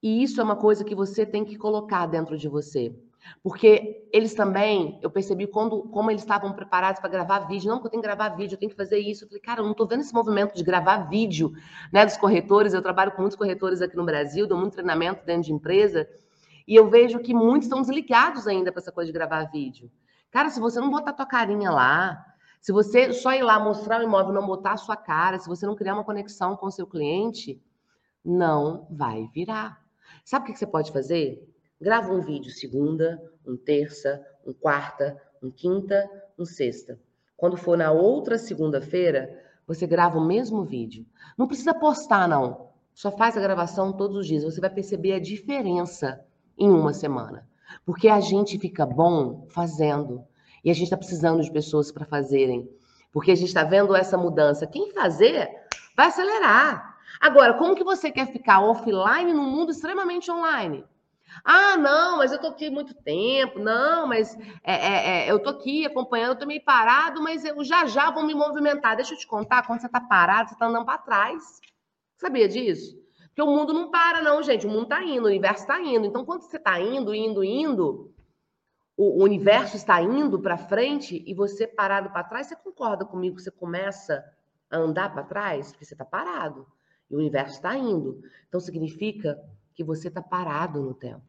e 0.00 0.22
isso 0.22 0.40
é 0.40 0.44
uma 0.44 0.54
coisa 0.54 0.84
que 0.84 0.94
você 0.94 1.26
tem 1.26 1.44
que 1.44 1.56
colocar 1.56 2.06
dentro 2.06 2.38
de 2.38 2.48
você. 2.48 2.94
Porque 3.42 4.08
eles 4.12 4.32
também, 4.34 5.00
eu 5.02 5.10
percebi 5.10 5.46
quando, 5.46 5.82
como 5.88 6.10
eles 6.10 6.22
estavam 6.22 6.52
preparados 6.52 7.00
para 7.00 7.10
gravar 7.10 7.40
vídeo. 7.40 7.68
Não, 7.68 7.80
que 7.80 7.86
eu 7.86 7.90
tenho 7.90 8.02
que 8.02 8.08
gravar 8.08 8.28
vídeo, 8.30 8.54
eu 8.54 8.58
tenho 8.58 8.70
que 8.70 8.76
fazer 8.76 8.98
isso. 8.98 9.24
Eu 9.24 9.28
falei, 9.28 9.42
cara, 9.42 9.60
eu 9.60 9.64
não 9.64 9.72
estou 9.72 9.88
vendo 9.88 10.00
esse 10.00 10.14
movimento 10.14 10.54
de 10.54 10.62
gravar 10.62 11.08
vídeo 11.08 11.52
né, 11.92 12.06
dos 12.06 12.16
corretores. 12.16 12.72
Eu 12.72 12.80
trabalho 12.80 13.10
com 13.10 13.22
muitos 13.22 13.36
corretores 13.36 13.82
aqui 13.82 13.96
no 13.96 14.04
Brasil, 14.04 14.46
dou 14.46 14.56
muito 14.56 14.74
treinamento 14.74 15.26
dentro 15.26 15.42
de 15.42 15.52
empresa. 15.52 16.08
E 16.66 16.76
eu 16.76 16.88
vejo 16.88 17.18
que 17.18 17.34
muitos 17.34 17.66
estão 17.66 17.80
desligados 17.80 18.46
ainda 18.46 18.70
para 18.70 18.80
essa 18.80 18.92
coisa 18.92 19.10
de 19.10 19.18
gravar 19.18 19.50
vídeo. 19.50 19.90
Cara, 20.30 20.48
se 20.48 20.60
você 20.60 20.78
não 20.78 20.90
botar 20.90 21.12
tua 21.12 21.26
carinha 21.26 21.70
lá, 21.70 22.24
se 22.60 22.72
você 22.72 23.12
só 23.12 23.32
ir 23.32 23.42
lá 23.42 23.58
mostrar 23.58 24.00
o 24.00 24.04
imóvel, 24.04 24.32
não 24.32 24.46
botar 24.46 24.72
a 24.72 24.76
sua 24.76 24.96
cara, 24.96 25.38
se 25.38 25.48
você 25.48 25.66
não 25.66 25.76
criar 25.76 25.94
uma 25.94 26.04
conexão 26.04 26.56
com 26.56 26.66
o 26.66 26.70
seu 26.70 26.86
cliente, 26.86 27.60
não 28.24 28.86
vai 28.90 29.28
virar. 29.32 29.82
Sabe 30.24 30.50
o 30.50 30.52
que 30.52 30.58
você 30.58 30.66
pode 30.66 30.92
fazer? 30.92 31.48
Grava 31.80 32.12
um 32.12 32.20
vídeo 32.20 32.50
segunda, 32.50 33.22
um 33.46 33.56
terça, 33.56 34.20
um 34.44 34.52
quarta, 34.52 35.20
um 35.42 35.50
quinta, 35.50 36.08
um 36.38 36.44
sexta. 36.44 36.98
Quando 37.36 37.56
for 37.56 37.78
na 37.78 37.92
outra 37.92 38.36
segunda-feira, 38.36 39.42
você 39.66 39.86
grava 39.86 40.18
o 40.18 40.26
mesmo 40.26 40.64
vídeo. 40.64 41.06
Não 41.36 41.46
precisa 41.46 41.72
postar, 41.72 42.26
não. 42.26 42.70
Só 42.92 43.12
faz 43.12 43.36
a 43.36 43.40
gravação 43.40 43.92
todos 43.92 44.16
os 44.16 44.26
dias. 44.26 44.42
Você 44.42 44.60
vai 44.60 44.70
perceber 44.70 45.12
a 45.12 45.20
diferença 45.20 46.20
em 46.58 46.68
uma 46.68 46.92
semana. 46.92 47.48
Porque 47.86 48.08
a 48.08 48.18
gente 48.18 48.58
fica 48.58 48.84
bom 48.84 49.46
fazendo. 49.50 50.24
E 50.68 50.70
a 50.70 50.74
gente 50.74 50.84
está 50.84 50.98
precisando 50.98 51.42
de 51.42 51.50
pessoas 51.50 51.90
para 51.90 52.04
fazerem. 52.04 52.70
Porque 53.10 53.30
a 53.30 53.34
gente 53.34 53.48
está 53.48 53.64
vendo 53.64 53.96
essa 53.96 54.18
mudança. 54.18 54.66
Quem 54.66 54.92
fazer 54.92 55.50
vai 55.96 56.08
acelerar. 56.08 56.98
Agora, 57.18 57.54
como 57.54 57.74
que 57.74 57.82
você 57.82 58.10
quer 58.10 58.30
ficar 58.30 58.60
offline 58.60 59.32
num 59.32 59.50
mundo 59.50 59.72
extremamente 59.72 60.30
online? 60.30 60.84
Ah, 61.42 61.78
não, 61.78 62.18
mas 62.18 62.32
eu 62.32 62.38
tô 62.38 62.48
aqui 62.48 62.68
muito 62.68 62.92
tempo. 62.92 63.58
Não, 63.58 64.06
mas 64.06 64.36
é, 64.62 64.74
é, 64.74 65.08
é, 65.26 65.30
eu 65.30 65.38
tô 65.38 65.48
aqui 65.48 65.86
acompanhando, 65.86 66.42
eu 66.42 66.46
meio 66.46 66.62
parado, 66.62 67.22
mas 67.22 67.46
eu 67.46 67.64
já 67.64 67.86
já 67.86 68.10
vou 68.10 68.26
me 68.26 68.34
movimentar. 68.34 68.94
Deixa 68.94 69.14
eu 69.14 69.18
te 69.18 69.26
contar, 69.26 69.66
quando 69.66 69.80
você 69.80 69.88
tá 69.88 70.02
parado, 70.02 70.50
você 70.50 70.56
tá 70.56 70.66
andando 70.66 70.84
para 70.84 70.98
trás. 70.98 71.62
Sabia 72.18 72.46
disso? 72.46 72.94
Porque 73.28 73.40
o 73.40 73.46
mundo 73.46 73.72
não 73.72 73.90
para, 73.90 74.20
não, 74.20 74.42
gente. 74.42 74.66
O 74.66 74.70
mundo 74.70 74.84
tá 74.84 75.02
indo, 75.02 75.24
o 75.24 75.28
universo 75.28 75.66
tá 75.66 75.80
indo. 75.80 76.04
Então, 76.04 76.26
quando 76.26 76.42
você 76.42 76.58
tá 76.58 76.78
indo, 76.78 77.14
indo, 77.14 77.42
indo, 77.42 78.12
o, 78.98 79.22
universo 79.22 79.76
está 79.76 80.02
indo 80.02 80.40
para 80.40 80.58
frente 80.58 81.22
e 81.24 81.32
você 81.32 81.68
parado 81.68 82.10
para 82.10 82.24
trás, 82.24 82.48
você 82.48 82.56
concorda 82.56 83.04
comigo? 83.04 83.38
Você 83.38 83.48
começa 83.48 84.24
a 84.68 84.76
andar 84.76 85.12
para 85.12 85.22
trás 85.22 85.70
porque 85.70 85.84
você 85.84 85.94
tá 85.94 86.04
parado. 86.04 86.66
E 87.08 87.14
o 87.14 87.18
universo 87.18 87.54
está 87.54 87.76
indo. 87.76 88.20
Então, 88.48 88.58
significa 88.58 89.40
que 89.72 89.84
você 89.84 90.08
está 90.08 90.20
parado 90.20 90.82
no 90.82 90.92
tempo. 90.92 91.22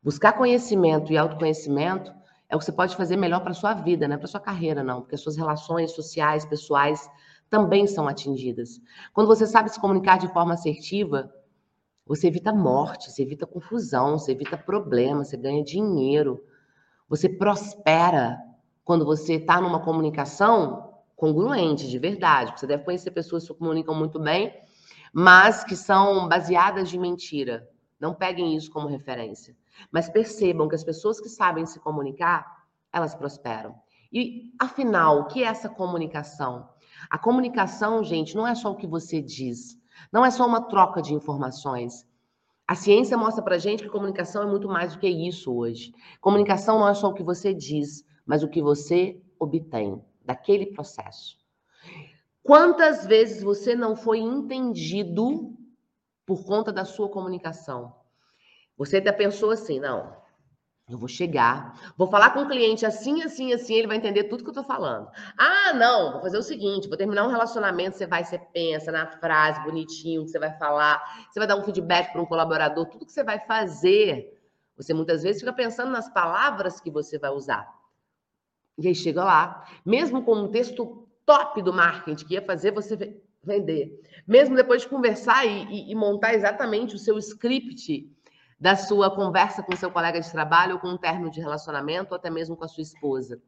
Buscar 0.00 0.34
conhecimento 0.34 1.12
e 1.12 1.18
autoconhecimento 1.18 2.14
é 2.48 2.54
o 2.54 2.60
que 2.60 2.64
você 2.64 2.72
pode 2.72 2.96
fazer 2.96 3.16
melhor 3.16 3.40
para 3.40 3.54
sua 3.54 3.74
vida, 3.74 4.06
não 4.06 4.14
é 4.14 4.18
para 4.18 4.28
sua 4.28 4.40
carreira, 4.40 4.84
não, 4.84 5.00
porque 5.00 5.16
as 5.16 5.20
suas 5.20 5.36
relações 5.36 5.90
sociais, 5.90 6.44
pessoais 6.44 7.10
também 7.50 7.88
são 7.88 8.06
atingidas. 8.06 8.80
Quando 9.12 9.26
você 9.26 9.48
sabe 9.48 9.68
se 9.68 9.80
comunicar 9.80 10.16
de 10.18 10.32
forma 10.32 10.54
assertiva, 10.54 11.34
você 12.06 12.28
evita 12.28 12.52
morte, 12.52 13.10
você 13.10 13.22
evita 13.22 13.46
confusão, 13.46 14.16
você 14.16 14.30
evita 14.30 14.56
problemas, 14.56 15.28
você 15.28 15.36
ganha 15.36 15.62
dinheiro, 15.62 16.40
você 17.10 17.28
prospera 17.28 18.40
quando 18.82 19.04
você 19.04 19.34
está 19.34 19.60
numa 19.60 19.80
comunicação 19.80 20.94
congruente, 21.14 21.90
de 21.90 21.98
verdade. 21.98 22.58
Você 22.58 22.66
deve 22.66 22.84
conhecer 22.84 23.10
pessoas 23.10 23.42
que 23.42 23.52
se 23.52 23.58
comunicam 23.58 23.94
muito 23.94 24.18
bem 24.18 24.54
mas 25.12 25.64
que 25.64 25.76
são 25.76 26.28
baseadas 26.28 26.88
de 26.88 26.98
mentira. 26.98 27.68
Não 27.98 28.14
peguem 28.14 28.56
isso 28.56 28.70
como 28.70 28.88
referência. 28.88 29.56
Mas 29.90 30.08
percebam 30.08 30.68
que 30.68 30.74
as 30.74 30.84
pessoas 30.84 31.20
que 31.20 31.28
sabem 31.28 31.66
se 31.66 31.80
comunicar, 31.80 32.64
elas 32.92 33.14
prosperam. 33.14 33.74
E, 34.12 34.52
afinal, 34.58 35.20
o 35.20 35.26
que 35.26 35.42
é 35.42 35.46
essa 35.46 35.68
comunicação? 35.68 36.68
A 37.08 37.18
comunicação, 37.18 38.02
gente, 38.02 38.36
não 38.36 38.46
é 38.46 38.54
só 38.54 38.70
o 38.70 38.76
que 38.76 38.86
você 38.86 39.20
diz. 39.20 39.78
Não 40.12 40.24
é 40.24 40.30
só 40.30 40.46
uma 40.46 40.62
troca 40.62 41.00
de 41.02 41.14
informações. 41.14 42.06
A 42.70 42.76
ciência 42.76 43.18
mostra 43.18 43.42
para 43.42 43.58
gente 43.58 43.82
que 43.82 43.88
comunicação 43.88 44.44
é 44.44 44.46
muito 44.46 44.68
mais 44.68 44.92
do 44.92 45.00
que 45.00 45.08
isso 45.08 45.52
hoje. 45.52 45.92
Comunicação 46.20 46.78
não 46.78 46.88
é 46.88 46.94
só 46.94 47.08
o 47.08 47.12
que 47.12 47.20
você 47.20 47.52
diz, 47.52 48.06
mas 48.24 48.44
o 48.44 48.48
que 48.48 48.62
você 48.62 49.20
obtém 49.40 50.00
daquele 50.24 50.66
processo. 50.66 51.36
Quantas 52.44 53.04
vezes 53.04 53.42
você 53.42 53.74
não 53.74 53.96
foi 53.96 54.20
entendido 54.20 55.52
por 56.24 56.44
conta 56.44 56.72
da 56.72 56.84
sua 56.84 57.08
comunicação? 57.08 57.92
Você 58.78 58.98
até 58.98 59.10
pensou 59.10 59.50
assim, 59.50 59.80
não, 59.80 60.16
eu 60.90 60.98
vou 60.98 61.08
chegar, 61.08 61.92
vou 61.96 62.08
falar 62.08 62.30
com 62.30 62.40
o 62.40 62.48
cliente 62.48 62.84
assim, 62.84 63.22
assim, 63.22 63.52
assim, 63.52 63.74
ele 63.74 63.86
vai 63.86 63.96
entender 63.96 64.24
tudo 64.24 64.42
que 64.42 64.50
eu 64.50 64.54
tô 64.54 64.64
falando. 64.64 65.08
Ah, 65.38 65.72
não, 65.72 66.12
vou 66.12 66.20
fazer 66.22 66.38
o 66.38 66.42
seguinte, 66.42 66.88
vou 66.88 66.96
terminar 66.96 67.24
um 67.24 67.30
relacionamento, 67.30 67.96
você 67.96 68.06
vai, 68.06 68.24
você 68.24 68.38
pensa 68.38 68.90
na 68.90 69.06
frase 69.06 69.62
bonitinho 69.62 70.24
que 70.24 70.30
você 70.30 70.38
vai 70.38 70.52
falar, 70.58 71.00
você 71.30 71.38
vai 71.38 71.46
dar 71.46 71.56
um 71.56 71.62
feedback 71.62 72.12
para 72.12 72.20
um 72.20 72.26
colaborador, 72.26 72.86
tudo 72.86 73.06
que 73.06 73.12
você 73.12 73.22
vai 73.22 73.38
fazer. 73.38 74.36
Você 74.76 74.94
muitas 74.94 75.22
vezes 75.22 75.40
fica 75.40 75.52
pensando 75.52 75.90
nas 75.90 76.08
palavras 76.08 76.80
que 76.80 76.90
você 76.90 77.18
vai 77.18 77.30
usar. 77.30 77.68
E 78.78 78.88
aí 78.88 78.94
chega 78.94 79.22
lá, 79.22 79.66
mesmo 79.84 80.24
com 80.24 80.34
um 80.34 80.48
texto 80.48 81.06
top 81.26 81.62
do 81.62 81.72
marketing 81.72 82.24
que 82.24 82.34
ia 82.34 82.42
fazer 82.42 82.72
você 82.72 82.96
vender, 83.42 84.00
mesmo 84.26 84.56
depois 84.56 84.82
de 84.82 84.88
conversar 84.88 85.46
e, 85.46 85.64
e, 85.64 85.92
e 85.92 85.94
montar 85.94 86.34
exatamente 86.34 86.94
o 86.94 86.98
seu 86.98 87.18
script 87.18 88.10
da 88.60 88.76
sua 88.76 89.10
conversa 89.10 89.62
com 89.62 89.74
seu 89.74 89.90
colega 89.90 90.20
de 90.20 90.30
trabalho 90.30 90.74
ou 90.74 90.80
com 90.80 90.88
um 90.88 90.98
término 90.98 91.30
de 91.30 91.40
relacionamento 91.40 92.12
ou 92.12 92.16
até 92.16 92.28
mesmo 92.28 92.56
com 92.56 92.64
a 92.64 92.68
sua 92.68 92.82
esposa. 92.82 93.40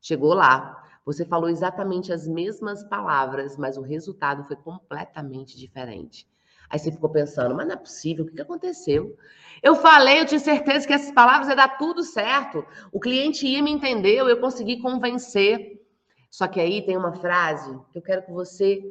Chegou 0.00 0.32
lá, 0.32 0.82
você 1.04 1.24
falou 1.26 1.50
exatamente 1.50 2.12
as 2.12 2.26
mesmas 2.26 2.82
palavras, 2.84 3.58
mas 3.58 3.76
o 3.76 3.82
resultado 3.82 4.42
foi 4.44 4.56
completamente 4.56 5.58
diferente. 5.58 6.26
Aí 6.70 6.78
você 6.78 6.90
ficou 6.90 7.10
pensando, 7.10 7.54
mas 7.54 7.66
não 7.66 7.74
é 7.74 7.76
possível, 7.78 8.24
o 8.24 8.28
que 8.28 8.40
aconteceu? 8.40 9.14
Eu 9.62 9.76
falei, 9.76 10.20
eu 10.20 10.26
tinha 10.26 10.40
certeza 10.40 10.86
que 10.86 10.94
essas 10.94 11.12
palavras 11.12 11.48
ia 11.48 11.54
dar 11.54 11.76
tudo 11.76 12.02
certo. 12.02 12.64
O 12.90 12.98
cliente 12.98 13.46
ia 13.46 13.62
me 13.62 13.70
entender, 13.70 14.16
eu 14.16 14.40
consegui 14.40 14.80
convencer. 14.80 15.82
Só 16.30 16.48
que 16.48 16.58
aí 16.58 16.84
tem 16.84 16.96
uma 16.96 17.12
frase 17.12 17.78
que 17.92 17.98
eu 17.98 18.02
quero 18.02 18.24
que 18.24 18.32
você, 18.32 18.82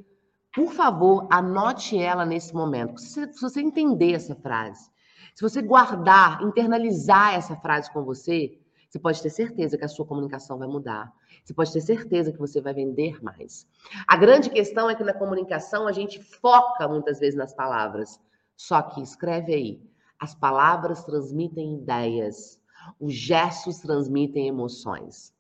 por 0.54 0.72
favor, 0.72 1.28
anote 1.32 1.98
ela 1.98 2.26
nesse 2.26 2.54
momento. 2.54 3.02
Se 3.02 3.26
você 3.42 3.60
entender 3.60 4.14
essa 4.14 4.36
frase, 4.36 4.93
se 5.34 5.42
você 5.42 5.62
guardar, 5.62 6.42
internalizar 6.44 7.34
essa 7.34 7.56
frase 7.56 7.92
com 7.92 8.04
você, 8.04 8.60
você 8.90 9.00
pode 9.00 9.22
ter 9.24 9.32
certeza 9.32 9.76
que 9.76 9.84
a 9.84 9.88
sua 9.88 10.06
comunicação 10.06 10.60
vai 10.60 10.68
mudar. 10.68 11.12
Você 11.44 11.54
pode 11.54 11.74
ter 11.74 11.82
certeza 11.82 12.32
que 12.32 12.38
você 12.38 12.62
vai 12.62 12.76
vender 12.76 13.24
mais. 13.24 13.68
A 14.08 14.16
grande 14.16 14.52
questão 14.52 14.88
é 14.88 14.94
que 14.94 15.04
na 15.04 15.14
comunicação 15.14 15.88
a 15.88 15.92
gente 15.92 16.22
foca 16.22 16.88
muitas 16.88 17.20
vezes 17.20 17.36
nas 17.36 17.56
palavras. 17.56 18.20
Só 18.56 18.82
que 18.84 19.02
escreve 19.02 19.52
aí. 19.52 19.82
As 20.20 20.36
palavras 20.36 21.04
transmitem 21.04 21.80
ideias. 21.80 22.62
Os 23.00 23.16
gestos 23.16 23.80
transmitem 23.80 24.48
emoções. 24.48 25.33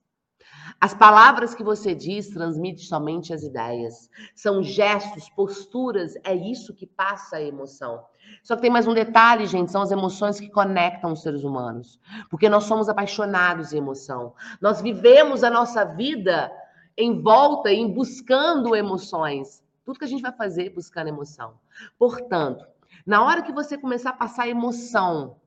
As 0.80 0.93
palavras 0.93 1.56
que 1.56 1.63
você 1.63 1.93
diz 1.95 2.30
transmitem 2.30 2.84
somente 2.84 3.34
as 3.34 3.43
ideias. 3.43 4.10
São 4.36 4.62
gestos, 4.62 5.30
posturas, 5.30 6.15
é 6.23 6.36
isso 6.36 6.73
que 6.73 6.86
passa 6.86 7.38
a 7.38 7.41
emoção. 7.41 8.04
Só 8.41 8.56
que 8.56 8.62
tem 8.62 8.71
mais 8.71 8.88
um 8.88 8.93
detalhe, 8.93 9.45
gente, 9.45 9.71
são 9.71 9.82
as 9.82 9.91
emoções 9.91 10.39
que 10.39 10.49
conectam 10.49 11.13
os 11.13 11.21
seres 11.21 11.43
humanos. 11.43 11.99
Porque 12.30 12.49
nós 12.49 12.65
somos 12.65 12.89
apaixonados 12.89 13.73
em 13.73 13.78
emoção. 13.78 14.34
Nós 14.62 14.82
vivemos 14.82 15.43
a 15.43 15.49
nossa 15.49 15.84
vida 15.86 16.52
em 16.97 17.21
volta, 17.21 17.71
em 17.71 17.91
buscando 17.91 18.76
emoções. 18.76 19.63
Tudo 19.86 19.99
que 19.99 20.06
a 20.06 20.08
gente 20.08 20.21
vai 20.21 20.32
fazer 20.32 20.69
buscando 20.69 21.08
emoção. 21.08 21.56
Portanto, 21.97 22.65
na 23.06 23.23
hora 23.23 23.41
que 23.41 23.52
você 23.52 23.78
começar 23.78 24.12
a 24.12 24.13
passar 24.13 24.47
emoção 24.47 25.38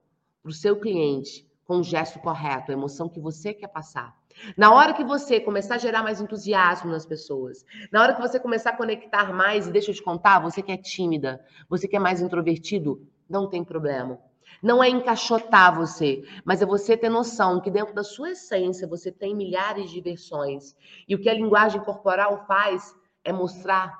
para 0.42 0.50
o 0.50 0.54
seu 0.54 0.78
cliente 0.78 1.46
com 1.64 1.78
o 1.78 1.82
gesto 1.82 2.18
correto, 2.20 2.70
a 2.70 2.74
emoção 2.74 3.08
que 3.08 3.18
você 3.18 3.52
quer 3.52 3.68
passar, 3.68 4.14
na 4.56 4.72
hora 4.72 4.92
que 4.92 5.04
você 5.04 5.40
começar 5.40 5.76
a 5.76 5.78
gerar 5.78 6.02
mais 6.02 6.20
entusiasmo 6.20 6.90
nas 6.90 7.06
pessoas, 7.06 7.64
na 7.90 8.02
hora 8.02 8.14
que 8.14 8.20
você 8.20 8.38
começar 8.38 8.70
a 8.70 8.76
conectar 8.76 9.32
mais, 9.32 9.66
e 9.66 9.72
deixa 9.72 9.90
eu 9.90 9.94
te 9.94 10.02
contar, 10.02 10.38
você 10.38 10.62
que 10.62 10.72
é 10.72 10.76
tímida, 10.76 11.44
você 11.68 11.88
que 11.88 11.96
é 11.96 12.00
mais 12.00 12.20
introvertido, 12.20 13.06
não 13.28 13.48
tem 13.48 13.64
problema. 13.64 14.18
Não 14.62 14.82
é 14.82 14.88
encaixotar 14.88 15.74
você, 15.74 16.24
mas 16.44 16.62
é 16.62 16.66
você 16.66 16.96
ter 16.96 17.08
noção 17.08 17.60
que 17.60 17.70
dentro 17.70 17.94
da 17.94 18.02
sua 18.02 18.30
essência 18.30 18.86
você 18.86 19.12
tem 19.12 19.34
milhares 19.34 19.90
de 19.90 20.00
versões. 20.00 20.74
E 21.06 21.14
o 21.14 21.18
que 21.18 21.28
a 21.28 21.34
linguagem 21.34 21.80
corporal 21.82 22.44
faz 22.46 22.94
é 23.22 23.32
mostrar 23.32 23.92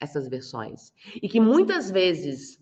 essas 0.00 0.28
versões. 0.28 0.92
E 1.22 1.28
que 1.28 1.38
muitas 1.38 1.90
vezes 1.90 2.59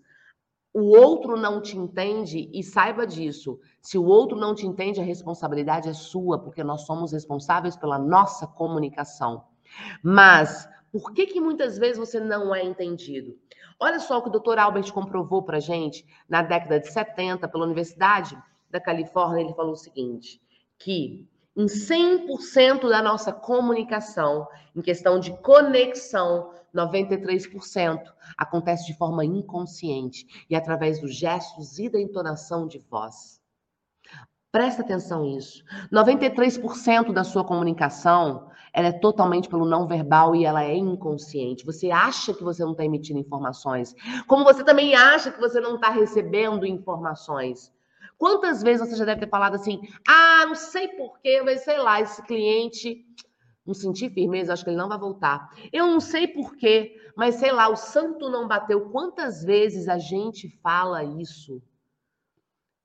o 0.78 0.84
outro 0.84 1.36
não 1.36 1.60
te 1.60 1.76
entende 1.76 2.48
e 2.52 2.62
saiba 2.62 3.06
disso. 3.06 3.58
Se 3.80 3.98
o 3.98 4.04
outro 4.04 4.36
não 4.36 4.54
te 4.54 4.66
entende, 4.66 5.00
a 5.00 5.04
responsabilidade 5.04 5.88
é 5.88 5.92
sua, 5.92 6.38
porque 6.38 6.62
nós 6.62 6.82
somos 6.82 7.12
responsáveis 7.12 7.76
pela 7.76 7.98
nossa 7.98 8.46
comunicação. 8.46 9.44
Mas 10.02 10.68
por 10.92 11.12
que 11.12 11.26
que 11.26 11.40
muitas 11.40 11.76
vezes 11.78 11.98
você 11.98 12.20
não 12.20 12.54
é 12.54 12.64
entendido? 12.64 13.36
Olha 13.80 13.98
só 13.98 14.18
o 14.18 14.22
que 14.22 14.28
o 14.28 14.40
Dr. 14.40 14.58
Albert 14.58 14.92
comprovou 14.92 15.42
para 15.42 15.60
gente 15.60 16.06
na 16.28 16.42
década 16.42 16.80
de 16.80 16.90
70 16.90 17.48
pela 17.48 17.64
Universidade 17.64 18.36
da 18.70 18.80
Califórnia. 18.80 19.42
Ele 19.42 19.54
falou 19.54 19.72
o 19.72 19.76
seguinte, 19.76 20.40
que 20.78 21.28
em 21.56 21.66
100% 21.66 22.88
da 22.88 23.02
nossa 23.02 23.32
comunicação, 23.32 24.46
em 24.74 24.80
questão 24.80 25.18
de 25.18 25.36
conexão, 25.38 26.52
93% 26.74 28.00
acontece 28.36 28.86
de 28.86 28.96
forma 28.96 29.24
inconsciente 29.24 30.26
e 30.48 30.56
através 30.56 31.00
dos 31.00 31.14
gestos 31.14 31.78
e 31.78 31.88
da 31.88 32.00
entonação 32.00 32.66
de 32.66 32.78
voz. 32.90 33.40
Presta 34.50 34.82
atenção 34.82 35.24
nisso. 35.24 35.62
93% 35.92 37.12
da 37.12 37.22
sua 37.22 37.44
comunicação 37.44 38.48
ela 38.72 38.88
é 38.88 38.92
totalmente 38.92 39.48
pelo 39.48 39.66
não 39.66 39.86
verbal 39.86 40.34
e 40.34 40.44
ela 40.44 40.64
é 40.64 40.76
inconsciente. 40.76 41.64
Você 41.64 41.90
acha 41.90 42.34
que 42.34 42.44
você 42.44 42.62
não 42.64 42.72
está 42.72 42.84
emitindo 42.84 43.18
informações, 43.18 43.94
como 44.26 44.44
você 44.44 44.64
também 44.64 44.94
acha 44.94 45.30
que 45.30 45.40
você 45.40 45.60
não 45.60 45.76
está 45.76 45.90
recebendo 45.90 46.66
informações. 46.66 47.72
Quantas 48.16 48.62
vezes 48.62 48.86
você 48.86 48.96
já 48.96 49.04
deve 49.04 49.20
ter 49.20 49.28
falado 49.28 49.54
assim: 49.54 49.80
ah, 50.06 50.44
não 50.46 50.54
sei 50.54 50.88
porquê, 50.88 51.42
mas 51.42 51.62
sei 51.62 51.78
lá, 51.78 52.00
esse 52.00 52.22
cliente 52.22 53.04
não 53.68 53.74
senti 53.74 54.08
firmeza, 54.08 54.54
acho 54.54 54.64
que 54.64 54.70
ele 54.70 54.78
não 54.78 54.88
vai 54.88 54.98
voltar. 54.98 55.54
Eu 55.70 55.86
não 55.86 56.00
sei 56.00 56.26
porquê, 56.26 56.96
mas 57.14 57.34
sei 57.34 57.52
lá, 57.52 57.68
o 57.68 57.76
santo 57.76 58.30
não 58.30 58.48
bateu. 58.48 58.88
Quantas 58.88 59.44
vezes 59.44 59.88
a 59.88 59.98
gente 59.98 60.48
fala 60.62 61.04
isso? 61.04 61.62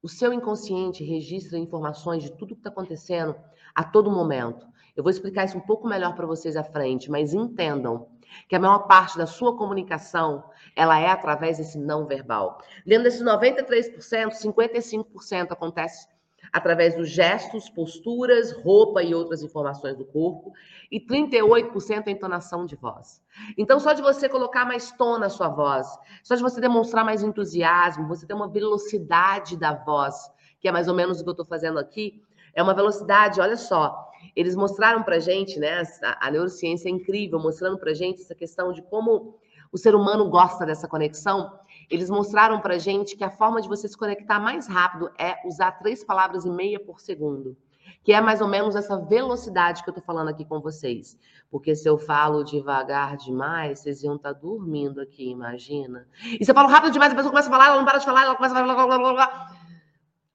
O 0.02 0.10
seu 0.10 0.34
inconsciente 0.34 1.02
registra 1.02 1.58
informações 1.58 2.22
de 2.22 2.32
tudo 2.34 2.54
que 2.54 2.60
está 2.60 2.69
acontecendo 2.69 3.34
a 3.74 3.82
todo 3.82 4.12
momento. 4.12 4.67
Eu 4.93 5.04
vou 5.04 5.10
explicar 5.10 5.46
isso 5.46 5.58
um 5.58 5.62
pouco 5.62 5.88
melhor 5.88 6.15
para 6.15 6.28
vocês 6.28 6.58
à 6.58 6.65
frente, 6.65 7.10
mas 7.10 7.34
entendam 7.34 8.10
que 8.50 8.56
a 8.56 8.60
maior 8.60 8.80
parte 8.80 9.17
da 9.17 9.26
sua 9.26 9.56
comunicação 9.56 10.43
ela 10.76 11.00
é 11.00 11.08
através 11.08 11.60
desse 11.60 11.80
não 11.80 12.06
verbal. 12.06 12.62
Dentro 12.86 13.06
desses 13.06 13.24
93%, 13.24 14.32
55% 14.34 15.52
acontece 15.52 16.10
através 16.54 16.96
dos 16.96 17.10
gestos, 17.10 17.68
posturas, 17.68 18.52
roupa 18.52 19.02
e 19.02 19.16
outras 19.16 19.42
informações 19.42 19.98
do 19.98 20.06
corpo, 20.06 20.54
e 20.92 21.00
38% 21.02 22.08
a 22.08 22.12
entonação 22.12 22.63
de 22.63 22.76
voz. 22.76 23.20
Então, 23.58 23.80
só 23.80 23.94
de 23.94 24.04
você 24.04 24.30
colocar 24.30 24.63
mais 24.63 24.92
tom 24.92 25.18
na 25.18 25.30
sua 25.30 25.50
voz, 25.50 25.88
só 26.22 26.36
de 26.36 26.44
você 26.44 26.62
demonstrar 26.62 27.04
mais 27.04 27.24
entusiasmo, 27.24 28.08
você 28.08 28.28
ter 28.28 28.36
uma 28.36 28.48
velocidade 28.48 29.58
da 29.58 29.74
voz, 29.74 30.32
que 30.60 30.68
é 30.68 30.72
mais 30.72 30.88
ou 30.88 30.94
menos 30.94 31.20
o 31.20 31.24
que 31.24 31.30
eu 31.30 31.34
estou 31.34 31.46
fazendo 31.46 31.80
aqui, 31.80 32.22
é 32.54 32.62
uma 32.62 32.76
velocidade, 32.76 33.42
olha 33.42 33.58
só, 33.58 34.12
eles 34.36 34.56
mostraram 34.56 35.02
para 35.02 35.18
gente, 35.18 35.60
né, 35.60 35.82
a, 36.04 36.28
a 36.28 36.32
neurociência 36.32 36.88
é 36.88 36.92
incrível, 36.92 37.39
mostrando 37.39 37.80
para 37.80 37.96
gente 37.96 38.22
essa 38.22 38.36
questão 38.36 38.72
de 38.72 38.84
como 38.84 39.39
o 39.72 39.78
ser 39.78 39.96
humano 39.96 40.30
gosta 40.30 40.68
dessa 40.68 40.88
conexão, 40.88 41.52
eles 41.94 42.10
mostraram 42.10 42.60
para 42.60 42.80
gente 42.80 43.16
que 43.16 43.24
a 43.24 43.30
forma 43.30 43.62
de 43.62 43.68
você 43.68 43.88
se 43.88 43.96
conectar 43.96 44.40
mais 44.40 44.68
rápido 44.68 45.12
é 45.16 45.48
usar 45.48 45.74
três 45.74 46.04
palavras 46.04 46.44
e 46.44 46.50
meia 46.50 46.80
por 46.80 47.00
segundo, 47.00 47.56
que 48.04 48.12
é 48.12 48.20
mais 48.20 48.42
ou 48.42 48.48
menos 48.48 48.76
essa 48.76 48.98
velocidade 48.98 49.84
que 49.84 49.90
eu 49.90 49.92
estou 49.92 50.04
falando 50.04 50.30
aqui 50.30 50.44
com 50.44 50.60
vocês. 50.60 51.16
Porque 51.52 51.76
se 51.76 51.88
eu 51.88 52.00
falo 52.00 52.44
devagar 52.44 53.16
demais, 53.16 53.80
vocês 53.80 54.02
iam 54.02 54.16
estar 54.16 54.34
tá 54.34 54.40
dormindo 54.40 55.00
aqui, 55.00 55.30
imagina. 55.30 56.08
E 56.40 56.44
se 56.44 56.50
eu 56.50 56.56
falo 56.56 56.68
rápido 56.68 56.94
demais, 56.94 57.14
a 57.14 57.16
pessoa 57.16 57.30
começa 57.30 57.48
a 57.48 57.52
falar, 57.52 57.68
ela 57.68 57.78
não 57.78 57.86
para 57.86 58.00
de 58.00 58.06
falar, 58.06 58.24
ela 58.24 58.36
começa 58.36 58.56
a 58.56 58.58
falar, 58.58 58.74
blá, 58.74 58.88
blá, 58.88 58.98
blá, 58.98 59.14
blá. 59.14 59.48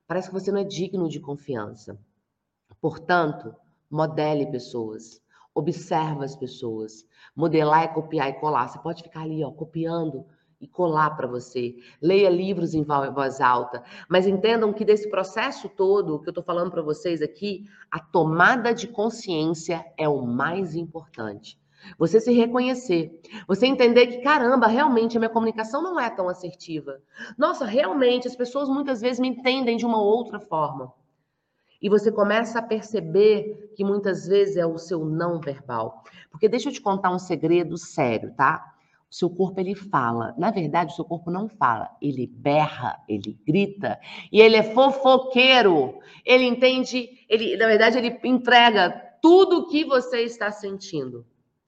Parece 0.07 0.29
que 0.29 0.35
você 0.35 0.53
não 0.53 0.61
é 0.61 0.65
digno 0.65 1.09
de 1.09 1.19
confiança. 1.19 1.99
Portanto, 2.81 3.53
modele 3.91 4.47
pessoas. 4.47 5.21
Observa 5.53 6.25
as 6.25 6.37
pessoas. 6.37 7.05
Modelar 7.35 7.83
é 7.83 7.89
copiar 7.89 8.29
e 8.29 8.35
colar. 8.35 8.69
Você 8.69 8.79
pode 8.79 9.03
ficar 9.03 9.23
ali, 9.23 9.43
ó, 9.43 9.51
copiando 9.51 10.25
e 10.61 10.67
colar 10.67 11.11
para 11.11 11.27
você. 11.27 11.77
Leia 12.03 12.29
livros 12.29 12.75
em 12.75 12.83
voz 12.83 13.41
alta, 13.41 13.83
mas 14.09 14.27
entendam 14.27 14.73
que 14.73 14.85
desse 14.85 15.09
processo 15.11 15.69
todo 15.69 16.21
que 16.21 16.29
eu 16.29 16.33
estou 16.33 16.45
falando 16.45 16.71
para 16.71 16.83
vocês 16.83 17.23
aqui, 17.23 17.65
a 17.91 17.99
tomada 17.99 18.75
de 18.75 18.89
consciência 18.89 19.85
é 19.97 20.09
o 20.09 20.23
mais 20.27 20.75
importante. 20.75 21.59
Você 21.97 22.21
se 22.21 22.33
reconhecer. 22.33 23.21
Você 23.47 23.67
entender 23.67 24.09
que, 24.09 24.19
caramba, 24.19 24.67
realmente 24.67 25.17
a 25.17 25.21
minha 25.21 25.31
comunicação 25.31 25.83
não 25.83 25.99
é 25.99 26.11
tão 26.11 26.29
assertiva. 26.29 27.01
Nossa, 27.37 27.65
realmente 27.65 28.27
as 28.27 28.35
pessoas 28.35 28.69
muitas 28.69 29.01
vezes 29.01 29.21
me 29.21 29.29
entendem 29.29 29.77
de 29.77 29.87
uma 29.87 30.03
outra 30.03 30.41
forma. 30.41 30.93
E 31.81 31.89
você 31.89 32.11
começa 32.11 32.59
a 32.59 32.63
perceber 32.63 33.73
que 33.77 33.85
muitas 33.85 34.27
vezes 34.27 34.57
é 34.57 34.67
o 34.67 34.77
seu 34.77 35.05
não 35.05 35.41
verbal. 35.41 36.03
Porque 36.31 36.49
deixa 36.49 36.69
eu 36.69 36.73
te 36.73 36.81
contar 36.81 37.11
um 37.11 37.19
segredo 37.19 37.79
sério, 37.79 38.35
tá? 38.35 38.75
O 39.11 39.15
seu 39.15 39.31
corpo 39.31 39.59
ele 39.59 39.75
fala. 39.75 40.35
Na 40.37 40.51
verdade, 40.51 40.93
o 40.93 40.97
seu 40.97 41.05
corpo 41.05 41.31
não 41.31 41.49
fala. 41.49 41.91
Ele 42.01 42.27
berra, 42.27 43.03
ele 43.09 43.39
grita 43.47 43.99
e 44.31 44.41
ele 44.41 44.57
é 44.57 44.63
fofoqueiro. 44.63 45.99
Ele 46.25 46.45
entende, 46.45 47.25
ele, 47.29 47.57
na 47.57 47.67
verdade, 47.67 47.99
ele 47.99 48.19
entrega 48.25 48.91
tudo 49.23 49.61
o 49.61 49.69
que 49.69 49.85
você 49.85 50.23
está 50.23 50.51
sentindo. 50.51 51.27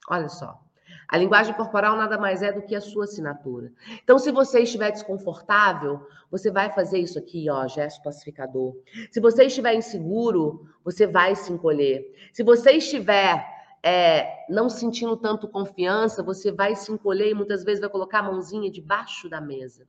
Olha 0.08 0.28
só. 0.28 0.60
A 1.08 1.16
linguagem 1.16 1.54
corporal 1.54 1.96
nada 1.96 2.16
mais 2.16 2.40
é 2.40 2.52
do 2.52 2.62
que 2.62 2.76
a 2.76 2.80
sua 2.80 3.04
assinatura. 3.04 3.72
Então, 4.04 4.16
se 4.16 4.30
você 4.30 4.60
estiver 4.60 4.92
desconfortável, 4.92 6.06
você 6.30 6.52
vai 6.52 6.70
fazer 6.72 6.98
isso 6.98 7.18
aqui, 7.18 7.50
ó, 7.50 7.66
gesto 7.66 8.00
pacificador. 8.02 8.76
Se 9.10 9.18
você 9.18 9.46
estiver 9.46 9.74
inseguro, 9.74 10.68
você 10.84 11.08
vai 11.08 11.34
se 11.34 11.52
encolher. 11.52 12.14
Se 12.32 12.44
você 12.44 12.72
estiver 12.72 13.44
é, 13.82 14.44
não 14.48 14.68
sentindo 14.68 15.16
tanto 15.16 15.48
confiança, 15.48 16.22
você 16.22 16.52
vai 16.52 16.74
se 16.76 16.92
encolher 16.92 17.30
e 17.30 17.34
muitas 17.34 17.64
vezes 17.64 17.80
vai 17.80 17.90
colocar 17.90 18.20
a 18.20 18.24
mãozinha 18.24 18.70
debaixo 18.70 19.28
da 19.28 19.40
mesa. 19.40 19.86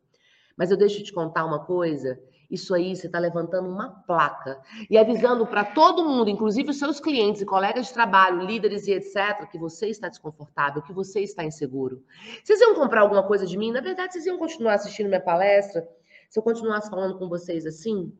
Mas 0.58 0.71
eu 0.71 0.77
deixo 0.77 1.04
te 1.04 1.13
contar 1.13 1.45
uma 1.45 1.65
coisa 1.65 2.19
isso 2.51 2.75
aí 2.75 2.93
você 2.93 3.08
está 3.08 3.17
levantando 3.17 3.69
uma 3.69 3.89
placa 3.89 4.62
e 4.89 4.97
avisando 4.97 5.47
para 5.47 5.63
todo 5.63 6.04
mundo, 6.04 6.30
inclusive 6.30 6.69
os 6.69 6.77
seus 6.77 6.99
clientes 6.99 7.41
e 7.41 7.45
colegas 7.45 7.88
de 7.88 7.93
trabalho, 7.93 8.45
líderes 8.45 8.88
e 8.88 8.91
etc., 8.91 9.49
que 9.49 9.58
você 9.58 9.88
está 9.88 10.10
desconfortável, 10.10 10.82
que 10.82 10.91
você 10.91 11.21
está 11.21 11.45
inseguro. 11.45 12.04
Vocês 12.43 12.60
iam 12.60 12.75
comprar 12.75 13.01
alguma 13.01 13.23
coisa 13.23 13.47
de 13.47 13.58
mim? 13.58 13.71
Na 13.71 13.80
verdade, 13.80 14.12
vocês 14.12 14.25
iam 14.25 14.38
continuar 14.38 14.73
assistindo 14.73 15.08
minha 15.08 15.21
palestra? 15.21 15.88
Se 16.30 16.38
eu 16.38 16.43
continuasse 16.43 16.89
falando 16.89 17.17
com 17.17 17.30
vocês 17.30 17.65
assim? 17.65 18.13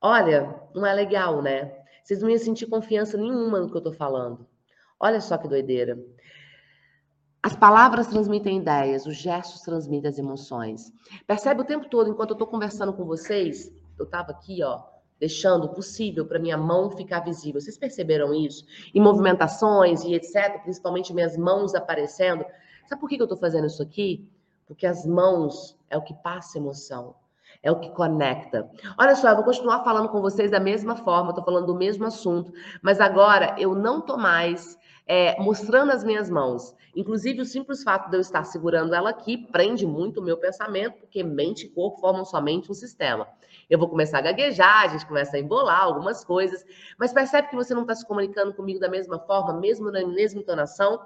Olha, 0.00 0.62
não 0.72 0.86
é 0.86 0.94
legal, 0.94 1.42
né? 1.42 1.76
Vocês 2.04 2.22
não 2.22 2.30
iam 2.30 2.38
sentir 2.38 2.66
confiança 2.66 3.16
nenhuma 3.16 3.58
no 3.58 3.68
que 3.68 3.74
eu 3.74 3.78
estou 3.78 3.92
falando. 3.92 4.46
Olha 5.02 5.20
só 5.20 5.36
que 5.36 5.48
doideira. 5.48 5.98
As 7.42 7.56
palavras 7.56 8.06
transmitem 8.06 8.58
ideias, 8.58 9.04
os 9.04 9.16
gestos 9.16 9.62
transmitem 9.62 10.08
as 10.08 10.16
emoções. 10.16 10.92
Percebe 11.26 11.60
o 11.60 11.64
tempo 11.64 11.88
todo, 11.88 12.08
enquanto 12.08 12.30
eu 12.30 12.34
estou 12.34 12.46
conversando 12.46 12.92
com 12.92 13.04
vocês, 13.04 13.74
eu 13.98 14.04
estava 14.04 14.30
aqui, 14.30 14.62
ó, 14.62 14.80
deixando 15.18 15.68
possível 15.70 16.24
para 16.24 16.38
minha 16.38 16.56
mão 16.56 16.88
ficar 16.88 17.18
visível. 17.18 17.60
Vocês 17.60 17.76
perceberam 17.76 18.32
isso? 18.32 18.64
Em 18.94 19.00
movimentações 19.00 20.04
e 20.04 20.14
etc., 20.14 20.62
principalmente 20.62 21.12
minhas 21.12 21.36
mãos 21.36 21.74
aparecendo. 21.74 22.44
Sabe 22.86 23.00
por 23.00 23.08
que 23.08 23.16
eu 23.20 23.24
estou 23.24 23.38
fazendo 23.38 23.66
isso 23.66 23.82
aqui? 23.82 24.30
Porque 24.68 24.86
as 24.86 25.04
mãos 25.04 25.76
é 25.90 25.98
o 25.98 26.02
que 26.02 26.14
passa 26.14 26.58
emoção. 26.58 27.16
É 27.60 27.72
o 27.72 27.80
que 27.80 27.90
conecta. 27.90 28.70
Olha 28.96 29.16
só, 29.16 29.30
eu 29.30 29.36
vou 29.36 29.44
continuar 29.44 29.82
falando 29.82 30.08
com 30.08 30.20
vocês 30.20 30.50
da 30.50 30.60
mesma 30.60 30.96
forma, 30.96 31.30
estou 31.30 31.44
falando 31.44 31.66
do 31.66 31.74
mesmo 31.74 32.04
assunto, 32.04 32.52
mas 32.80 33.00
agora 33.00 33.54
eu 33.58 33.74
não 33.74 33.98
estou 33.98 34.16
mais 34.16 34.78
é, 35.06 35.40
mostrando 35.40 35.90
as 35.90 36.04
minhas 36.04 36.30
mãos. 36.30 36.74
Inclusive, 36.94 37.40
o 37.40 37.44
simples 37.44 37.82
fato 37.82 38.10
de 38.10 38.16
eu 38.16 38.20
estar 38.20 38.44
segurando 38.44 38.94
ela 38.94 39.10
aqui 39.10 39.38
prende 39.50 39.86
muito 39.86 40.20
o 40.20 40.22
meu 40.22 40.36
pensamento, 40.36 40.98
porque 40.98 41.22
mente 41.22 41.66
e 41.66 41.68
corpo 41.70 41.98
formam 41.98 42.24
somente 42.24 42.70
um 42.70 42.74
sistema. 42.74 43.26
Eu 43.70 43.78
vou 43.78 43.88
começar 43.88 44.18
a 44.18 44.20
gaguejar, 44.20 44.82
a 44.82 44.88
gente 44.88 45.06
começa 45.06 45.36
a 45.36 45.40
embolar 45.40 45.82
algumas 45.82 46.22
coisas, 46.22 46.62
mas 46.98 47.12
percebe 47.12 47.48
que 47.48 47.56
você 47.56 47.72
não 47.72 47.82
está 47.82 47.94
se 47.94 48.06
comunicando 48.06 48.52
comigo 48.52 48.78
da 48.78 48.88
mesma 48.88 49.18
forma, 49.20 49.54
mesmo 49.54 49.90
na 49.90 50.06
mesma 50.06 50.40
entonação, 50.40 51.00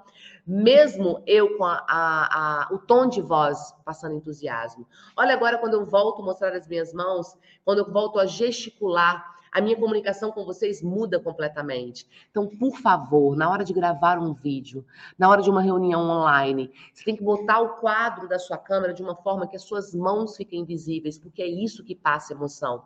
mesmo 0.45 1.23
eu 1.25 1.57
com 1.57 1.63
a, 1.63 1.85
a, 1.87 2.65
a, 2.65 2.73
o 2.73 2.77
tom 2.77 3.07
de 3.07 3.21
voz 3.21 3.73
passando 3.85 4.15
entusiasmo. 4.15 4.85
Olha 5.15 5.33
agora 5.33 5.57
quando 5.57 5.75
eu 5.75 5.85
volto 5.85 6.21
a 6.21 6.25
mostrar 6.25 6.53
as 6.53 6.67
minhas 6.67 6.93
mãos, 6.93 7.37
quando 7.63 7.79
eu 7.79 7.89
volto 7.89 8.19
a 8.19 8.25
gesticular 8.25 9.36
a 9.57 9.61
minha 9.61 9.75
comunicação 9.75 10.31
com 10.31 10.45
vocês 10.45 10.83
muda 10.83 11.19
completamente. 11.19 12.07
Então, 12.29 12.45
por 12.45 12.77
favor, 12.77 13.35
na 13.35 13.49
hora 13.49 13.65
de 13.65 13.73
gravar 13.73 14.19
um 14.19 14.31
vídeo, 14.31 14.85
na 15.17 15.27
hora 15.27 15.41
de 15.41 15.49
uma 15.49 15.63
reunião 15.63 15.99
online, 15.99 16.71
você 16.93 17.03
tem 17.03 17.15
que 17.15 17.23
botar 17.23 17.59
o 17.61 17.77
quadro 17.77 18.27
da 18.27 18.37
sua 18.37 18.55
câmera 18.55 18.93
de 18.93 19.01
uma 19.01 19.15
forma 19.15 19.47
que 19.47 19.55
as 19.55 19.63
suas 19.63 19.95
mãos 19.95 20.37
fiquem 20.37 20.63
visíveis, 20.63 21.17
porque 21.17 21.41
é 21.41 21.47
isso 21.47 21.83
que 21.83 21.95
passa 21.95 22.33
emoção. 22.33 22.83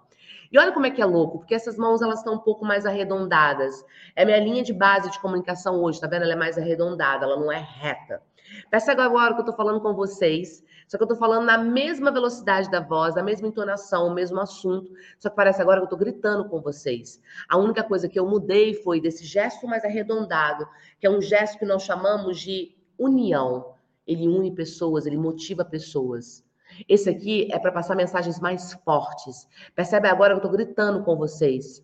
E 0.49 0.57
olha 0.57 0.71
como 0.71 0.85
é 0.85 0.91
que 0.91 1.01
é 1.01 1.05
louco, 1.05 1.39
porque 1.39 1.53
essas 1.53 1.77
mãos 1.77 2.01
elas 2.01 2.19
estão 2.19 2.35
um 2.35 2.39
pouco 2.39 2.63
mais 2.63 2.85
arredondadas. 2.85 3.83
É 4.15 4.23
minha 4.23 4.39
linha 4.39 4.63
de 4.63 4.71
base 4.71 5.11
de 5.11 5.19
comunicação 5.19 5.83
hoje, 5.83 5.99
tá 5.99 6.07
vendo? 6.07 6.23
Ela 6.23 6.33
é 6.33 6.37
mais 6.37 6.57
arredondada, 6.57 7.25
ela 7.25 7.35
não 7.35 7.51
é 7.51 7.59
reta. 7.59 8.23
Percebe 8.69 9.01
agora 9.01 9.33
que 9.33 9.41
eu 9.41 9.45
tô 9.45 9.51
falando 9.51 9.81
com 9.81 9.93
vocês 9.93 10.63
só 10.91 10.97
que 10.97 11.05
eu 11.05 11.07
tô 11.07 11.15
falando 11.15 11.45
na 11.45 11.57
mesma 11.57 12.11
velocidade 12.11 12.69
da 12.69 12.81
voz, 12.81 13.15
na 13.15 13.23
mesma 13.23 13.47
entonação, 13.47 14.07
o 14.07 14.13
mesmo 14.13 14.41
assunto. 14.41 14.91
Só 15.17 15.29
que 15.29 15.37
parece 15.37 15.61
agora 15.61 15.79
que 15.79 15.85
eu 15.85 15.89
tô 15.89 15.95
gritando 15.95 16.49
com 16.49 16.59
vocês. 16.59 17.21
A 17.47 17.57
única 17.57 17.81
coisa 17.81 18.09
que 18.09 18.19
eu 18.19 18.27
mudei 18.27 18.73
foi 18.73 18.99
desse 18.99 19.23
gesto 19.23 19.65
mais 19.65 19.85
arredondado, 19.85 20.67
que 20.99 21.07
é 21.07 21.09
um 21.09 21.21
gesto 21.21 21.57
que 21.57 21.63
nós 21.63 21.83
chamamos 21.83 22.41
de 22.41 22.75
união. 22.99 23.73
Ele 24.05 24.27
une 24.27 24.53
pessoas, 24.53 25.05
ele 25.05 25.15
motiva 25.15 25.63
pessoas. 25.63 26.43
Esse 26.89 27.09
aqui 27.09 27.47
é 27.53 27.57
para 27.57 27.71
passar 27.71 27.95
mensagens 27.95 28.37
mais 28.41 28.73
fortes. 28.83 29.47
Percebe 29.73 30.09
agora 30.09 30.33
que 30.33 30.39
eu 30.39 30.43
tô 30.43 30.49
gritando 30.49 31.05
com 31.05 31.15
vocês. 31.15 31.81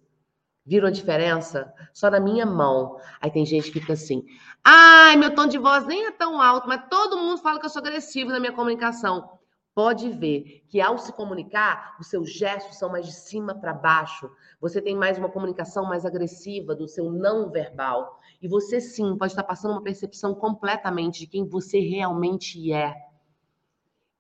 Viram 0.67 0.89
a 0.89 0.91
diferença? 0.91 1.73
Só 1.93 2.11
na 2.11 2.19
minha 2.19 2.45
mão. 2.45 2.99
Aí 3.21 3.31
tem 3.31 3.45
gente 3.45 3.71
que 3.71 3.79
fica 3.79 3.93
assim: 3.93 4.25
ai, 4.61 5.15
meu 5.15 5.33
tom 5.33 5.47
de 5.47 5.57
voz 5.57 5.85
nem 5.87 6.07
é 6.07 6.11
tão 6.11 6.41
alto, 6.41 6.67
mas 6.67 6.89
todo 6.89 7.17
mundo 7.17 7.37
fala 7.37 7.57
que 7.57 7.65
eu 7.65 7.69
sou 7.69 7.79
agressivo 7.79 8.31
na 8.31 8.39
minha 8.39 8.51
comunicação. 8.51 9.37
Pode 9.73 10.09
ver 10.09 10.65
que 10.67 10.81
ao 10.81 10.97
se 10.97 11.13
comunicar, 11.13 11.95
os 12.01 12.07
seus 12.07 12.33
gestos 12.33 12.77
são 12.77 12.89
mais 12.89 13.05
de 13.05 13.13
cima 13.13 13.55
para 13.55 13.73
baixo. 13.73 14.29
Você 14.59 14.81
tem 14.81 14.93
mais 14.93 15.17
uma 15.17 15.29
comunicação 15.29 15.85
mais 15.85 16.05
agressiva 16.05 16.75
do 16.75 16.87
seu 16.87 17.11
não 17.11 17.49
verbal. 17.49 18.19
E 18.41 18.47
você 18.47 18.81
sim 18.81 19.15
pode 19.17 19.31
estar 19.31 19.43
passando 19.43 19.71
uma 19.71 19.83
percepção 19.83 20.35
completamente 20.35 21.19
de 21.19 21.27
quem 21.27 21.47
você 21.47 21.79
realmente 21.79 22.73
é. 22.73 22.93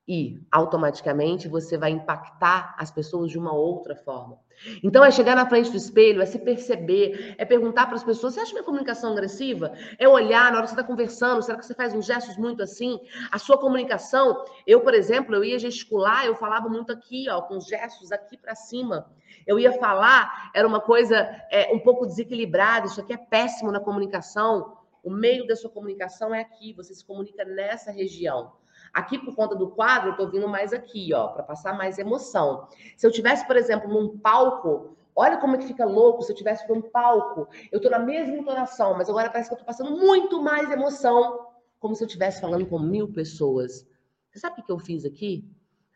E 0.07 0.39
automaticamente 0.49 1.49
você 1.49 1.77
vai 1.77 1.91
impactar 1.91 2.75
as 2.77 2.89
pessoas 2.89 3.29
de 3.29 3.37
uma 3.37 3.53
outra 3.53 3.95
forma. 3.95 4.39
Então, 4.81 5.03
é 5.03 5.11
chegar 5.11 5.35
na 5.35 5.47
frente 5.47 5.69
do 5.69 5.77
espelho, 5.77 6.21
é 6.21 6.25
se 6.25 6.39
perceber, 6.39 7.35
é 7.37 7.45
perguntar 7.45 7.85
para 7.85 7.95
as 7.95 8.03
pessoas: 8.03 8.33
você 8.33 8.39
acha 8.39 8.53
minha 8.53 8.63
comunicação 8.63 9.11
agressiva? 9.11 9.73
É 9.99 10.07
olhar 10.07 10.51
na 10.51 10.57
hora 10.57 10.61
que 10.61 10.69
você 10.69 10.79
está 10.79 10.83
conversando, 10.83 11.43
será 11.43 11.57
que 11.57 11.65
você 11.65 11.73
faz 11.73 11.93
uns 11.93 12.05
gestos 12.05 12.37
muito 12.37 12.63
assim? 12.63 12.99
A 13.31 13.37
sua 13.37 13.57
comunicação, 13.57 14.45
eu, 14.65 14.81
por 14.81 14.93
exemplo, 14.93 15.35
eu 15.35 15.43
ia 15.43 15.59
gesticular, 15.59 16.25
eu 16.25 16.35
falava 16.35 16.69
muito 16.69 16.91
aqui, 16.91 17.29
ó, 17.29 17.41
com 17.41 17.59
gestos 17.59 18.11
aqui 18.11 18.37
para 18.37 18.55
cima. 18.55 19.11
Eu 19.45 19.59
ia 19.59 19.73
falar, 19.73 20.51
era 20.53 20.67
uma 20.67 20.79
coisa 20.79 21.17
é, 21.51 21.71
um 21.73 21.79
pouco 21.79 22.05
desequilibrada, 22.05 22.87
isso 22.87 22.99
aqui 22.99 23.13
é 23.13 23.17
péssimo 23.17 23.71
na 23.71 23.79
comunicação. 23.79 24.77
O 25.03 25.09
meio 25.09 25.45
da 25.45 25.55
sua 25.55 25.69
comunicação 25.69 26.33
é 26.33 26.41
aqui, 26.41 26.73
você 26.73 26.93
se 26.93 27.05
comunica 27.05 27.45
nessa 27.45 27.91
região. 27.91 28.53
Aqui, 28.97 29.19
por 29.19 29.35
conta 29.35 29.55
do 29.55 29.69
quadro, 29.69 30.09
eu 30.09 30.17
tô 30.17 30.27
vindo 30.27 30.49
mais 30.49 30.73
aqui, 30.73 31.13
ó, 31.13 31.27
para 31.27 31.43
passar 31.43 31.77
mais 31.77 31.99
emoção. 31.99 32.67
Se 32.95 33.05
eu 33.05 33.11
tivesse, 33.11 33.45
por 33.45 33.55
exemplo, 33.55 33.87
num 33.87 34.17
palco, 34.17 34.97
olha 35.15 35.37
como 35.37 35.53
é 35.53 35.59
que 35.59 35.67
fica 35.67 35.85
louco 35.85 36.23
se 36.23 36.31
eu 36.31 36.35
tivesse 36.35 36.67
num 36.67 36.81
palco. 36.81 37.47
Eu 37.71 37.79
tô 37.79 37.91
na 37.91 37.99
mesma 37.99 38.35
entonação, 38.35 38.97
mas 38.97 39.07
agora 39.07 39.29
parece 39.29 39.49
que 39.49 39.53
eu 39.53 39.59
tô 39.59 39.65
passando 39.65 39.91
muito 39.91 40.41
mais 40.41 40.71
emoção, 40.71 41.45
como 41.79 41.95
se 41.95 42.03
eu 42.03 42.07
estivesse 42.07 42.41
falando 42.41 42.65
com 42.65 42.79
mil 42.79 43.13
pessoas. 43.13 43.87
Você 44.31 44.39
sabe 44.39 44.61
o 44.61 44.63
que 44.63 44.71
eu 44.71 44.79
fiz 44.79 45.05
aqui? 45.05 45.47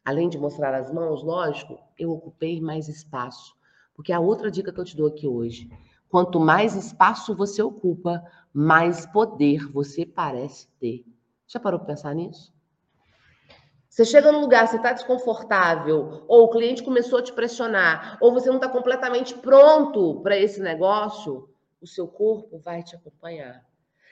Além 0.05 0.29
de 0.29 0.37
mostrar 0.37 0.75
as 0.75 0.91
mãos, 0.91 1.23
lógico, 1.23 1.79
eu 1.97 2.11
ocupei 2.11 2.61
mais 2.61 2.87
espaço. 2.87 3.55
Porque 3.95 4.13
a 4.13 4.19
outra 4.19 4.51
dica 4.51 4.71
que 4.71 4.79
eu 4.79 4.85
te 4.85 4.95
dou 4.95 5.07
aqui 5.07 5.27
hoje, 5.27 5.67
quanto 6.07 6.39
mais 6.39 6.75
espaço 6.75 7.35
você 7.35 7.63
ocupa, 7.63 8.23
mais 8.53 9.07
poder 9.07 9.67
você 9.71 10.05
parece 10.05 10.67
ter. 10.79 11.03
Já 11.47 11.59
parou 11.59 11.79
para 11.79 11.87
pensar 11.87 12.13
nisso? 12.13 12.53
Você 13.91 14.05
chega 14.05 14.31
num 14.31 14.39
lugar, 14.39 14.65
você 14.65 14.77
está 14.77 14.93
desconfortável, 14.93 16.23
ou 16.25 16.45
o 16.45 16.49
cliente 16.49 16.81
começou 16.81 17.19
a 17.19 17.21
te 17.21 17.33
pressionar, 17.33 18.17
ou 18.21 18.31
você 18.31 18.47
não 18.47 18.55
está 18.55 18.69
completamente 18.69 19.37
pronto 19.37 20.21
para 20.21 20.37
esse 20.37 20.61
negócio, 20.61 21.49
o 21.81 21.85
seu 21.85 22.07
corpo 22.07 22.57
vai 22.57 22.81
te 22.83 22.95
acompanhar. 22.95 23.65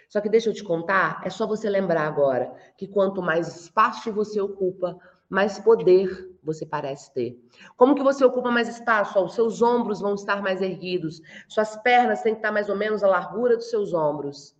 Só 0.10 0.20
que 0.20 0.28
deixa 0.28 0.50
eu 0.50 0.54
te 0.54 0.66
contar, 0.66 1.22
é 1.24 1.30
só 1.30 1.48
você 1.48 1.70
lembrar 1.70 2.06
agora 2.06 2.54
que 2.78 2.90
quanto 2.90 3.22
mais 3.22 3.48
espaço 3.48 4.12
você 4.12 4.42
ocupa, 4.42 5.00
mais 5.30 5.58
poder 5.58 6.30
você 6.44 6.66
parece 6.66 7.14
ter. 7.14 7.42
Como 7.78 7.96
que 7.96 8.04
você 8.04 8.26
ocupa 8.26 8.52
mais 8.52 8.68
espaço? 8.68 9.18
Os 9.24 9.34
seus 9.34 9.62
ombros 9.62 10.02
vão 10.02 10.14
estar 10.14 10.42
mais 10.42 10.62
erguidos, 10.62 11.22
suas 11.48 11.78
pernas 11.78 12.22
têm 12.22 12.34
que 12.34 12.40
estar 12.40 12.52
mais 12.52 12.68
ou 12.68 12.76
menos 12.76 13.02
a 13.02 13.08
largura 13.08 13.56
dos 13.56 13.70
seus 13.70 13.94
ombros. 13.94 14.59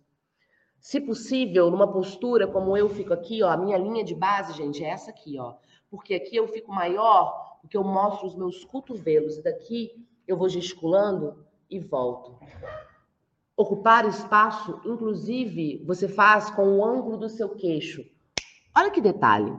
Se 0.80 0.98
possível, 0.98 1.70
numa 1.70 1.92
postura 1.92 2.46
como 2.46 2.74
eu 2.74 2.88
fico 2.88 3.12
aqui, 3.12 3.42
ó, 3.42 3.50
a 3.50 3.56
minha 3.56 3.76
linha 3.76 4.02
de 4.02 4.14
base, 4.14 4.54
gente, 4.54 4.82
é 4.82 4.88
essa 4.88 5.10
aqui, 5.10 5.38
ó. 5.38 5.54
Porque 5.90 6.14
aqui 6.14 6.34
eu 6.34 6.48
fico 6.48 6.72
maior, 6.72 7.58
porque 7.60 7.76
eu 7.76 7.84
mostro 7.84 8.26
os 8.26 8.34
meus 8.34 8.64
cotovelos 8.64 9.36
e 9.36 9.42
daqui 9.42 10.08
eu 10.26 10.38
vou 10.38 10.48
gesticulando 10.48 11.44
e 11.68 11.78
volto. 11.78 12.38
Ocupar 13.54 14.08
espaço, 14.08 14.80
inclusive, 14.86 15.84
você 15.84 16.08
faz 16.08 16.48
com 16.50 16.78
o 16.78 16.84
ângulo 16.84 17.18
do 17.18 17.28
seu 17.28 17.50
queixo. 17.50 18.02
Olha 18.74 18.90
que 18.90 19.02
detalhe. 19.02 19.54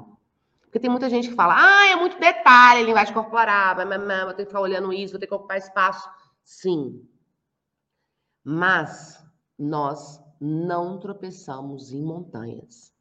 Porque 0.61 0.79
tem 0.79 0.89
muita 0.89 1.09
gente 1.09 1.29
que 1.29 1.35
fala, 1.35 1.53
ah, 1.55 1.87
é 1.87 1.95
muito 1.97 2.17
detalhe, 2.19 2.83
linguagem 2.83 3.13
corporal, 3.13 3.75
vou 3.75 4.33
ter 4.33 4.43
que 4.43 4.45
ficar 4.45 4.61
olhando 4.61 4.91
isso, 4.91 5.13
vou 5.13 5.19
ter 5.19 5.27
que 5.27 5.33
ocupar 5.35 5.57
espaço. 5.57 6.09
Sim. 6.43 7.07
Mas 8.43 9.23
nós 9.59 10.19
não 10.43 10.97
tropeçamos 10.97 11.93
em 11.93 12.03
montanhas. 12.03 12.91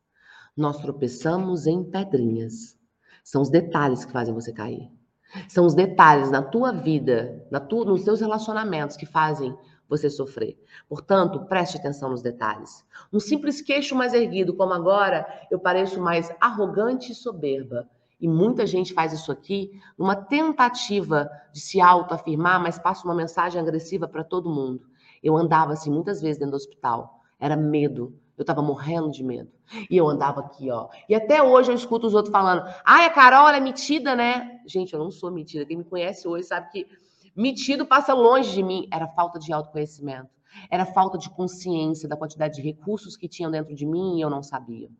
Nós 0.55 0.77
tropeçamos 0.77 1.67
em 1.67 1.83
pedrinhas. 1.83 2.77
São 3.25 3.41
os 3.41 3.49
detalhes 3.49 4.05
que 4.05 4.13
fazem 4.13 4.35
você 4.35 4.53
cair. 4.53 4.91
São 5.49 5.65
os 5.65 5.73
detalhes 5.73 6.31
na 6.31 6.43
tua 6.43 6.71
vida, 6.71 7.47
na 7.51 7.59
tua, 7.59 7.87
nos 7.87 8.05
teus 8.05 8.21
relacionamentos 8.21 8.95
que 8.95 9.07
fazem 9.07 9.57
você 9.89 10.11
sofrer. 10.11 10.63
Portanto, 10.87 11.47
preste 11.47 11.79
atenção 11.79 12.11
nos 12.11 12.21
detalhes. 12.21 12.85
Um 13.11 13.19
simples 13.19 13.63
queixo 13.63 13.95
mais 13.97 14.13
erguido, 14.13 14.55
como 14.55 14.75
agora, 14.75 15.27
eu 15.51 15.59
pareço 15.59 15.99
mais 15.99 16.31
arrogante 16.41 17.13
e 17.13 17.15
soberba. 17.15 17.89
E 18.21 18.29
muita 18.29 18.67
gente 18.67 18.93
faz 18.93 19.15
isso 19.15 19.33
aqui 19.33 19.81
numa 19.97 20.15
tentativa 20.15 21.31
de 21.55 21.61
se 21.61 21.81
autoafirmar, 21.81 22.63
mas 22.63 22.79
passa 22.79 23.07
uma 23.07 23.15
mensagem 23.15 23.59
agressiva 23.59 24.07
para 24.07 24.23
todo 24.23 24.51
mundo. 24.51 24.83
Eu 25.23 25.39
andava 25.39 25.73
assim 25.73 25.91
muitas 25.91 26.21
vezes 26.21 26.39
dentro 26.39 26.53
do 26.53 26.57
hospital. 26.57 27.20
Era 27.41 27.57
medo. 27.57 28.15
Eu 28.37 28.43
estava 28.43 28.63
morrendo 28.63 29.11
de 29.11 29.25
medo. 29.25 29.51
E 29.91 29.97
eu 29.97 30.09
andava 30.09 30.41
aqui, 30.41 30.71
ó. 30.71 30.89
E 31.09 31.15
até 31.15 31.43
hoje 31.43 31.71
eu 31.71 31.75
escuto 31.75 32.07
os 32.07 32.15
outros 32.15 32.33
falando: 32.33 32.63
ai, 32.85 33.07
a 33.07 33.11
Carol, 33.11 33.49
é 33.49 33.61
metida, 33.61 34.15
né? 34.15 34.61
Gente, 34.67 34.93
eu 34.93 34.99
não 34.99 35.11
sou 35.11 35.31
metida. 35.31 35.65
Quem 35.65 35.79
me 35.79 35.85
conhece 35.85 36.29
hoje 36.29 36.45
sabe 36.45 36.71
que 36.71 36.87
Metido 37.35 37.87
passa 37.87 38.13
longe 38.13 38.53
de 38.53 38.63
mim. 38.63 38.87
Era 38.93 39.07
falta 39.09 39.39
de 39.39 39.53
autoconhecimento. 39.53 40.29
Era 40.71 40.85
falta 40.85 41.17
de 41.17 41.31
consciência 41.31 42.09
da 42.09 42.17
quantidade 42.17 42.57
de 42.57 42.63
recursos 42.63 43.17
que 43.17 43.29
tinham 43.29 43.51
dentro 43.51 43.75
de 43.75 43.87
mim 43.87 44.19
e 44.19 44.21
eu 44.21 44.29
não 44.29 44.43
sabia. 44.43 44.91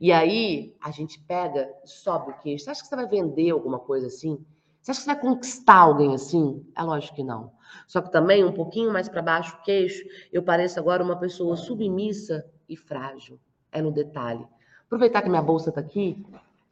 E 0.00 0.12
aí 0.12 0.74
a 0.80 0.90
gente 0.90 1.20
pega, 1.20 1.68
sobe 1.84 2.30
o 2.30 2.38
queixo. 2.38 2.64
Você 2.64 2.70
acha 2.70 2.82
que 2.82 2.88
você 2.88 2.96
vai 2.96 3.08
vender 3.08 3.50
alguma 3.50 3.78
coisa 3.78 4.06
assim? 4.06 4.38
Você 4.80 4.92
acha 4.92 5.00
que 5.00 5.04
você 5.04 5.12
vai 5.12 5.20
conquistar 5.20 5.78
alguém 5.78 6.14
assim? 6.14 6.64
É 6.76 6.82
lógico 6.82 7.16
que 7.16 7.24
não. 7.24 7.52
Só 7.86 8.00
que 8.00 8.10
também, 8.10 8.44
um 8.44 8.52
pouquinho 8.52 8.92
mais 8.92 9.08
para 9.08 9.22
baixo 9.22 9.56
o 9.56 9.62
queixo, 9.62 10.04
eu 10.32 10.42
pareço 10.42 10.78
agora 10.78 11.02
uma 11.02 11.18
pessoa 11.18 11.56
submissa 11.56 12.44
e 12.68 12.76
frágil. 12.76 13.38
É 13.70 13.82
no 13.82 13.92
detalhe. 13.92 14.46
Aproveitar 14.86 15.22
que 15.22 15.28
minha 15.28 15.42
bolsa 15.42 15.70
está 15.70 15.80
aqui. 15.80 16.24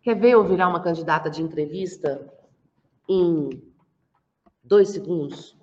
Quer 0.03 0.15
ver 0.15 0.31
eu 0.31 0.45
virar 0.45 0.69
uma 0.69 0.83
candidata 0.83 1.29
de 1.29 1.43
entrevista 1.43 2.33
em 3.09 3.63
Dois 4.65 4.91
segundos. 4.91 5.57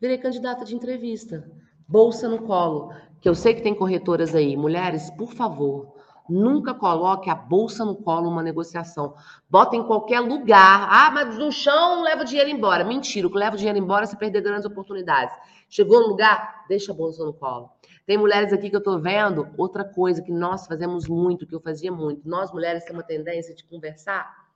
Virei 0.00 0.16
candidata 0.16 0.64
de 0.64 0.76
entrevista. 0.76 1.50
Bolsa 1.88 2.28
no 2.28 2.42
colo. 2.42 2.94
Que 3.20 3.28
eu 3.28 3.34
sei 3.34 3.52
que 3.52 3.62
tem 3.62 3.74
corretoras 3.74 4.32
aí. 4.32 4.56
Mulheres, 4.56 5.10
por 5.10 5.34
favor, 5.34 5.97
nunca 6.28 6.74
coloque 6.74 7.30
a 7.30 7.34
bolsa 7.34 7.84
no 7.84 7.96
colo 7.96 8.30
numa 8.30 8.42
negociação. 8.42 9.14
Bota 9.48 9.76
em 9.76 9.82
qualquer 9.82 10.20
lugar. 10.20 10.88
Ah, 10.90 11.10
mas 11.10 11.38
no 11.38 11.50
chão 11.50 12.02
leva 12.02 12.22
o 12.22 12.24
dinheiro 12.24 12.50
embora. 12.50 12.84
Mentira, 12.84 13.26
o 13.26 13.30
que 13.30 13.38
leva 13.38 13.54
o 13.54 13.58
dinheiro 13.58 13.78
embora 13.78 14.04
é 14.04 14.06
você 14.06 14.16
perder 14.16 14.42
grandes 14.42 14.64
oportunidades. 14.64 15.34
Chegou 15.68 16.00
no 16.00 16.08
lugar, 16.08 16.64
deixa 16.68 16.92
a 16.92 16.94
bolsa 16.94 17.24
no 17.24 17.32
colo. 17.32 17.70
Tem 18.06 18.16
mulheres 18.16 18.52
aqui 18.52 18.70
que 18.70 18.76
eu 18.76 18.82
tô 18.82 18.98
vendo, 18.98 19.48
outra 19.56 19.84
coisa 19.84 20.22
que 20.22 20.32
nós 20.32 20.66
fazemos 20.66 21.06
muito, 21.06 21.46
que 21.46 21.54
eu 21.54 21.60
fazia 21.60 21.92
muito. 21.92 22.26
Nós 22.26 22.50
mulheres 22.50 22.84
temos 22.84 23.00
uma 23.00 23.06
tendência 23.06 23.54
de 23.54 23.64
conversar 23.64 24.48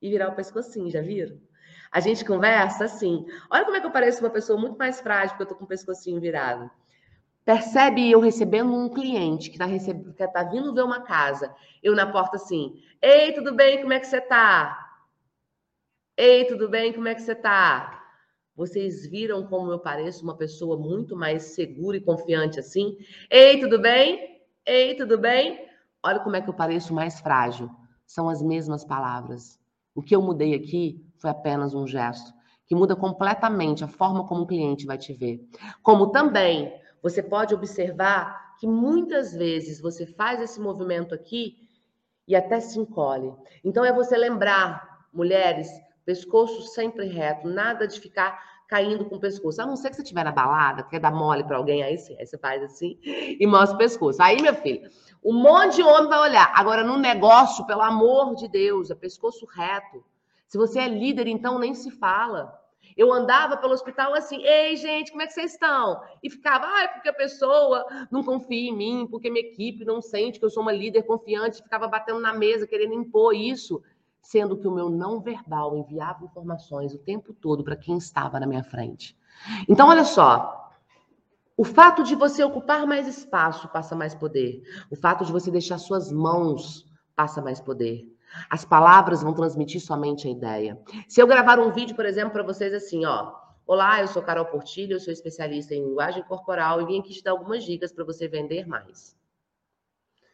e 0.00 0.10
virar 0.10 0.28
o 0.28 0.34
pescocinho, 0.34 0.90
já 0.90 1.00
viram? 1.00 1.38
A 1.90 2.00
gente 2.00 2.24
conversa 2.24 2.84
assim. 2.84 3.24
Olha 3.50 3.64
como 3.64 3.76
é 3.76 3.80
que 3.80 3.86
eu 3.86 3.90
pareço 3.90 4.20
uma 4.22 4.30
pessoa 4.30 4.60
muito 4.60 4.76
mais 4.76 5.00
frágil 5.00 5.30
porque 5.30 5.44
eu 5.44 5.46
tô 5.46 5.54
com 5.54 5.64
o 5.64 5.68
pescocinho 5.68 6.20
virado. 6.20 6.70
Percebe 7.48 8.10
eu 8.10 8.20
recebendo 8.20 8.74
um 8.74 8.90
cliente 8.90 9.48
que 9.48 9.56
tá, 9.56 9.64
receb... 9.64 10.12
que 10.12 10.28
tá 10.28 10.42
vindo 10.42 10.74
ver 10.74 10.82
uma 10.82 11.00
casa. 11.00 11.50
Eu 11.82 11.94
na 11.96 12.04
porta 12.04 12.36
assim: 12.36 12.78
Ei, 13.00 13.32
tudo 13.32 13.54
bem? 13.54 13.80
Como 13.80 13.94
é 13.94 13.98
que 13.98 14.06
você 14.06 14.20
tá? 14.20 14.78
Ei, 16.14 16.44
tudo 16.44 16.68
bem? 16.68 16.92
Como 16.92 17.08
é 17.08 17.14
que 17.14 17.22
você 17.22 17.34
tá? 17.34 18.04
Vocês 18.54 19.06
viram 19.06 19.46
como 19.46 19.72
eu 19.72 19.78
pareço 19.78 20.24
uma 20.24 20.36
pessoa 20.36 20.76
muito 20.76 21.16
mais 21.16 21.54
segura 21.54 21.96
e 21.96 22.02
confiante 22.02 22.60
assim? 22.60 22.98
Ei, 23.30 23.58
tudo 23.58 23.80
bem? 23.80 24.42
Ei, 24.66 24.94
tudo 24.94 25.16
bem? 25.16 25.58
Olha 26.02 26.20
como 26.20 26.36
é 26.36 26.42
que 26.42 26.50
eu 26.50 26.54
pareço 26.54 26.92
mais 26.92 27.18
frágil. 27.18 27.70
São 28.06 28.28
as 28.28 28.42
mesmas 28.42 28.84
palavras. 28.84 29.58
O 29.94 30.02
que 30.02 30.14
eu 30.14 30.20
mudei 30.20 30.52
aqui 30.52 31.02
foi 31.16 31.30
apenas 31.30 31.72
um 31.72 31.86
gesto, 31.86 32.30
que 32.66 32.74
muda 32.74 32.94
completamente 32.94 33.82
a 33.82 33.88
forma 33.88 34.26
como 34.26 34.42
o 34.42 34.46
cliente 34.46 34.84
vai 34.84 34.98
te 34.98 35.14
ver. 35.14 35.40
Como 35.82 36.08
também 36.12 36.70
você 37.02 37.22
pode 37.22 37.54
observar 37.54 38.56
que 38.58 38.66
muitas 38.66 39.32
vezes 39.32 39.80
você 39.80 40.06
faz 40.06 40.40
esse 40.40 40.60
movimento 40.60 41.14
aqui 41.14 41.56
e 42.26 42.34
até 42.34 42.60
se 42.60 42.78
encolhe. 42.78 43.32
Então 43.64 43.84
é 43.84 43.92
você 43.92 44.16
lembrar, 44.16 45.06
mulheres, 45.12 45.68
pescoço 46.04 46.62
sempre 46.62 47.06
reto, 47.06 47.48
nada 47.48 47.86
de 47.86 48.00
ficar 48.00 48.38
caindo 48.68 49.06
com 49.06 49.16
o 49.16 49.20
pescoço. 49.20 49.62
A 49.62 49.66
não 49.66 49.76
ser 49.76 49.88
que 49.90 49.96
você 49.96 50.02
estiver 50.02 50.24
na 50.24 50.30
balada, 50.30 50.82
quer 50.82 51.00
dar 51.00 51.10
mole 51.10 51.42
para 51.42 51.56
alguém, 51.56 51.82
aí 51.82 51.96
sim, 51.96 52.14
aí 52.18 52.26
você 52.26 52.36
faz 52.36 52.62
assim 52.62 52.98
e 53.02 53.46
mostra 53.46 53.74
o 53.74 53.78
pescoço. 53.78 54.22
Aí, 54.22 54.36
minha 54.36 54.54
filha, 54.54 54.90
um 55.24 55.32
monte 55.32 55.76
de 55.76 55.82
homem 55.82 56.08
vai 56.08 56.18
olhar. 56.18 56.52
Agora, 56.54 56.84
no 56.84 56.98
negócio, 56.98 57.66
pelo 57.66 57.82
amor 57.82 58.34
de 58.34 58.46
Deus, 58.46 58.90
é 58.90 58.94
pescoço 58.94 59.46
reto. 59.46 60.04
Se 60.46 60.58
você 60.58 60.80
é 60.80 60.88
líder, 60.88 61.26
então 61.26 61.58
nem 61.58 61.74
se 61.74 61.90
fala. 61.90 62.58
Eu 62.96 63.12
andava 63.12 63.56
pelo 63.56 63.72
hospital 63.72 64.12
assim, 64.14 64.42
ei, 64.44 64.76
gente, 64.76 65.10
como 65.10 65.22
é 65.22 65.26
que 65.26 65.32
vocês 65.32 65.52
estão? 65.52 66.00
E 66.22 66.28
ficava, 66.28 66.66
ah, 66.66 66.82
é 66.82 66.88
porque 66.88 67.08
a 67.08 67.12
pessoa 67.12 67.86
não 68.10 68.24
confia 68.24 68.70
em 68.70 68.76
mim, 68.76 69.06
porque 69.08 69.30
minha 69.30 69.46
equipe 69.46 69.84
não 69.84 70.02
sente 70.02 70.38
que 70.38 70.44
eu 70.44 70.50
sou 70.50 70.62
uma 70.62 70.72
líder 70.72 71.02
confiante, 71.04 71.62
ficava 71.62 71.86
batendo 71.86 72.18
na 72.18 72.34
mesa, 72.34 72.66
querendo 72.66 72.94
impor 72.94 73.34
isso, 73.34 73.82
sendo 74.20 74.56
que 74.56 74.66
o 74.66 74.72
meu 74.72 74.90
não 74.90 75.20
verbal 75.20 75.76
enviava 75.76 76.24
informações 76.24 76.92
o 76.92 76.98
tempo 76.98 77.32
todo 77.32 77.62
para 77.62 77.76
quem 77.76 77.96
estava 77.96 78.40
na 78.40 78.46
minha 78.46 78.64
frente. 78.64 79.16
Então, 79.68 79.88
olha 79.88 80.04
só, 80.04 80.72
o 81.56 81.64
fato 81.64 82.02
de 82.02 82.14
você 82.14 82.42
ocupar 82.42 82.86
mais 82.86 83.06
espaço 83.06 83.68
passa 83.68 83.94
mais 83.94 84.14
poder. 84.14 84.62
O 84.90 84.96
fato 84.96 85.24
de 85.24 85.32
você 85.32 85.50
deixar 85.50 85.78
suas 85.78 86.10
mãos 86.10 86.86
passa 87.16 87.40
mais 87.40 87.60
poder. 87.60 88.06
As 88.48 88.64
palavras 88.64 89.22
vão 89.22 89.34
transmitir 89.34 89.80
somente 89.80 90.26
a 90.26 90.30
ideia. 90.30 90.80
Se 91.08 91.20
eu 91.20 91.26
gravar 91.26 91.58
um 91.58 91.70
vídeo, 91.70 91.96
por 91.96 92.06
exemplo, 92.06 92.32
para 92.32 92.42
vocês 92.42 92.72
assim, 92.72 93.04
ó. 93.04 93.32
Olá, 93.66 94.00
eu 94.00 94.08
sou 94.08 94.22
Carol 94.22 94.46
Portilho, 94.46 94.94
eu 94.94 95.00
sou 95.00 95.12
especialista 95.12 95.74
em 95.74 95.84
linguagem 95.84 96.22
corporal 96.22 96.80
e 96.80 96.86
vim 96.86 97.00
aqui 97.00 97.12
te 97.12 97.22
dar 97.22 97.32
algumas 97.32 97.64
dicas 97.64 97.92
para 97.92 98.04
você 98.04 98.26
vender 98.26 98.66
mais. 98.66 99.16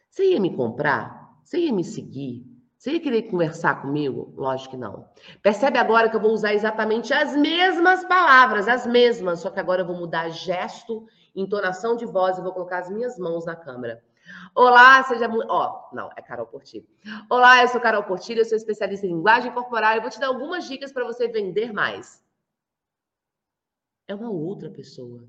Você 0.09 0.31
ia 0.31 0.39
me 0.39 0.55
comprar? 0.55 1.37
Você 1.43 1.59
ia 1.59 1.73
me 1.73 1.83
seguir? 1.83 2.45
Você 2.77 2.93
ia 2.93 2.99
querer 2.99 3.23
conversar 3.23 3.81
comigo? 3.81 4.33
Lógico 4.37 4.71
que 4.71 4.77
não. 4.77 5.05
Percebe 5.41 5.77
agora 5.77 6.09
que 6.09 6.15
eu 6.15 6.21
vou 6.21 6.31
usar 6.31 6.53
exatamente 6.53 7.13
as 7.13 7.35
mesmas 7.35 8.05
palavras, 8.05 8.67
as 8.67 8.85
mesmas, 8.85 9.39
só 9.39 9.49
que 9.49 9.59
agora 9.59 9.81
eu 9.81 9.85
vou 9.85 9.97
mudar 9.97 10.29
gesto, 10.29 11.05
entonação 11.35 11.95
de 11.95 12.05
voz 12.05 12.37
e 12.37 12.41
vou 12.41 12.53
colocar 12.53 12.79
as 12.79 12.89
minhas 12.89 13.17
mãos 13.17 13.45
na 13.45 13.55
câmera. 13.55 14.03
Olá, 14.53 15.03
seja 15.03 15.27
muito. 15.27 15.49
Ó, 15.49 15.89
não, 15.93 16.09
é 16.15 16.21
Carol 16.21 16.47
Portilho. 16.47 16.87
Olá, 17.29 17.61
eu 17.61 17.67
sou 17.67 17.81
Carol 17.81 18.03
Portilho, 18.03 18.41
eu 18.41 18.45
sou 18.45 18.57
especialista 18.57 19.05
em 19.05 19.09
linguagem 19.09 19.51
corporal 19.51 19.95
e 19.95 19.99
vou 19.99 20.09
te 20.09 20.19
dar 20.19 20.27
algumas 20.27 20.67
dicas 20.67 20.91
para 20.91 21.05
você 21.05 21.27
vender 21.27 21.73
mais. 21.73 22.23
É 24.07 24.15
uma 24.15 24.29
outra 24.29 24.69
pessoa. 24.69 25.27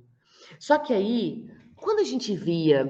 Só 0.58 0.78
que 0.78 0.92
aí, 0.92 1.50
quando 1.74 2.00
a 2.00 2.04
gente 2.04 2.36
via 2.36 2.86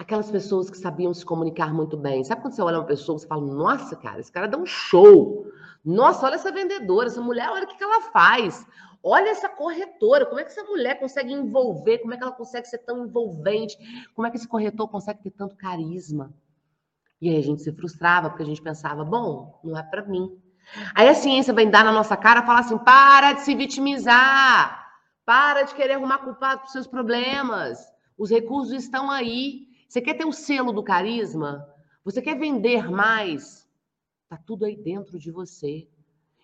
aquelas 0.00 0.30
pessoas 0.30 0.70
que 0.70 0.78
sabiam 0.78 1.12
se 1.12 1.26
comunicar 1.26 1.74
muito 1.74 1.94
bem. 1.94 2.24
Sabe 2.24 2.40
quando 2.40 2.54
você 2.54 2.62
olha 2.62 2.78
uma 2.78 2.86
pessoa 2.86 3.20
e 3.22 3.26
fala, 3.26 3.42
nossa, 3.42 3.94
cara, 3.94 4.18
esse 4.18 4.32
cara 4.32 4.48
dá 4.48 4.56
um 4.56 4.64
show. 4.64 5.46
Nossa, 5.84 6.24
olha 6.24 6.36
essa 6.36 6.50
vendedora, 6.50 7.08
essa 7.08 7.20
mulher, 7.20 7.50
olha 7.50 7.64
o 7.64 7.66
que, 7.66 7.76
que 7.76 7.84
ela 7.84 8.00
faz. 8.10 8.66
Olha 9.02 9.30
essa 9.30 9.48
corretora, 9.48 10.26
como 10.26 10.40
é 10.40 10.44
que 10.44 10.50
essa 10.50 10.64
mulher 10.64 10.98
consegue 10.98 11.32
envolver, 11.32 11.98
como 11.98 12.12
é 12.12 12.16
que 12.16 12.22
ela 12.22 12.32
consegue 12.32 12.68
ser 12.68 12.78
tão 12.78 13.06
envolvente, 13.06 13.76
como 14.14 14.26
é 14.26 14.30
que 14.30 14.36
esse 14.36 14.48
corretor 14.48 14.88
consegue 14.88 15.22
ter 15.22 15.30
tanto 15.30 15.56
carisma. 15.56 16.34
E 17.20 17.28
aí 17.28 17.36
a 17.36 17.42
gente 17.42 17.62
se 17.62 17.72
frustrava, 17.72 18.28
porque 18.28 18.42
a 18.42 18.46
gente 18.46 18.62
pensava, 18.62 19.04
bom, 19.04 19.58
não 19.64 19.76
é 19.76 19.82
para 19.82 20.04
mim. 20.04 20.40
Aí 20.94 21.08
a 21.08 21.14
ciência 21.14 21.52
vem 21.52 21.70
dar 21.70 21.84
na 21.84 21.92
nossa 21.92 22.16
cara 22.16 22.44
e 22.46 22.50
assim: 22.60 22.78
para 22.78 23.32
de 23.32 23.42
se 23.42 23.54
vitimizar, 23.54 24.86
para 25.24 25.62
de 25.62 25.74
querer 25.74 25.94
arrumar 25.94 26.18
culpado 26.18 26.60
para 26.60 26.70
seus 26.70 26.86
problemas. 26.86 27.78
Os 28.16 28.30
recursos 28.30 28.74
estão 28.74 29.10
aí. 29.10 29.68
Você 29.88 30.00
quer 30.00 30.14
ter 30.14 30.24
o 30.24 30.32
selo 30.32 30.72
do 30.72 30.84
carisma? 30.84 31.66
Você 32.04 32.22
quer 32.22 32.38
vender 32.38 32.90
mais? 32.90 33.68
Tá 34.28 34.38
tudo 34.46 34.64
aí 34.64 34.76
dentro 34.76 35.18
de 35.18 35.30
você. 35.30 35.88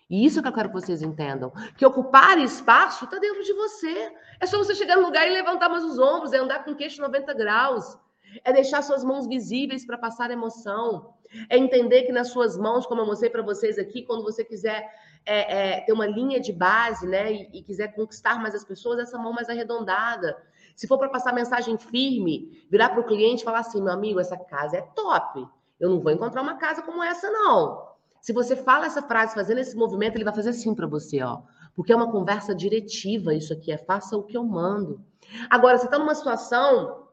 E 0.09 0.25
isso 0.25 0.41
que 0.41 0.47
eu 0.47 0.53
quero 0.53 0.69
que 0.69 0.75
vocês 0.75 1.01
entendam. 1.01 1.51
Que 1.75 1.85
ocupar 1.85 2.37
espaço 2.39 3.05
está 3.05 3.19
dentro 3.19 3.43
de 3.43 3.53
você. 3.53 4.13
É 4.39 4.45
só 4.45 4.57
você 4.57 4.73
chegar 4.73 4.95
no 4.95 5.03
lugar 5.03 5.27
e 5.27 5.33
levantar 5.33 5.67
mais 5.69 5.83
os 5.83 5.99
ombros, 5.99 6.33
é 6.33 6.37
andar 6.37 6.63
com 6.63 6.71
o 6.71 6.75
queixo 6.75 7.01
90 7.01 7.33
graus. 7.33 7.97
É 8.43 8.53
deixar 8.53 8.81
suas 8.81 9.03
mãos 9.03 9.27
visíveis 9.27 9.85
para 9.85 9.97
passar 9.97 10.31
emoção. 10.31 11.13
É 11.49 11.57
entender 11.57 12.03
que 12.03 12.11
nas 12.11 12.29
suas 12.29 12.57
mãos, 12.57 12.85
como 12.85 13.01
eu 13.01 13.05
mostrei 13.05 13.29
para 13.29 13.41
vocês 13.41 13.77
aqui, 13.77 14.03
quando 14.03 14.23
você 14.23 14.45
quiser 14.45 14.89
é, 15.25 15.75
é, 15.75 15.81
ter 15.81 15.91
uma 15.91 16.05
linha 16.05 16.39
de 16.39 16.53
base, 16.53 17.05
né, 17.05 17.33
e, 17.33 17.49
e, 17.53 17.61
quiser 17.63 17.93
conquistar 17.93 18.39
mais 18.39 18.55
as 18.55 18.63
pessoas, 18.63 18.99
essa 18.99 19.17
mão 19.17 19.33
mais 19.33 19.49
arredondada. 19.49 20.37
Se 20.73 20.87
for 20.87 20.97
para 20.97 21.09
passar 21.09 21.33
mensagem 21.33 21.77
firme, 21.77 22.65
virar 22.69 22.89
para 22.89 23.01
o 23.01 23.05
cliente 23.05 23.41
e 23.41 23.45
falar 23.45 23.59
assim, 23.59 23.81
meu 23.81 23.91
amigo, 23.91 24.21
essa 24.21 24.37
casa 24.37 24.77
é 24.77 24.81
top. 24.81 25.45
Eu 25.79 25.89
não 25.89 25.99
vou 25.99 26.13
encontrar 26.13 26.41
uma 26.41 26.55
casa 26.55 26.81
como 26.81 27.03
essa, 27.03 27.29
não. 27.29 27.96
Se 28.27 28.33
você 28.33 28.57
fala 28.57 28.87
essa 28.87 29.01
frase 29.01 29.33
fazendo 29.33 29.59
esse 29.59 29.73
movimento, 29.73 30.17
ele 30.17 30.25
vai 30.25 30.35
fazer 30.35 30.49
assim 30.49 30.75
para 30.75 30.85
você, 30.85 31.23
ó. 31.23 31.43
Porque 31.73 31.93
é 31.93 31.95
uma 31.95 32.11
conversa 32.11 32.53
diretiva, 32.53 33.33
isso 33.33 33.53
aqui 33.53 33.71
é 33.71 33.77
faça 33.77 34.17
o 34.17 34.23
que 34.23 34.35
eu 34.35 34.43
mando. 34.43 35.01
Agora, 35.49 35.77
você 35.77 35.85
está 35.85 35.97
numa 35.97 36.13
situação 36.13 37.07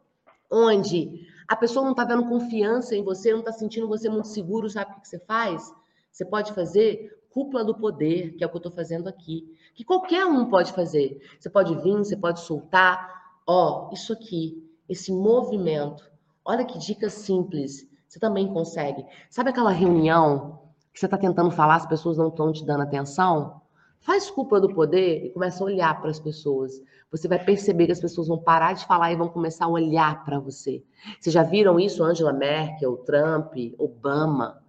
onde 0.51 1.25
a 1.47 1.55
pessoa 1.55 1.85
não 1.85 1.93
está 1.93 2.05
vendo 2.05 2.29
confiança 2.29 2.97
em 2.97 3.05
você, 3.05 3.31
não 3.31 3.39
está 3.39 3.53
sentindo 3.53 3.87
você 3.87 4.09
muito 4.09 4.27
seguro, 4.27 4.69
sabe 4.69 4.91
o 4.91 5.01
que 5.01 5.07
você 5.07 5.21
faz? 5.21 5.73
Você 6.11 6.25
pode 6.25 6.53
fazer 6.53 7.17
cúpula 7.31 7.65
do 7.65 7.77
poder, 7.77 8.35
que 8.35 8.43
é 8.43 8.47
o 8.49 8.51
que 8.51 8.57
eu 8.57 8.59
estou 8.59 8.73
fazendo 8.73 9.07
aqui, 9.09 9.57
que 9.73 9.85
qualquer 9.85 10.27
um 10.27 10.51
pode 10.51 10.73
fazer. 10.73 11.21
Você 11.39 11.49
pode 11.49 11.77
vir, 11.77 11.97
você 11.97 12.17
pode 12.17 12.41
soltar, 12.41 13.39
ó, 13.47 13.89
isso 13.93 14.13
aqui, 14.13 14.69
esse 14.89 15.13
movimento. 15.13 16.11
Olha 16.45 16.65
que 16.65 16.77
dica 16.77 17.09
simples. 17.09 17.89
Você 18.09 18.19
também 18.19 18.53
consegue. 18.53 19.07
Sabe 19.31 19.51
aquela 19.51 19.71
reunião 19.71 20.64
que 20.95 21.01
você 21.01 21.07
está 21.07 21.19
tentando 21.19 21.51
falar, 21.51 21.75
as 21.75 21.87
pessoas 21.87 22.17
não 22.17 22.29
estão 22.29 22.53
te 22.53 22.65
dando 22.65 22.85
atenção? 22.85 23.61
Faz 24.01 24.31
cúpula 24.31 24.61
do 24.61 24.73
poder 24.73 25.27
e 25.27 25.31
começa 25.31 25.65
a 25.65 25.67
olhar 25.67 26.01
para 26.01 26.11
as 26.11 26.21
pessoas. 26.21 26.81
Você 27.11 27.27
vai 27.27 27.43
perceber 27.45 27.87
que 27.87 27.93
as 27.93 28.01
pessoas 28.01 28.29
vão 28.29 28.39
parar 28.39 28.75
de 28.75 28.87
falar 28.87 29.11
e 29.11 29.17
vão 29.17 29.29
começar 29.29 29.65
a 29.65 29.69
olhar 29.69 30.25
para 30.25 30.39
você. 30.39 30.85
Vocês 31.19 31.35
já 31.35 31.43
viram 31.43 31.81
isso? 31.81 32.05
Angela 32.05 32.33
Merkel, 32.33 32.99
Trump, 32.99 33.55
Obama. 33.77 34.63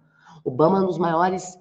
Obama 0.44 0.78
é 0.78 0.82
um 0.82 0.86
dos 0.86 0.98
maiores 0.98 1.56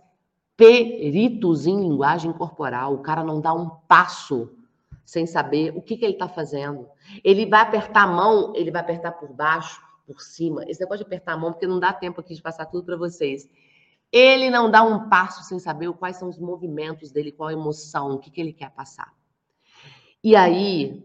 peritos 0.58 1.68
em 1.68 1.80
linguagem 1.82 2.34
corporal. 2.34 2.96
O 2.96 3.04
cara 3.04 3.24
não 3.24 3.40
dá 3.40 3.54
um 3.54 3.70
passo 3.88 4.50
sem 5.04 5.28
saber 5.28 5.78
o 5.78 5.82
que, 5.82 5.96
que 5.96 6.06
ele 6.06 6.14
está 6.14 6.28
fazendo. 6.28 6.88
Ele 7.24 7.46
vai 7.46 7.62
apertar 7.62 8.04
a 8.04 8.08
mão, 8.08 8.52
ele 8.56 8.72
vai 8.72 8.82
apertar 8.82 9.12
por 9.12 9.32
baixo, 9.32 9.80
por 10.08 10.22
cima. 10.22 10.64
Esse 10.68 10.80
negócio 10.80 11.04
de 11.04 11.08
apertar 11.08 11.34
a 11.34 11.38
mão, 11.38 11.52
porque 11.52 11.68
não 11.68 11.80
dá 11.80 11.94
tempo 11.94 12.20
aqui 12.20 12.34
de 12.34 12.42
passar 12.42 12.66
tudo 12.66 12.84
para 12.84 12.98
vocês. 12.98 13.48
Ele 14.18 14.50
não 14.50 14.72
dá 14.72 14.82
um 14.82 15.10
passo 15.10 15.44
sem 15.44 15.60
saber 15.60 15.92
quais 15.92 16.16
são 16.16 16.30
os 16.30 16.40
movimentos 16.40 17.12
dele, 17.12 17.34
qual 17.34 17.50
a 17.50 17.54
emoção, 17.54 18.14
o 18.14 18.18
que, 18.18 18.32
que 18.32 18.40
ele 18.40 18.54
quer 18.54 18.70
passar. 18.70 19.14
E 20.24 20.38
aí, 20.38 21.04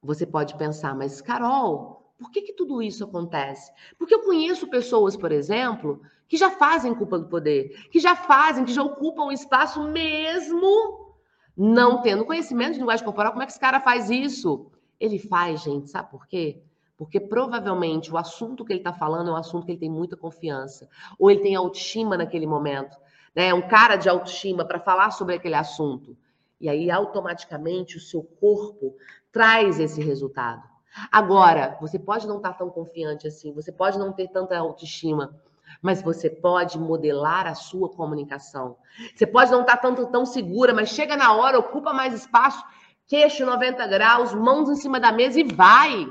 você 0.00 0.24
pode 0.24 0.54
pensar, 0.56 0.94
mas 0.94 1.20
Carol, 1.20 2.14
por 2.16 2.30
que, 2.30 2.42
que 2.42 2.52
tudo 2.52 2.80
isso 2.80 3.02
acontece? 3.02 3.72
Porque 3.98 4.14
eu 4.14 4.22
conheço 4.22 4.68
pessoas, 4.68 5.16
por 5.16 5.32
exemplo, 5.32 6.00
que 6.28 6.36
já 6.36 6.48
fazem 6.48 6.94
culpa 6.94 7.18
do 7.18 7.26
poder, 7.26 7.88
que 7.90 7.98
já 7.98 8.14
fazem, 8.14 8.64
que 8.64 8.72
já 8.72 8.84
ocupam 8.84 9.24
o 9.24 9.32
espaço 9.32 9.82
mesmo 9.90 11.12
não 11.56 12.02
tendo 12.02 12.24
conhecimento 12.24 12.74
de 12.74 12.78
linguagem 12.78 13.04
corporal. 13.04 13.32
Como 13.32 13.42
é 13.42 13.46
que 13.46 13.52
esse 13.52 13.60
cara 13.60 13.80
faz 13.80 14.10
isso? 14.10 14.70
Ele 15.00 15.18
faz, 15.18 15.62
gente, 15.62 15.90
sabe 15.90 16.08
por 16.08 16.28
quê? 16.28 16.62
Porque 16.96 17.18
provavelmente 17.18 18.12
o 18.12 18.16
assunto 18.16 18.64
que 18.64 18.72
ele 18.72 18.80
está 18.80 18.92
falando 18.92 19.30
é 19.30 19.32
um 19.32 19.36
assunto 19.36 19.66
que 19.66 19.72
ele 19.72 19.80
tem 19.80 19.90
muita 19.90 20.16
confiança, 20.16 20.88
ou 21.18 21.30
ele 21.30 21.40
tem 21.40 21.54
autoestima 21.56 22.16
naquele 22.16 22.46
momento, 22.46 22.96
né? 23.34 23.52
Um 23.52 23.66
cara 23.68 23.96
de 23.96 24.08
autoestima 24.08 24.64
para 24.64 24.78
falar 24.78 25.10
sobre 25.10 25.34
aquele 25.34 25.56
assunto. 25.56 26.16
E 26.60 26.68
aí, 26.68 26.90
automaticamente, 26.90 27.96
o 27.96 28.00
seu 28.00 28.22
corpo 28.22 28.94
traz 29.32 29.80
esse 29.80 30.00
resultado. 30.00 30.62
Agora, 31.10 31.76
você 31.80 31.98
pode 31.98 32.26
não 32.26 32.36
estar 32.36 32.52
tá 32.52 32.58
tão 32.58 32.70
confiante 32.70 33.26
assim, 33.26 33.52
você 33.52 33.72
pode 33.72 33.98
não 33.98 34.12
ter 34.12 34.28
tanta 34.28 34.56
autoestima, 34.56 35.34
mas 35.82 36.00
você 36.00 36.30
pode 36.30 36.78
modelar 36.78 37.46
a 37.46 37.54
sua 37.54 37.88
comunicação. 37.88 38.76
Você 39.14 39.26
pode 39.26 39.50
não 39.50 39.62
estar 39.62 39.76
tá 39.76 39.82
tanto 39.82 40.06
tão 40.06 40.24
segura, 40.24 40.72
mas 40.72 40.90
chega 40.90 41.16
na 41.16 41.34
hora, 41.34 41.58
ocupa 41.58 41.92
mais 41.92 42.14
espaço, 42.14 42.64
queixo 43.06 43.44
90 43.44 43.86
graus, 43.88 44.32
mãos 44.32 44.68
em 44.68 44.76
cima 44.76 45.00
da 45.00 45.10
mesa 45.10 45.40
e 45.40 45.44
vai. 45.44 46.06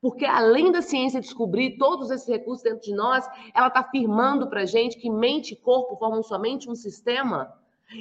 Porque 0.00 0.24
além 0.24 0.70
da 0.70 0.82
ciência 0.82 1.20
descobrir 1.20 1.78
todos 1.78 2.10
esses 2.10 2.28
recursos 2.28 2.62
dentro 2.62 2.82
de 2.82 2.94
nós, 2.94 3.26
ela 3.54 3.68
está 3.68 3.80
afirmando 3.80 4.48
para 4.48 4.66
gente 4.66 4.98
que 4.98 5.10
mente 5.10 5.54
e 5.54 5.56
corpo 5.56 5.96
formam 5.96 6.22
somente 6.22 6.70
um 6.70 6.74
sistema 6.74 7.52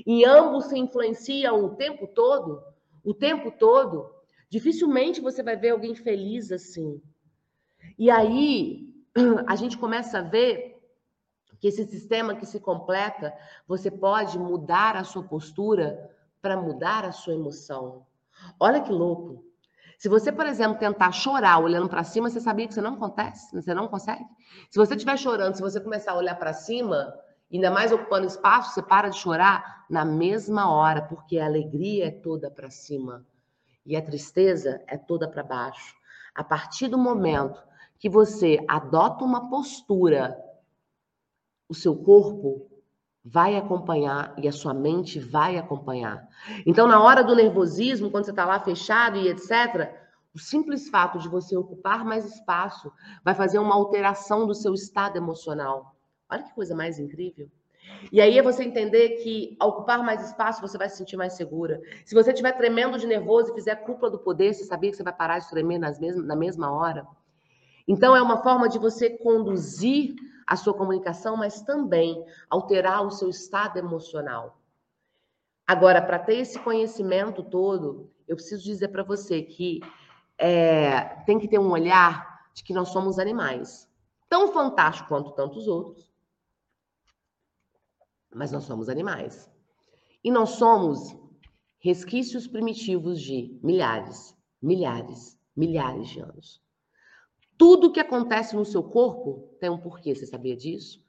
e 0.05 0.25
ambos 0.25 0.65
se 0.65 0.77
influenciam 0.77 1.63
o 1.63 1.75
tempo 1.75 2.07
todo, 2.07 2.61
o 3.03 3.13
tempo 3.13 3.51
todo. 3.51 4.09
Dificilmente 4.49 5.21
você 5.21 5.43
vai 5.43 5.55
ver 5.55 5.69
alguém 5.69 5.95
feliz 5.95 6.51
assim. 6.51 7.01
E 7.97 8.09
aí 8.09 8.93
a 9.47 9.55
gente 9.55 9.77
começa 9.77 10.19
a 10.19 10.21
ver 10.21 10.75
que 11.59 11.67
esse 11.67 11.85
sistema 11.85 12.35
que 12.35 12.45
se 12.45 12.59
completa, 12.59 13.33
você 13.67 13.89
pode 13.89 14.37
mudar 14.37 14.95
a 14.95 15.03
sua 15.03 15.23
postura 15.23 16.11
para 16.41 16.61
mudar 16.61 17.05
a 17.05 17.11
sua 17.11 17.33
emoção. 17.33 18.05
Olha 18.59 18.81
que 18.81 18.91
louco. 18.91 19.45
Se 19.97 20.09
você, 20.09 20.31
por 20.31 20.45
exemplo, 20.45 20.77
tentar 20.77 21.11
chorar 21.11 21.59
olhando 21.59 21.87
para 21.87 22.03
cima, 22.03 22.29
você 22.29 22.41
sabia 22.41 22.67
que 22.67 22.73
você 22.73 22.81
não 22.81 22.95
acontece, 22.95 23.53
você 23.53 23.73
não 23.73 23.87
consegue. 23.87 24.25
Se 24.69 24.77
você 24.77 24.95
estiver 24.95 25.17
chorando, 25.17 25.55
se 25.55 25.61
você 25.61 25.79
começar 25.79 26.11
a 26.11 26.17
olhar 26.17 26.35
para 26.35 26.53
cima, 26.53 27.13
ainda 27.51 27.71
mais 27.71 27.91
ocupando 27.91 28.27
espaço, 28.27 28.73
você 28.73 28.81
para 28.81 29.09
de 29.09 29.17
chorar 29.17 29.85
na 29.89 30.03
mesma 30.03 30.71
hora, 30.71 31.01
porque 31.01 31.39
a 31.39 31.45
alegria 31.45 32.07
é 32.07 32.11
toda 32.11 32.51
para 32.51 32.69
cima 32.69 33.25
e 33.85 33.95
a 33.95 34.01
tristeza 34.01 34.81
é 34.87 34.97
toda 34.97 35.29
para 35.29 35.43
baixo. 35.43 35.95
A 36.33 36.43
partir 36.43 36.87
do 36.87 36.97
momento 36.97 37.61
que 37.97 38.09
você 38.09 38.59
adota 38.67 39.23
uma 39.23 39.49
postura, 39.49 40.37
o 41.69 41.73
seu 41.73 41.95
corpo 41.95 42.74
vai 43.25 43.55
acompanhar 43.55 44.35
e 44.37 44.47
a 44.47 44.51
sua 44.51 44.71
mente 44.71 45.19
vai 45.19 45.57
acompanhar. 45.57 46.27
Então, 46.63 46.87
na 46.87 47.01
hora 47.01 47.23
do 47.23 47.35
nervosismo, 47.35 48.11
quando 48.11 48.25
você 48.25 48.29
está 48.29 48.45
lá 48.45 48.59
fechado 48.59 49.17
e 49.17 49.27
etc., 49.27 49.91
o 50.31 50.37
simples 50.37 50.89
fato 50.89 51.17
de 51.17 51.27
você 51.27 51.57
ocupar 51.57 52.05
mais 52.05 52.23
espaço 52.25 52.91
vai 53.23 53.33
fazer 53.33 53.57
uma 53.57 53.73
alteração 53.73 54.45
do 54.45 54.53
seu 54.53 54.75
estado 54.75 55.17
emocional. 55.17 55.95
Olha 56.29 56.43
que 56.43 56.53
coisa 56.53 56.75
mais 56.75 56.99
incrível. 56.99 57.49
E 58.11 58.21
aí 58.21 58.37
é 58.37 58.43
você 58.43 58.63
entender 58.63 59.21
que 59.23 59.55
ao 59.59 59.69
ocupar 59.69 60.03
mais 60.03 60.23
espaço, 60.23 60.61
você 60.61 60.77
vai 60.77 60.89
se 60.89 60.97
sentir 60.97 61.17
mais 61.17 61.33
segura. 61.33 61.81
Se 62.03 62.13
você 62.13 62.31
estiver 62.31 62.51
tremendo 62.51 62.99
de 62.99 63.07
nervoso 63.07 63.51
e 63.51 63.55
fizer 63.55 63.75
cúpula 63.75 64.11
do 64.11 64.19
poder, 64.19 64.53
você 64.53 64.65
sabia 64.65 64.91
que 64.91 64.97
você 64.97 65.03
vai 65.03 65.13
parar 65.13 65.39
de 65.39 65.49
tremer 65.49 65.79
nas 65.79 65.99
mesmas, 65.99 66.25
na 66.25 66.35
mesma 66.35 66.71
hora? 66.71 67.07
Então, 67.87 68.15
é 68.15 68.21
uma 68.21 68.43
forma 68.43 68.67
de 68.67 68.77
você 68.77 69.09
conduzir 69.09 70.15
a 70.45 70.55
sua 70.55 70.73
comunicação, 70.73 71.35
mas 71.35 71.61
também 71.61 72.25
alterar 72.49 73.05
o 73.05 73.11
seu 73.11 73.29
estado 73.29 73.77
emocional. 73.77 74.61
Agora, 75.65 76.01
para 76.01 76.19
ter 76.19 76.37
esse 76.37 76.59
conhecimento 76.59 77.41
todo, 77.43 78.11
eu 78.27 78.35
preciso 78.35 78.63
dizer 78.63 78.89
para 78.89 79.03
você 79.03 79.41
que 79.41 79.79
é, 80.37 81.01
tem 81.25 81.39
que 81.39 81.47
ter 81.47 81.59
um 81.59 81.71
olhar 81.71 82.49
de 82.53 82.63
que 82.63 82.73
nós 82.73 82.89
somos 82.89 83.17
animais, 83.17 83.89
tão 84.29 84.51
fantásticos 84.53 85.09
quanto 85.09 85.31
tantos 85.31 85.67
outros, 85.67 86.11
mas 88.33 88.51
nós 88.51 88.63
somos 88.65 88.89
animais. 88.89 89.49
E 90.23 90.29
nós 90.29 90.51
somos 90.51 91.15
resquícios 91.79 92.47
primitivos 92.47 93.21
de 93.21 93.59
milhares, 93.63 94.35
milhares, 94.61 95.39
milhares 95.55 96.09
de 96.09 96.19
anos. 96.19 96.64
Tudo 97.57 97.91
que 97.91 97.99
acontece 97.99 98.55
no 98.55 98.65
seu 98.65 98.83
corpo 98.83 99.55
tem 99.59 99.69
um 99.69 99.77
porquê, 99.77 100.13
você 100.13 100.25
sabia 100.25 100.55
disso? 100.55 101.03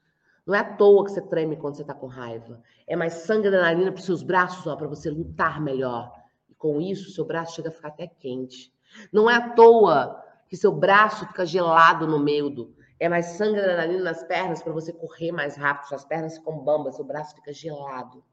Não 0.45 0.55
é 0.55 0.59
à 0.59 0.63
toa 0.63 1.03
que 1.03 1.11
você 1.11 1.21
treme 1.21 1.57
quando 1.57 1.75
você 1.75 1.81
está 1.81 1.93
com 1.93 2.07
raiva. 2.07 2.61
É 2.87 2.95
mais 2.95 3.13
sangue 3.13 3.51
da 3.51 3.61
narina 3.61 3.91
para 3.91 3.99
os 3.99 4.05
seus 4.05 4.23
braços, 4.23 4.63
para 4.63 4.87
você 4.87 5.09
lutar 5.09 5.59
melhor. 5.59 6.13
E 6.49 6.55
com 6.55 6.79
isso, 6.79 7.11
seu 7.11 7.25
braço 7.25 7.55
chega 7.55 7.67
a 7.67 7.71
ficar 7.71 7.89
até 7.89 8.07
quente. 8.07 8.73
Não 9.11 9.29
é 9.29 9.35
à 9.35 9.49
toa 9.49 10.23
que 10.47 10.55
seu 10.55 10.71
braço 10.71 11.27
fica 11.27 11.45
gelado 11.45 12.07
no 12.07 12.17
medo. 12.17 12.73
É 12.97 13.09
mais 13.09 13.25
sangue 13.25 13.61
da 13.61 13.75
narina 13.75 14.03
nas 14.03 14.23
pernas 14.23 14.63
para 14.63 14.71
você 14.71 14.93
correr 14.93 15.33
mais 15.33 15.57
rápido. 15.57 15.89
Suas 15.89 16.05
pernas 16.05 16.37
ficam 16.37 16.57
bambas, 16.59 16.95
seu 16.95 17.03
braço 17.03 17.35
fica 17.35 17.51
gelado. 17.51 18.23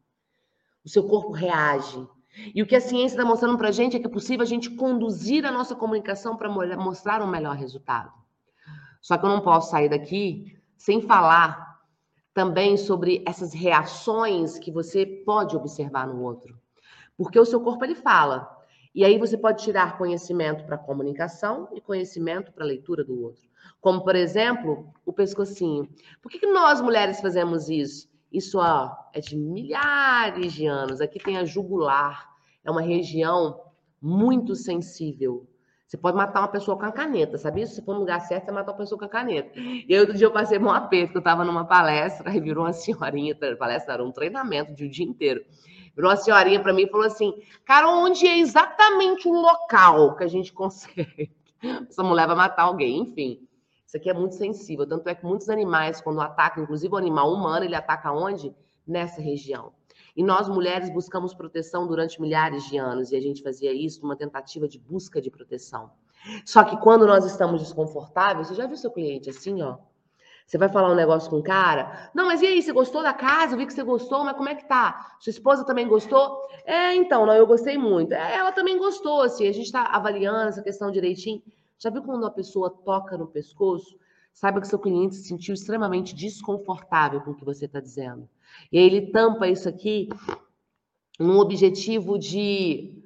O 0.85 0.89
seu 0.89 1.09
corpo 1.09 1.33
reage. 1.33 2.07
E 2.55 2.63
o 2.63 2.67
que 2.67 2.77
a 2.77 2.81
ciência 2.81 3.17
está 3.17 3.25
mostrando 3.25 3.57
para 3.57 3.69
a 3.69 3.73
gente 3.73 3.97
é 3.97 4.01
que 4.01 4.07
é 4.07 4.11
possível 4.11 4.43
a 4.43 4.47
gente 4.47 4.71
conduzir 4.71 5.45
a 5.47 5.53
nossa 5.53 5.75
comunicação 5.75 6.37
para 6.37 6.49
mostrar 6.49 7.23
um 7.23 7.27
melhor 7.27 7.57
resultado. 7.57 8.13
Só 9.01 9.17
que 9.17 9.25
eu 9.25 9.31
não 9.31 9.41
posso 9.41 9.71
sair 9.71 9.89
daqui 9.89 10.59
sem 10.77 11.01
falar 11.03 11.79
também 12.33 12.77
sobre 12.77 13.23
essas 13.27 13.53
reações 13.53 14.59
que 14.59 14.71
você 14.71 15.07
pode 15.07 15.57
observar 15.57 16.07
no 16.07 16.23
outro. 16.23 16.59
Porque 17.17 17.39
o 17.39 17.45
seu 17.45 17.61
corpo 17.61 17.85
ele 17.85 17.95
fala. 17.95 18.51
E 18.95 19.05
aí 19.05 19.19
você 19.19 19.37
pode 19.37 19.63
tirar 19.63 19.99
conhecimento 19.99 20.65
para 20.65 20.79
comunicação 20.79 21.69
e 21.75 21.81
conhecimento 21.81 22.53
para 22.53 22.65
leitura 22.65 23.05
do 23.05 23.23
outro. 23.23 23.43
Como, 23.81 24.03
por 24.03 24.17
exemplo, 24.17 24.93
o 25.05 25.13
pescocinho. 25.13 25.89
Por 26.23 26.31
que, 26.31 26.39
que 26.39 26.47
nós 26.47 26.81
mulheres 26.81 27.21
fazemos 27.21 27.69
isso? 27.69 28.09
Isso 28.35 28.59
ó, 28.59 28.91
é 29.13 29.21
de 29.21 29.37
milhares 29.37 30.53
de 30.53 30.67
anos. 30.67 31.01
Aqui 31.01 31.21
tem 31.21 31.37
a 31.39 31.45
jugular. 31.45 32.29
É 32.65 32.71
uma 32.71 32.83
região 32.83 33.61
muito 34.03 34.57
sensível. 34.57 35.49
Você 35.87 35.97
pode 35.97 36.17
matar 36.17 36.41
uma 36.41 36.49
pessoa 36.49 36.77
com 36.77 36.85
a 36.85 36.91
caneta, 36.91 37.39
sabia? 37.39 37.65
Se 37.65 37.81
for 37.85 37.93
no 37.93 38.01
lugar 38.01 38.21
certo, 38.23 38.47
você 38.47 38.51
mata 38.53 38.73
uma 38.73 38.77
pessoa 38.77 38.99
com 38.99 39.05
a 39.05 39.09
caneta. 39.09 39.53
E 39.57 39.97
outro 40.01 40.17
dia 40.17 40.27
eu 40.27 40.33
passei 40.33 40.59
um 40.59 40.69
aperto, 40.69 41.13
que 41.13 41.19
eu 41.19 41.21
estava 41.21 41.45
numa 41.45 41.65
palestra, 41.65 42.35
e 42.35 42.41
virou 42.41 42.65
uma 42.65 42.73
senhorinha, 42.73 43.37
palestra 43.57 43.95
era 43.95 44.05
um 44.05 44.11
treinamento 44.11 44.75
de 44.75 44.85
um 44.87 44.91
dia 44.91 45.07
inteiro. 45.07 45.45
Virou 45.95 46.11
uma 46.11 46.17
senhorinha 46.17 46.61
para 46.61 46.73
mim 46.73 46.83
e 46.83 46.91
falou 46.91 47.07
assim: 47.07 47.33
Cara, 47.65 47.89
onde 47.89 48.27
é 48.27 48.37
exatamente 48.37 49.29
o 49.29 49.33
local 49.33 50.17
que 50.17 50.25
a 50.25 50.29
gente 50.29 50.53
consegue? 50.53 51.31
Essa 51.89 52.03
mulher 52.03 52.27
vai 52.27 52.35
matar 52.35 52.65
alguém, 52.65 52.99
enfim. 52.99 53.47
Isso 53.95 53.99
aqui 53.99 54.11
é 54.11 54.15
muito 54.15 54.35
sensível. 54.35 54.85
Tanto 54.85 55.09
é 55.09 55.15
que 55.15 55.25
muitos 55.25 55.49
animais, 55.49 56.01
quando 56.01 56.21
atacam, 56.21 56.65
inclusive 56.65 56.93
o 56.93 56.97
animal 56.97 57.33
humano, 57.33 57.65
ele 57.65 57.77
ataca 57.77 58.11
onde? 58.11 58.53
Nessa 58.85 59.23
região. 59.23 59.73
E 60.17 60.23
nós, 60.25 60.49
mulheres, 60.49 60.91
buscamos 60.91 61.33
proteção 61.33 61.87
durante 61.87 62.21
milhares 62.21 62.65
de 62.65 62.77
anos, 62.77 63.13
e 63.13 63.17
a 63.17 63.21
gente 63.21 63.41
fazia 63.41 63.73
isso 63.73 64.03
numa 64.03 64.17
tentativa 64.17 64.67
de 64.67 64.81
busca 64.81 65.23
de 65.23 65.31
proteção. 65.31 65.93
Só 66.45 66.65
que 66.65 66.77
quando 66.79 67.07
nós 67.07 67.25
estamos 67.25 67.63
desconfortáveis, 67.63 68.49
você 68.49 68.57
já 68.57 68.67
viu 68.67 68.77
seu 68.77 68.91
cliente 68.91 69.31
assim, 69.31 69.63
ó? 69.63 69.77
Você 70.45 70.59
vai 70.59 70.69
falar 70.69 70.91
um 70.91 70.97
negócio 70.97 71.31
com 71.31 71.39
o 71.39 71.43
cara? 71.43 72.11
Não, 72.13 72.27
mas 72.27 72.43
e 72.43 72.47
aí, 72.47 72.61
você 72.61 72.73
gostou 72.73 73.01
da 73.01 73.15
casa? 73.15 73.55
Eu 73.55 73.59
vi 73.59 73.65
que 73.65 73.73
você 73.73 73.85
gostou, 73.85 74.25
mas 74.25 74.37
como 74.37 74.49
é 74.49 74.57
que 74.57 74.67
tá? 74.67 75.17
Sua 75.21 75.31
esposa 75.31 75.65
também 75.65 75.87
gostou? 75.87 76.49
É, 76.65 76.97
então, 76.97 77.25
não, 77.25 77.35
eu 77.35 77.47
gostei 77.47 77.79
muito. 77.79 78.13
É, 78.13 78.39
ela 78.39 78.51
também 78.51 78.77
gostou, 78.77 79.23
assim, 79.23 79.47
a 79.47 79.53
gente 79.53 79.67
está 79.67 79.85
avaliando 79.85 80.49
essa 80.49 80.63
questão 80.63 80.91
direitinho. 80.91 81.41
Já 81.79 81.91
viu 81.91 82.03
quando 82.03 82.23
uma 82.23 82.31
pessoa 82.31 82.71
toca 82.71 83.17
no 83.17 83.27
pescoço? 83.27 83.99
Saiba 84.33 84.61
que 84.61 84.69
seu 84.69 84.79
cliente 84.79 85.15
se 85.15 85.29
sentiu 85.29 85.55
extremamente 85.55 86.15
desconfortável 86.15 87.21
com 87.21 87.31
o 87.31 87.35
que 87.35 87.45
você 87.45 87.67
está 87.67 87.81
dizendo. 87.81 88.29
E 88.73 88.79
aí 88.79 88.85
ele 88.85 89.13
tampa 89.13 89.47
isso 89.47 89.69
aqui 89.69 90.09
num 91.19 91.39
objetivo 91.39 92.19
de 92.19 93.01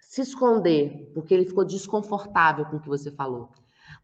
se 0.00 0.22
esconder, 0.22 1.10
porque 1.14 1.32
ele 1.32 1.46
ficou 1.46 1.64
desconfortável 1.64 2.64
com 2.66 2.76
o 2.76 2.80
que 2.80 2.88
você 2.88 3.10
falou. 3.10 3.50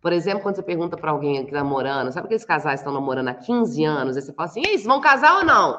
Por 0.01 0.13
exemplo, 0.13 0.43
quando 0.43 0.57
você 0.57 0.63
pergunta 0.63 0.97
para 0.97 1.11
alguém 1.11 1.37
que 1.37 1.51
está 1.51 1.63
namorando, 1.63 2.13
sabe 2.13 2.29
que 2.29 2.35
esses 2.35 2.47
casais 2.47 2.81
estão 2.81 2.93
namorando 2.93 3.29
há 3.29 3.35
15 3.35 3.85
anos, 3.85 4.17
aí 4.17 4.23
você 4.23 4.33
fala 4.33 4.49
assim, 4.49 4.63
e 4.63 4.77
vão 4.79 5.01
casar 5.01 5.39
ou 5.39 5.45
não? 5.45 5.75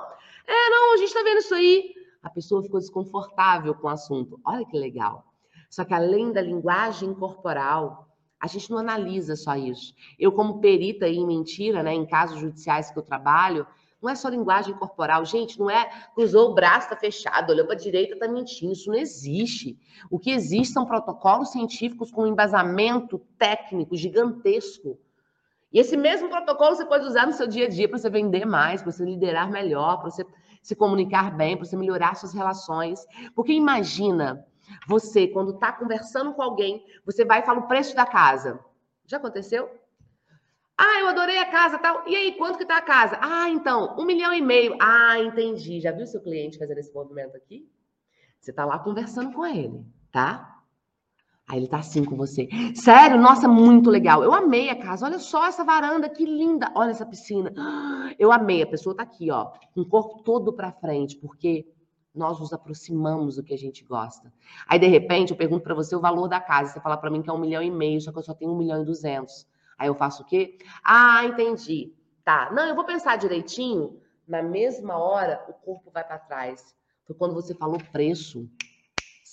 É, 0.47 0.69
não, 0.69 0.93
a 0.93 0.97
gente 0.97 1.07
está 1.07 1.23
vendo 1.23 1.37
isso 1.37 1.53
aí. 1.53 1.93
A 2.23 2.29
pessoa 2.29 2.63
ficou 2.63 2.79
desconfortável 2.79 3.75
com 3.75 3.87
o 3.87 3.89
assunto. 3.89 4.39
Olha 4.43 4.65
que 4.65 4.77
legal. 4.77 5.25
Só 5.69 5.85
que 5.85 5.93
além 5.93 6.31
da 6.31 6.41
linguagem 6.41 7.13
corporal, 7.13 8.04
a 8.45 8.47
gente 8.47 8.69
não 8.69 8.77
analisa 8.77 9.35
só 9.35 9.55
isso. 9.55 9.93
Eu, 10.17 10.31
como 10.31 10.59
perita 10.59 11.07
em 11.07 11.25
mentira, 11.25 11.83
né, 11.83 11.93
em 11.93 12.05
casos 12.05 12.39
judiciais 12.39 12.91
que 12.91 12.97
eu 12.97 13.03
trabalho, 13.03 13.65
não 14.01 14.09
é 14.11 14.15
só 14.15 14.29
linguagem 14.29 14.75
corporal. 14.75 15.25
Gente, 15.25 15.59
não 15.59 15.69
é 15.69 15.89
cruzou 16.13 16.51
o 16.51 16.53
braço, 16.53 16.89
tá 16.89 16.95
fechado, 16.95 17.49
olhou 17.49 17.65
para 17.65 17.75
a 17.75 17.79
direita, 17.79 18.17
tá 18.17 18.27
mentindo. 18.27 18.71
Isso 18.71 18.89
não 18.89 18.97
existe. 18.97 19.77
O 20.11 20.19
que 20.19 20.29
existe 20.29 20.73
são 20.73 20.85
protocolos 20.85 21.51
científicos 21.51 22.11
com 22.11 22.27
embasamento 22.27 23.19
técnico 23.37 23.95
gigantesco. 23.95 24.99
E 25.73 25.79
esse 25.79 25.97
mesmo 25.97 26.29
protocolo 26.29 26.75
você 26.75 26.85
pode 26.85 27.05
usar 27.05 27.25
no 27.25 27.33
seu 27.33 27.47
dia 27.47 27.65
a 27.65 27.69
dia 27.69 27.89
para 27.89 27.97
você 27.97 28.09
vender 28.09 28.45
mais, 28.45 28.81
para 28.81 28.91
você 28.91 29.03
liderar 29.03 29.49
melhor, 29.51 29.97
para 29.97 30.11
você 30.11 30.25
se 30.61 30.75
comunicar 30.75 31.35
bem, 31.35 31.57
para 31.57 31.65
você 31.65 31.75
melhorar 31.75 32.15
suas 32.15 32.33
relações. 32.33 33.05
Porque 33.35 33.51
imagina 33.51 34.45
você, 34.87 35.27
quando 35.27 35.53
está 35.53 35.71
conversando 35.71 36.33
com 36.33 36.41
alguém, 36.41 36.85
você 37.05 37.23
vai 37.23 37.41
e 37.41 37.45
fala 37.45 37.59
o 37.59 37.67
preço 37.67 37.95
da 37.95 38.05
casa. 38.05 38.59
Já 39.05 39.17
aconteceu? 39.17 39.69
Ah, 40.77 40.99
eu 40.99 41.07
adorei 41.07 41.37
a 41.37 41.49
casa 41.49 41.77
tal. 41.77 42.03
E 42.07 42.15
aí, 42.15 42.33
quanto 42.33 42.57
que 42.57 42.65
tá 42.65 42.77
a 42.77 42.81
casa? 42.81 43.17
Ah, 43.21 43.49
então, 43.49 43.95
um 43.97 44.03
milhão 44.03 44.33
e 44.33 44.41
meio. 44.41 44.75
Ah, 44.81 45.19
entendi. 45.19 45.79
Já 45.79 45.91
viu 45.91 46.05
seu 46.05 46.21
cliente 46.21 46.57
fazendo 46.57 46.79
esse 46.79 46.93
movimento 46.93 47.37
aqui? 47.37 47.69
Você 48.39 48.51
tá 48.51 48.65
lá 48.65 48.77
conversando 48.77 49.31
com 49.31 49.45
ele, 49.45 49.85
tá? 50.11 50.55
Aí 51.47 51.59
ele 51.59 51.67
tá 51.67 51.77
assim 51.77 52.03
com 52.03 52.15
você. 52.15 52.49
Sério? 52.75 53.19
Nossa, 53.19 53.47
muito 53.47 53.89
legal. 53.89 54.23
Eu 54.23 54.33
amei 54.33 54.69
a 54.69 54.75
casa. 54.75 55.05
Olha 55.05 55.19
só 55.19 55.45
essa 55.45 55.63
varanda, 55.63 56.09
que 56.09 56.25
linda. 56.25 56.71
Olha 56.75 56.91
essa 56.91 57.05
piscina. 57.05 57.53
Eu 58.17 58.31
amei. 58.31 58.61
A 58.61 58.67
pessoa 58.67 58.95
tá 58.95 59.03
aqui, 59.03 59.29
ó, 59.29 59.51
com 59.73 59.81
o 59.81 59.85
corpo 59.85 60.23
todo 60.23 60.53
para 60.53 60.71
frente, 60.71 61.17
porque 61.17 61.67
nós 62.15 62.39
nos 62.39 62.53
aproximamos 62.53 63.35
do 63.35 63.43
que 63.43 63.53
a 63.53 63.57
gente 63.57 63.83
gosta. 63.83 64.31
Aí, 64.67 64.79
de 64.79 64.87
repente, 64.87 65.31
eu 65.31 65.37
pergunto 65.37 65.63
para 65.63 65.75
você 65.75 65.95
o 65.95 65.99
valor 65.99 66.27
da 66.27 66.39
casa. 66.39 66.73
Você 66.73 66.79
fala 66.79 66.97
para 66.97 67.09
mim 67.09 67.21
que 67.21 67.29
é 67.29 67.33
um 67.33 67.37
milhão 67.37 67.61
e 67.61 67.69
meio, 67.69 67.99
só 67.99 68.11
que 68.11 68.17
eu 68.17 68.23
só 68.23 68.33
tenho 68.33 68.51
um 68.51 68.57
milhão 68.57 68.81
e 68.81 68.85
duzentos. 68.85 69.47
Aí 69.77 69.87
eu 69.87 69.95
faço 69.95 70.23
o 70.23 70.25
quê? 70.25 70.57
Ah, 70.83 71.25
entendi. 71.25 71.93
Tá. 72.23 72.49
Não, 72.51 72.65
eu 72.65 72.75
vou 72.75 72.85
pensar 72.85 73.17
direitinho. 73.17 73.99
Na 74.27 74.41
mesma 74.41 74.97
hora, 74.97 75.45
o 75.47 75.53
corpo 75.53 75.91
vai 75.91 76.03
para 76.03 76.17
trás. 76.17 76.75
Foi 77.05 77.15
quando 77.15 77.33
você 77.33 77.53
falou 77.53 77.77
preço. 77.91 78.49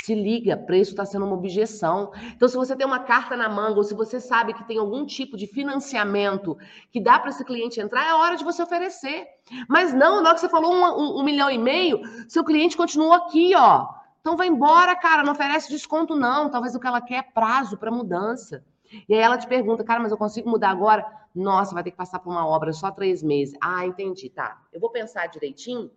Se 0.03 0.17
liga, 0.17 0.57
preço 0.57 0.91
está 0.91 1.05
sendo 1.05 1.25
uma 1.25 1.37
objeção. 1.37 2.11
Então, 2.35 2.49
se 2.49 2.57
você 2.57 2.75
tem 2.75 2.85
uma 2.85 2.99
carta 2.99 3.37
na 3.37 3.49
manga, 3.49 3.77
ou 3.77 3.85
se 3.85 3.95
você 3.95 4.19
sabe 4.19 4.53
que 4.53 4.65
tem 4.65 4.77
algum 4.77 5.07
tipo 5.07 5.37
de 5.37 5.47
financiamento 5.47 6.59
que 6.91 7.01
dá 7.01 7.21
para 7.21 7.31
esse 7.31 7.45
cliente 7.45 7.81
entrar, 7.81 8.05
é 8.09 8.13
hora 8.13 8.37
de 8.37 8.43
você 8.43 8.65
oferecer. 8.65 9.29
Mas 9.69 9.95
não, 9.95 10.21
na 10.21 10.31
hora 10.31 10.35
que 10.35 10.41
você 10.41 10.49
falou 10.49 10.75
um, 10.75 10.85
um, 10.85 11.21
um 11.21 11.23
milhão 11.23 11.49
e 11.49 11.57
meio, 11.57 12.01
seu 12.29 12.43
cliente 12.43 12.77
continuou 12.77 13.13
aqui, 13.13 13.55
ó. 13.55 13.87
Então 14.21 14.37
vai 14.37 14.49
embora, 14.49 14.97
cara, 14.97 15.23
não 15.23 15.35
oferece 15.35 15.71
desconto, 15.71 16.17
não. 16.17 16.51
Talvez 16.51 16.75
o 16.75 16.81
que 16.81 16.87
ela 16.89 17.01
quer 17.01 17.19
é 17.19 17.23
prazo 17.23 17.79
para 17.79 17.89
mudança. 17.89 18.65
E 19.09 19.15
aí 19.15 19.21
ela 19.21 19.39
te 19.39 19.47
pergunta, 19.47 19.85
cara, 19.85 20.01
mas 20.01 20.11
eu 20.11 20.19
consigo 20.19 20.51
mudar 20.51 20.71
agora? 20.71 21.07
Nossa, 21.33 21.75
vai 21.75 21.85
ter 21.85 21.93
que 21.93 21.97
passar 21.97 22.19
por 22.19 22.31
uma 22.33 22.45
obra 22.45 22.73
só 22.73 22.91
três 22.91 23.23
meses. 23.23 23.57
Ah, 23.63 23.87
entendi, 23.87 24.29
tá. 24.29 24.61
Eu 24.73 24.81
vou 24.81 24.91
pensar 24.91 25.29
direitinho. 25.29 25.93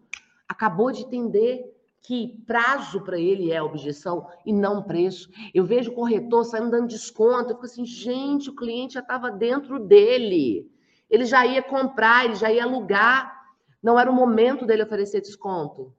Acabou 0.47 0.91
de 0.91 1.01
entender 1.01 1.74
que 2.05 2.43
prazo 2.45 3.01
para 3.01 3.19
ele 3.19 3.51
é 3.51 3.61
objeção 3.61 4.27
e 4.45 4.53
não 4.53 4.83
preço. 4.83 5.29
Eu 5.53 5.65
vejo 5.65 5.91
o 5.91 5.95
corretor 5.95 6.43
saindo 6.45 6.71
dando 6.71 6.87
desconto. 6.87 7.49
Eu 7.49 7.55
fico 7.55 7.65
assim, 7.65 7.85
gente, 7.85 8.49
o 8.49 8.55
cliente 8.55 8.93
já 8.93 8.99
estava 8.99 9.31
dentro 9.31 9.79
dele. 9.79 10.69
Ele 11.09 11.25
já 11.25 11.45
ia 11.45 11.63
comprar, 11.63 12.25
ele 12.25 12.35
já 12.35 12.51
ia 12.51 12.63
alugar. 12.63 13.35
Não 13.81 13.99
era 13.99 14.09
o 14.09 14.13
momento 14.13 14.65
dele 14.65 14.83
oferecer 14.83 15.21
desconto. 15.21 15.93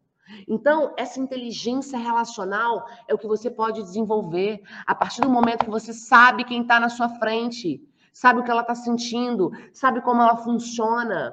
Então, 0.49 0.93
essa 0.97 1.21
inteligência 1.21 1.99
relacional 1.99 2.85
é 3.09 3.15
o 3.15 3.19
que 3.19 3.27
você 3.27 3.51
pode 3.51 3.83
desenvolver 3.83 4.63
a 4.87 4.95
partir 4.95 5.21
do 5.21 5.31
momento 5.31 5.65
que 5.65 5.71
você 5.71 5.93
sabe 5.93 6.45
quem 6.45 6.63
está 6.63 6.81
na 6.81 6.89
sua 6.89 7.09
frente, 7.09 7.81
sabe 8.13 8.41
o 8.41 8.45
que 8.45 8.51
ela 8.51 8.63
está 8.63 8.75
sentindo, 8.75 9.51
sabe 9.73 10.01
como 10.01 10.21
ela 10.21 10.37
funciona. 10.37 11.33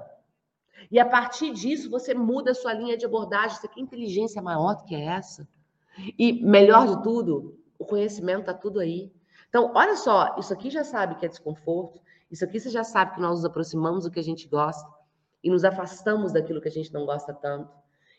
E 0.93 0.99
a 0.99 1.05
partir 1.07 1.51
disso, 1.51 1.89
você 1.89 2.13
muda 2.13 2.51
a 2.51 2.53
sua 2.53 2.71
linha 2.71 2.95
de 2.95 3.03
abordagem. 3.03 3.57
Você 3.57 3.67
quer 3.67 3.81
inteligência 3.81 4.39
maior 4.43 4.75
do 4.75 4.83
que 4.83 4.93
essa? 4.93 5.47
E 6.19 6.33
melhor 6.45 6.85
de 6.85 7.01
tudo, 7.01 7.57
o 7.79 7.83
conhecimento 7.83 8.41
está 8.41 8.53
tudo 8.53 8.79
aí. 8.79 9.11
Então, 9.49 9.71
olha 9.73 9.95
só, 9.95 10.35
isso 10.37 10.53
aqui 10.53 10.69
já 10.69 10.83
sabe 10.83 11.15
que 11.15 11.25
é 11.25 11.29
desconforto, 11.29 11.99
isso 12.29 12.45
aqui 12.45 12.59
você 12.59 12.69
já 12.69 12.83
sabe 12.83 13.15
que 13.15 13.21
nós 13.21 13.37
nos 13.37 13.45
aproximamos 13.45 14.03
do 14.03 14.11
que 14.11 14.19
a 14.19 14.23
gente 14.23 14.47
gosta 14.47 14.87
e 15.43 15.49
nos 15.49 15.63
afastamos 15.63 16.31
daquilo 16.31 16.61
que 16.61 16.67
a 16.67 16.71
gente 16.71 16.93
não 16.93 17.07
gosta 17.07 17.33
tanto. 17.33 17.73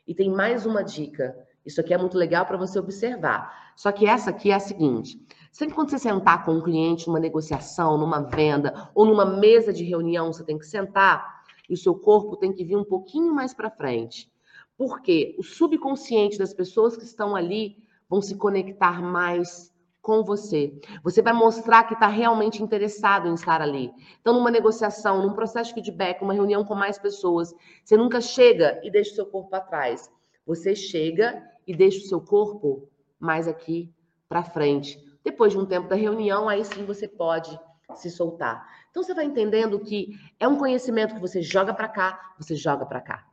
E 0.04 0.12
tem 0.12 0.28
mais 0.28 0.66
uma 0.66 0.82
dica. 0.82 1.32
Isso 1.64 1.80
aqui 1.80 1.94
é 1.94 1.98
muito 1.98 2.18
legal 2.18 2.44
para 2.44 2.56
você 2.56 2.76
observar. 2.80 3.72
Só 3.76 3.92
que 3.92 4.04
essa 4.04 4.30
aqui 4.30 4.50
é 4.50 4.54
a 4.54 4.60
seguinte: 4.60 5.24
sempre 5.52 5.76
quando 5.76 5.90
você 5.90 5.98
sentar 6.00 6.44
com 6.44 6.54
um 6.54 6.60
cliente 6.60 7.06
numa 7.06 7.20
negociação, 7.20 7.96
numa 7.96 8.20
venda 8.20 8.90
ou 8.96 9.06
numa 9.06 9.24
mesa 9.24 9.72
de 9.72 9.84
reunião, 9.84 10.32
você 10.32 10.42
tem 10.42 10.58
que 10.58 10.66
sentar 10.66 11.43
e 11.68 11.74
o 11.74 11.76
seu 11.76 11.94
corpo 11.94 12.36
tem 12.36 12.52
que 12.52 12.64
vir 12.64 12.76
um 12.76 12.84
pouquinho 12.84 13.32
mais 13.32 13.54
para 13.54 13.70
frente. 13.70 14.30
Porque 14.76 15.34
o 15.38 15.42
subconsciente 15.42 16.38
das 16.38 16.52
pessoas 16.52 16.96
que 16.96 17.04
estão 17.04 17.34
ali 17.34 17.76
vão 18.08 18.20
se 18.20 18.36
conectar 18.36 19.00
mais 19.00 19.72
com 20.04 20.22
você. 20.22 20.78
Você 21.02 21.22
vai 21.22 21.32
mostrar 21.32 21.84
que 21.84 21.94
está 21.94 22.06
realmente 22.06 22.62
interessado 22.62 23.26
em 23.26 23.34
estar 23.34 23.62
ali. 23.62 23.90
Então, 24.20 24.34
numa 24.34 24.50
negociação, 24.50 25.22
num 25.22 25.32
processo 25.32 25.70
de 25.70 25.74
feedback, 25.74 26.20
uma 26.20 26.34
reunião 26.34 26.62
com 26.62 26.74
mais 26.74 26.98
pessoas, 26.98 27.54
você 27.82 27.96
nunca 27.96 28.20
chega 28.20 28.78
e 28.84 28.90
deixa 28.90 29.12
o 29.12 29.14
seu 29.14 29.26
corpo 29.26 29.56
atrás. 29.56 30.10
Você 30.46 30.74
chega 30.74 31.42
e 31.66 31.74
deixa 31.74 32.00
o 32.00 32.08
seu 32.08 32.20
corpo 32.20 32.86
mais 33.18 33.48
aqui 33.48 33.90
para 34.28 34.42
frente. 34.42 35.02
Depois 35.24 35.52
de 35.52 35.58
um 35.58 35.64
tempo 35.64 35.88
da 35.88 35.96
reunião, 35.96 36.50
aí 36.50 36.62
sim 36.66 36.84
você 36.84 37.08
pode 37.08 37.58
se 37.94 38.10
soltar. 38.10 38.83
Então 38.94 39.02
você 39.02 39.12
vai 39.12 39.24
entendendo 39.24 39.80
que 39.80 40.16
é 40.38 40.46
um 40.46 40.56
conhecimento 40.56 41.16
que 41.16 41.20
você 41.20 41.42
joga 41.42 41.74
para 41.74 41.88
cá, 41.88 42.32
você 42.38 42.54
joga 42.54 42.86
para 42.86 43.00
cá. 43.00 43.26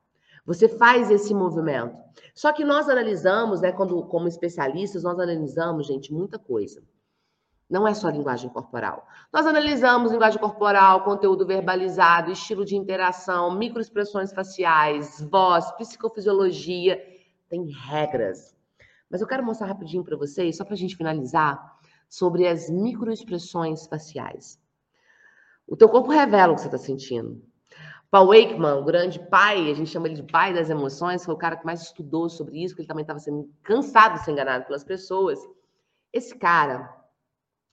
Você 0.43 0.68
faz 0.68 1.12
esse 1.12 1.36
movimento. 1.36 1.95
Só 2.34 2.51
que 2.51 2.66
nós 2.66 2.89
analisamos, 2.89 3.62
né, 3.62 3.72
quando, 3.72 4.01
como 4.07 4.28
especialistas, 4.28 5.03
nós 5.03 5.20
analisamos, 5.20 5.86
gente, 5.86 6.12
muita 6.12 6.39
coisa. 6.39 6.82
Não 7.70 7.88
é 7.88 7.93
só 7.93 8.09
linguagem 8.09 8.49
corporal. 8.49 9.07
Nós 9.32 9.45
analisamos 9.45 10.12
linguagem 10.12 10.39
corporal, 10.39 11.03
conteúdo 11.03 11.45
verbalizado, 11.45 12.32
estilo 12.32 12.66
de 12.66 12.76
interação, 12.76 13.55
microexpressões 13.55 14.34
faciais, 14.34 15.22
voz, 15.30 15.72
psicofisiologia. 15.74 16.99
Tem 17.47 17.70
regras. 17.70 18.57
Mas 19.07 19.22
eu 19.22 19.28
quero 19.28 19.45
mostrar 19.45 19.68
rapidinho 19.68 20.03
para 20.03 20.18
vocês, 20.18 20.57
só 20.57 20.66
para 20.66 20.74
a 20.74 20.78
gente 20.78 20.97
finalizar, 20.97 21.78
sobre 22.09 22.47
as 22.47 22.68
microexpressões 22.68 23.86
faciais. 23.86 24.59
O 25.72 25.78
teu 25.78 25.88
corpo 25.88 26.11
revela 26.11 26.51
o 26.51 26.55
que 26.55 26.61
você 26.63 26.67
está 26.67 26.78
sentindo. 26.78 27.41
Paul 28.09 28.28
Wakeman, 28.28 28.74
o 28.74 28.84
grande 28.84 29.17
pai, 29.30 29.72
a 29.72 29.74
gente 29.74 29.89
chama 29.89 30.09
ele 30.09 30.15
de 30.15 30.30
pai 30.30 30.53
das 30.53 30.69
emoções, 30.69 31.24
foi 31.24 31.34
o 31.34 31.38
cara 31.38 31.55
que 31.55 31.65
mais 31.65 31.82
estudou 31.82 32.30
sobre 32.30 32.61
isso, 32.61 32.74
porque 32.74 32.82
ele 32.82 32.89
também 32.89 33.03
estava 33.03 33.19
sendo 33.19 33.49
cansado 33.63 34.15
de 34.15 34.26
ser 34.26 34.32
enganado 34.32 34.65
pelas 34.65 34.84
pessoas. 34.84 35.39
Esse 36.11 36.38
cara 36.38 36.93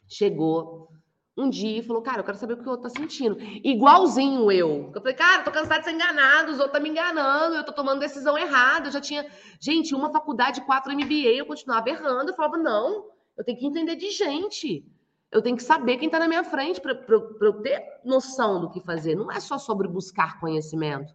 chegou 0.06 0.92
um 1.36 1.50
dia 1.50 1.80
e 1.80 1.82
falou, 1.82 2.00
cara, 2.00 2.20
eu 2.20 2.24
quero 2.24 2.38
saber 2.38 2.52
o 2.52 2.58
que 2.58 2.68
o 2.68 2.70
outro 2.70 2.88
tá 2.88 2.96
sentindo. 2.96 3.36
Igualzinho 3.64 4.52
eu. 4.52 4.92
Eu 4.94 5.00
falei, 5.00 5.16
cara, 5.16 5.42
tô 5.42 5.50
cansado 5.50 5.80
de 5.80 5.86
ser 5.86 5.92
enganado, 5.92 6.52
os 6.52 6.58
outros 6.60 6.74
tá 6.74 6.80
me 6.80 6.90
enganando, 6.90 7.56
eu 7.56 7.64
tô 7.64 7.72
tomando 7.72 7.98
decisão 7.98 8.38
errada. 8.38 8.86
Eu 8.86 8.92
já 8.92 9.00
tinha, 9.00 9.26
gente, 9.60 9.92
uma 9.92 10.12
faculdade, 10.12 10.60
quatro 10.60 10.92
MBA, 10.92 11.34
eu 11.34 11.46
continuava 11.46 11.90
errando. 11.90 12.30
Eu 12.30 12.36
falava, 12.36 12.56
não, 12.58 13.06
eu 13.36 13.44
tenho 13.44 13.58
que 13.58 13.66
entender 13.66 13.96
de 13.96 14.12
gente. 14.12 14.86
Eu 15.30 15.42
tenho 15.42 15.56
que 15.56 15.62
saber 15.62 15.98
quem 15.98 16.08
tá 16.08 16.18
na 16.18 16.28
minha 16.28 16.44
frente 16.44 16.80
para 16.80 16.92
eu 17.08 17.62
ter 17.62 17.82
noção 18.04 18.60
do 18.60 18.70
que 18.70 18.80
fazer. 18.80 19.14
Não 19.14 19.30
é 19.30 19.40
só 19.40 19.58
sobre 19.58 19.86
buscar 19.86 20.40
conhecimento. 20.40 21.14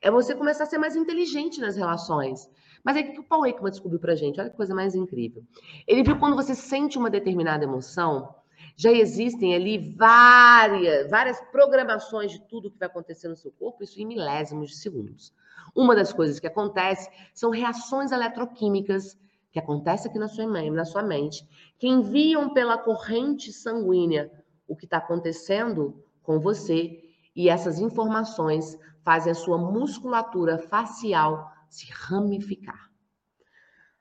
É 0.00 0.10
você 0.10 0.34
começar 0.34 0.64
a 0.64 0.66
ser 0.66 0.78
mais 0.78 0.94
inteligente 0.94 1.60
nas 1.60 1.76
relações. 1.76 2.48
Mas 2.84 2.96
é 2.96 3.02
que 3.02 3.18
o 3.18 3.24
Paul 3.24 3.46
Ekman 3.46 3.70
descobriu 3.70 3.98
pra 3.98 4.14
gente, 4.14 4.40
olha 4.40 4.50
que 4.50 4.56
coisa 4.56 4.74
mais 4.74 4.94
incrível. 4.94 5.42
Ele 5.86 6.04
viu 6.04 6.18
quando 6.18 6.36
você 6.36 6.54
sente 6.54 6.96
uma 6.96 7.10
determinada 7.10 7.64
emoção, 7.64 8.32
já 8.76 8.92
existem 8.92 9.54
ali 9.54 9.94
várias, 9.96 11.10
várias 11.10 11.40
programações 11.50 12.30
de 12.30 12.40
tudo 12.48 12.70
que 12.70 12.78
vai 12.78 12.86
acontecer 12.86 13.28
no 13.28 13.36
seu 13.36 13.50
corpo, 13.50 13.82
isso 13.82 14.00
em 14.00 14.06
milésimos 14.06 14.70
de 14.70 14.76
segundos. 14.76 15.34
Uma 15.74 15.94
das 15.94 16.12
coisas 16.12 16.38
que 16.38 16.46
acontece 16.46 17.10
são 17.34 17.50
reações 17.50 18.12
eletroquímicas 18.12 19.18
que 19.50 19.58
acontecem 19.58 20.10
aqui 20.10 20.18
na 20.18 20.28
sua, 20.28 20.46
na 20.46 20.84
sua 20.84 21.02
mente, 21.02 21.46
que 21.78 21.88
enviam 21.88 22.52
pela 22.52 22.78
corrente 22.78 23.52
sanguínea 23.52 24.30
o 24.66 24.76
que 24.76 24.84
está 24.84 24.98
acontecendo 24.98 26.04
com 26.22 26.38
você, 26.38 27.02
e 27.34 27.48
essas 27.48 27.78
informações 27.78 28.78
fazem 29.02 29.32
a 29.32 29.34
sua 29.34 29.56
musculatura 29.56 30.58
facial 30.58 31.50
se 31.70 31.90
ramificar. 31.90 32.90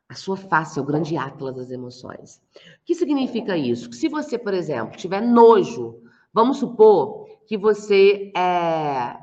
A 0.10 0.16
sua 0.16 0.38
face 0.38 0.80
é 0.80 0.82
o 0.82 0.86
grande 0.86 1.18
atlas 1.18 1.56
das 1.56 1.70
emoções. 1.70 2.42
O 2.56 2.86
que 2.86 2.96
significa 2.96 3.58
isso? 3.58 3.90
Que 3.90 3.96
se 3.96 4.08
você, 4.08 4.38
por 4.38 4.54
exemplo, 4.54 4.98
tiver 4.98 5.22
nojo, 5.22 6.02
vamos 6.34 6.58
supor 6.58 7.28
que 7.46 7.58
você 7.58 8.32
é. 8.36 9.18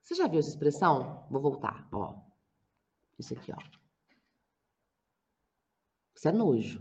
Você 0.00 0.14
já 0.14 0.26
viu 0.26 0.40
essa 0.40 0.50
expressão? 0.50 1.24
Vou 1.30 1.40
voltar, 1.40 1.86
ó. 1.92 2.14
Isso 3.18 3.34
aqui, 3.34 3.52
ó. 3.52 3.81
Isso 6.22 6.28
é 6.28 6.32
nojo. 6.32 6.80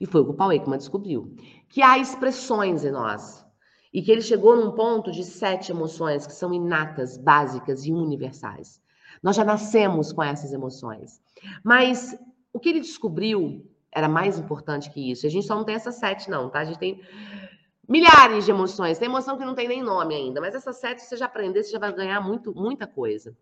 E 0.00 0.06
foi 0.06 0.20
o 0.20 0.24
que 0.24 0.30
o 0.30 0.34
Paul 0.34 0.52
Ekman 0.52 0.78
descobriu. 0.78 1.34
Que 1.68 1.82
há 1.82 1.98
expressões 1.98 2.84
em 2.84 2.92
nós. 2.92 3.44
E 3.92 4.00
que 4.00 4.12
ele 4.12 4.22
chegou 4.22 4.54
num 4.54 4.70
ponto 4.70 5.10
de 5.10 5.24
sete 5.24 5.72
emoções 5.72 6.28
que 6.28 6.32
são 6.32 6.54
inatas, 6.54 7.18
básicas 7.18 7.84
e 7.84 7.92
universais. 7.92 8.80
Nós 9.20 9.34
já 9.34 9.44
nascemos 9.44 10.12
com 10.12 10.22
essas 10.22 10.52
emoções. 10.52 11.20
Mas 11.64 12.16
o 12.52 12.60
que 12.60 12.68
ele 12.68 12.78
descobriu 12.78 13.68
era 13.90 14.08
mais 14.08 14.38
importante 14.38 14.90
que 14.90 15.10
isso. 15.10 15.26
A 15.26 15.28
gente 15.28 15.48
só 15.48 15.56
não 15.56 15.64
tem 15.64 15.74
essas 15.74 15.96
sete, 15.96 16.30
não, 16.30 16.48
tá? 16.48 16.60
A 16.60 16.64
gente 16.64 16.78
tem 16.78 17.02
milhares 17.88 18.44
de 18.44 18.52
emoções. 18.52 18.96
Tem 18.96 19.08
emoção 19.08 19.36
que 19.36 19.44
não 19.44 19.56
tem 19.56 19.66
nem 19.66 19.82
nome 19.82 20.14
ainda, 20.14 20.40
mas 20.40 20.54
essas 20.54 20.76
sete, 20.76 21.02
se 21.02 21.08
você 21.08 21.16
já 21.16 21.26
aprender, 21.26 21.64
você 21.64 21.72
já 21.72 21.80
vai 21.80 21.92
ganhar 21.92 22.20
muito, 22.20 22.54
muita 22.54 22.86
coisa. 22.86 23.36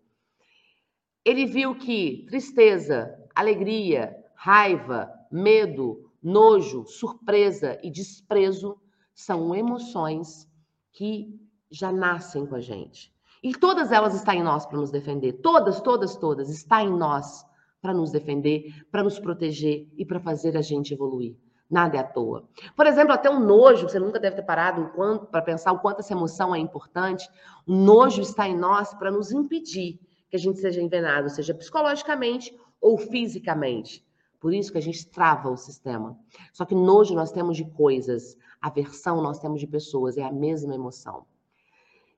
Ele 1.23 1.45
viu 1.45 1.75
que 1.75 2.25
tristeza, 2.27 3.15
alegria, 3.35 4.17
raiva, 4.33 5.15
medo, 5.31 6.11
nojo, 6.21 6.85
surpresa 6.85 7.79
e 7.83 7.89
desprezo 7.89 8.79
são 9.13 9.53
emoções 9.53 10.47
que 10.91 11.39
já 11.69 11.91
nascem 11.91 12.45
com 12.45 12.55
a 12.55 12.61
gente. 12.61 13.13
E 13.43 13.51
todas 13.53 13.91
elas 13.91 14.15
estão 14.15 14.33
em 14.33 14.43
nós 14.43 14.65
para 14.65 14.77
nos 14.77 14.91
defender. 14.91 15.33
Todas, 15.33 15.79
todas, 15.81 16.15
todas 16.15 16.49
está 16.49 16.81
em 16.81 16.89
nós 16.89 17.45
para 17.81 17.93
nos 17.93 18.11
defender, 18.11 18.73
para 18.91 19.03
nos 19.03 19.19
proteger 19.19 19.87
e 19.95 20.05
para 20.05 20.19
fazer 20.19 20.57
a 20.57 20.61
gente 20.61 20.93
evoluir. 20.93 21.35
Nada 21.69 21.97
é 21.97 21.99
à 21.99 22.03
toa. 22.03 22.47
Por 22.75 22.87
exemplo, 22.87 23.13
até 23.13 23.29
um 23.29 23.39
nojo, 23.39 23.89
você 23.89 23.99
nunca 23.99 24.19
deve 24.19 24.37
ter 24.37 24.43
parado 24.43 24.89
para 25.29 25.41
pensar 25.41 25.73
o 25.73 25.79
quanto 25.79 25.99
essa 25.99 26.13
emoção 26.13 26.55
é 26.55 26.59
importante. 26.59 27.29
O 27.65 27.73
nojo 27.73 28.21
está 28.21 28.47
em 28.47 28.57
nós 28.57 28.93
para 28.93 29.11
nos 29.11 29.31
impedir 29.31 29.99
que 30.29 30.35
a 30.35 30.39
gente 30.39 30.59
seja 30.59 30.81
envenenado, 30.81 31.29
seja 31.29 31.53
psicologicamente 31.53 32.57
ou 32.79 32.97
fisicamente. 32.97 34.06
Por 34.39 34.53
isso 34.53 34.71
que 34.71 34.77
a 34.77 34.81
gente 34.81 35.09
trava 35.09 35.49
o 35.49 35.57
sistema. 35.57 36.17
Só 36.53 36.65
que 36.65 36.75
nojo 36.75 37.15
nós 37.15 37.31
temos 37.31 37.57
de 37.57 37.65
coisas, 37.65 38.37
aversão 38.61 39.21
nós 39.21 39.39
temos 39.39 39.59
de 39.59 39.67
pessoas, 39.67 40.17
é 40.17 40.23
a 40.23 40.31
mesma 40.31 40.75
emoção. 40.75 41.25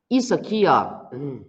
Isso 0.09 0.33
aqui, 0.33 0.65
ó, 0.65 1.07
hum, 1.13 1.45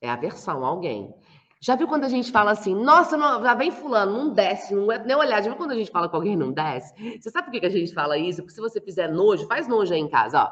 é 0.00 0.08
aversão 0.08 0.64
a 0.64 0.68
alguém. 0.68 1.14
Já 1.60 1.74
viu 1.74 1.88
quando 1.88 2.04
a 2.04 2.08
gente 2.08 2.30
fala 2.30 2.52
assim, 2.52 2.72
nossa, 2.72 3.16
não, 3.16 3.42
já 3.42 3.52
vem 3.54 3.72
fulano, 3.72 4.12
não 4.12 4.32
desce, 4.32 4.74
não 4.74 4.92
é 4.92 5.04
nem 5.04 5.16
olhar. 5.16 5.42
Já 5.42 5.48
viu 5.50 5.56
quando 5.56 5.72
a 5.72 5.76
gente 5.76 5.90
fala 5.90 6.08
que 6.08 6.14
alguém 6.14 6.36
não 6.36 6.52
desce? 6.52 6.94
Você 7.20 7.30
sabe 7.30 7.46
por 7.46 7.52
que, 7.52 7.60
que 7.60 7.66
a 7.66 7.70
gente 7.70 7.92
fala 7.92 8.16
isso? 8.16 8.40
Porque 8.40 8.54
se 8.54 8.60
você 8.60 8.80
fizer 8.80 9.08
nojo, 9.08 9.46
faz 9.46 9.66
nojo 9.66 9.92
aí 9.92 9.98
em 9.98 10.08
casa, 10.08 10.44
ó. 10.44 10.50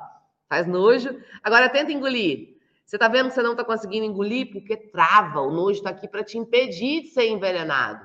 Faz 0.49 0.67
nojo. 0.67 1.17
Agora 1.45 1.69
tenta 1.69 1.93
engolir. 1.93 2.57
Você 2.85 2.99
tá 2.99 3.07
vendo 3.09 3.29
que 3.29 3.35
você 3.35 3.43
não 3.43 3.55
tá 3.55 3.65
conseguindo 3.65 4.05
engolir 4.05 4.51
porque 4.51 4.77
trava. 4.77 5.41
O 5.41 5.51
nojo 5.51 5.83
tá 5.83 5.91
aqui 5.91 6.09
para 6.09 6.25
te 6.25 6.39
impedir 6.39 7.03
de 7.03 7.09
ser 7.09 7.29
envenenado. 7.29 8.05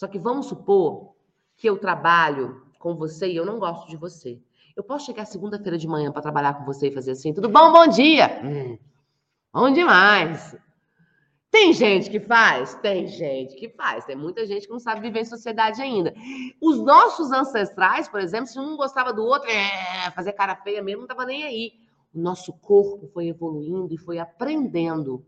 Só 0.00 0.08
que 0.08 0.18
vamos 0.18 0.46
supor 0.46 1.12
que 1.58 1.68
eu 1.68 1.76
trabalho 1.76 2.62
com 2.78 2.96
você 2.96 3.30
e 3.30 3.36
eu 3.36 3.44
não 3.44 3.58
gosto 3.58 3.86
de 3.86 3.98
você. 3.98 4.40
Eu 4.74 4.82
posso 4.82 5.04
chegar 5.04 5.26
segunda-feira 5.26 5.76
de 5.76 5.86
manhã 5.86 6.10
para 6.10 6.22
trabalhar 6.22 6.54
com 6.54 6.64
você 6.64 6.88
e 6.88 6.90
fazer 6.90 7.10
assim, 7.10 7.34
tudo 7.34 7.50
bom? 7.50 7.70
Bom 7.70 7.86
dia! 7.86 8.40
Hum, 8.42 8.78
bom 9.52 9.70
demais! 9.70 10.56
Tem 11.50 11.74
gente 11.74 12.08
que 12.08 12.18
faz? 12.18 12.74
Tem 12.76 13.08
gente 13.08 13.54
que 13.56 13.68
faz. 13.68 14.06
Tem 14.06 14.16
muita 14.16 14.46
gente 14.46 14.66
que 14.66 14.72
não 14.72 14.78
sabe 14.80 15.02
viver 15.02 15.20
em 15.20 15.26
sociedade 15.26 15.82
ainda. 15.82 16.14
Os 16.62 16.78
nossos 16.78 17.30
ancestrais, 17.30 18.08
por 18.08 18.20
exemplo, 18.20 18.46
se 18.46 18.58
um 18.58 18.78
gostava 18.78 19.12
do 19.12 19.22
outro, 19.22 19.50
é, 19.50 20.10
fazer 20.12 20.32
cara 20.32 20.56
feia 20.56 20.82
mesmo, 20.82 21.00
não 21.00 21.08
estava 21.08 21.26
nem 21.26 21.44
aí. 21.44 21.72
O 22.14 22.18
nosso 22.18 22.54
corpo 22.54 23.06
foi 23.08 23.26
evoluindo 23.26 23.92
e 23.92 23.98
foi 23.98 24.18
aprendendo 24.18 25.22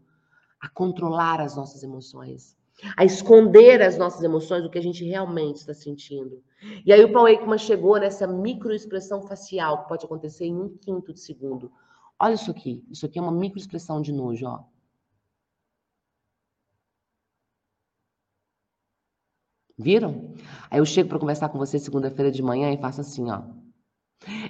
a 0.59 0.67
controlar 0.67 1.43
as 1.43 1.57
nossas 1.57 1.83
emoções, 1.83 2.57
a 2.97 3.05
esconder 3.05 3.81
as 3.83 3.97
nossas 3.97 4.23
emoções 4.23 4.63
do 4.63 4.71
que 4.71 4.79
a 4.79 4.83
gente 4.83 5.05
realmente 5.05 5.57
está 5.57 5.75
sentindo. 5.75 6.43
E 6.85 6.93
aí 6.93 7.05
o 7.05 7.13
Paul 7.13 7.29
Ekman 7.29 7.59
chegou 7.59 7.99
nessa 7.99 8.27
microexpressão 8.27 9.23
facial 9.23 9.83
que 9.83 9.89
pode 9.89 10.05
acontecer 10.05 10.47
em 10.47 10.57
um 10.57 10.77
quinto 10.77 11.13
de 11.13 11.21
segundo. 11.21 11.71
Olha 12.19 12.35
isso 12.35 12.51
aqui. 12.51 12.85
Isso 12.91 13.07
aqui 13.07 13.19
é 13.19 13.23
uma 13.23 13.33
microexpressão 13.33 14.01
de 14.01 14.13
nojo, 14.13 14.47
ó. 14.47 14.65
Viram? 19.79 20.35
Aí 20.71 20.79
eu 20.79 20.85
chego 20.85 21.09
para 21.09 21.19
conversar 21.19 21.49
com 21.49 21.59
você 21.59 21.79
segunda-feira 21.79 22.31
de 22.31 22.43
manhã 22.43 22.73
e 22.73 22.79
faço 22.79 23.01
assim, 23.01 23.31
ó. 23.31 23.43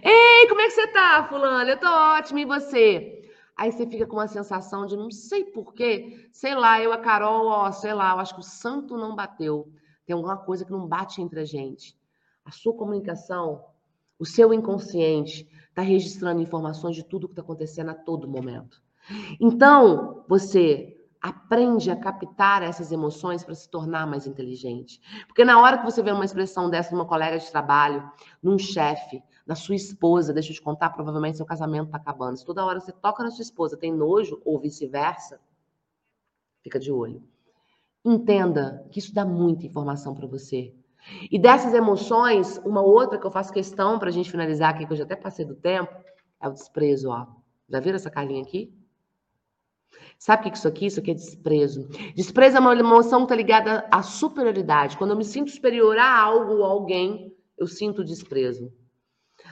Ei, 0.03 0.47
como 0.49 0.61
é 0.61 0.65
que 0.67 0.73
você 0.73 0.87
tá, 0.89 1.27
fulano? 1.29 1.71
Eu 1.71 1.79
tô 1.79 1.87
ótimo, 1.87 2.41
e 2.41 2.45
você? 2.45 3.22
Aí 3.57 3.71
você 3.71 3.87
fica 3.87 4.07
com 4.07 4.17
uma 4.17 4.29
sensação 4.29 4.87
de 4.87 4.97
não 4.97 5.11
sei 5.11 5.45
porquê, 5.45 6.29
sei 6.33 6.55
lá, 6.55 6.81
eu, 6.81 6.93
a 6.93 6.99
Carol, 6.99 7.47
ó, 7.47 7.71
sei 7.71 7.93
lá, 7.93 8.13
eu 8.13 8.19
acho 8.19 8.35
que 8.35 8.41
o 8.41 8.45
santo 8.45 8.97
não 8.97 9.15
bateu. 9.15 9.71
Tem 10.07 10.15
alguma 10.15 10.37
coisa 10.37 10.65
que 10.65 10.73
não 10.73 10.87
bate 10.87 11.21
entre 11.21 11.41
a 11.41 11.45
gente. 11.45 11.97
A 12.45 12.51
sua 12.51 12.75
comunicação, 12.75 13.65
o 14.19 14.25
seu 14.25 14.53
inconsciente 14.53 15.49
está 15.69 15.83
registrando 15.83 16.43
informações 16.43 16.97
de 16.97 17.05
tudo 17.05 17.29
que 17.29 17.33
está 17.33 17.43
acontecendo 17.43 17.91
a 17.91 17.95
todo 17.95 18.29
momento. 18.29 18.83
Então, 19.41 20.25
você 20.29 20.99
aprende 21.21 21.89
a 21.91 21.97
captar 21.97 22.63
essas 22.63 22.91
emoções 22.91 23.45
para 23.45 23.55
se 23.55 23.71
tornar 23.71 24.07
mais 24.07 24.27
inteligente. 24.27 25.01
Porque 25.27 25.45
na 25.45 25.61
hora 25.61 25.79
que 25.79 25.85
você 25.85 26.03
vê 26.03 26.11
uma 26.11 26.25
expressão 26.25 26.69
dessa 26.69 26.91
numa 26.91 27.07
colega 27.07 27.39
de 27.39 27.51
trabalho, 27.51 28.11
num 28.43 28.59
chefe, 28.59 29.23
na 29.47 29.55
sua 29.55 29.75
esposa, 29.75 30.33
deixa 30.33 30.51
eu 30.51 30.55
te 30.55 30.63
contar, 30.63 30.91
provavelmente 30.91 31.37
seu 31.37 31.47
casamento 31.47 31.87
está 31.87 31.99
acabando. 31.99 32.37
Se 32.39 32.45
toda 32.45 32.65
hora 32.65 32.81
você 32.81 32.93
toca 32.93 33.23
na 33.23 33.31
sua 33.31 33.43
esposa, 33.43 33.77
tem 33.77 33.93
nojo 33.93 34.41
ou 34.45 34.59
vice-versa, 34.59 35.41
fica 36.63 36.79
de 36.79 36.93
olho. 36.93 37.23
Entenda 38.05 38.87
que 38.91 38.99
isso 38.99 39.15
dá 39.15 39.25
muita 39.25 39.67
informação 39.67 40.15
para 40.15 40.27
você. 40.27 40.75
E 41.31 41.39
dessas 41.39 41.75
emoções, 41.75 42.59
uma 42.65 42.81
outra 42.81 43.19
que 43.19 43.27
eu 43.27 43.31
faço 43.31 43.53
questão 43.53 43.99
para 43.99 44.09
a 44.09 44.13
gente 44.13 44.31
finalizar 44.31 44.71
aqui, 44.71 44.87
que 44.87 44.93
eu 44.93 44.97
já 44.97 45.05
até 45.05 45.17
passei 45.17 45.45
do 45.45 45.55
tempo, 45.55 45.93
é 46.41 46.49
o 46.49 46.53
desprezo, 46.53 47.11
ó. 47.11 47.27
Já 47.69 47.81
viram 47.81 47.97
essa 47.97 48.11
carinha 48.11 48.43
aqui? 48.43 48.73
Sabe 50.19 50.43
o 50.43 50.51
que 50.51 50.57
isso 50.57 50.69
aqui? 50.69 50.87
Isso 50.87 51.01
aqui 51.01 51.11
é 51.11 51.15
desprezo. 51.15 51.89
Desprezo 52.15 52.57
é 52.57 52.61
uma 52.61 52.75
emoção 52.75 53.21
que 53.21 53.25
está 53.25 53.35
ligada 53.35 53.89
à 53.91 54.03
superioridade. 54.03 54.97
Quando 54.97 55.11
eu 55.11 55.17
me 55.17 55.25
sinto 55.25 55.51
superior 55.51 55.99
a 55.99 56.21
algo 56.21 56.59
ou 56.59 56.65
alguém, 56.65 57.35
eu 57.59 57.67
sinto 57.67 58.05
desprezo. 58.05 58.73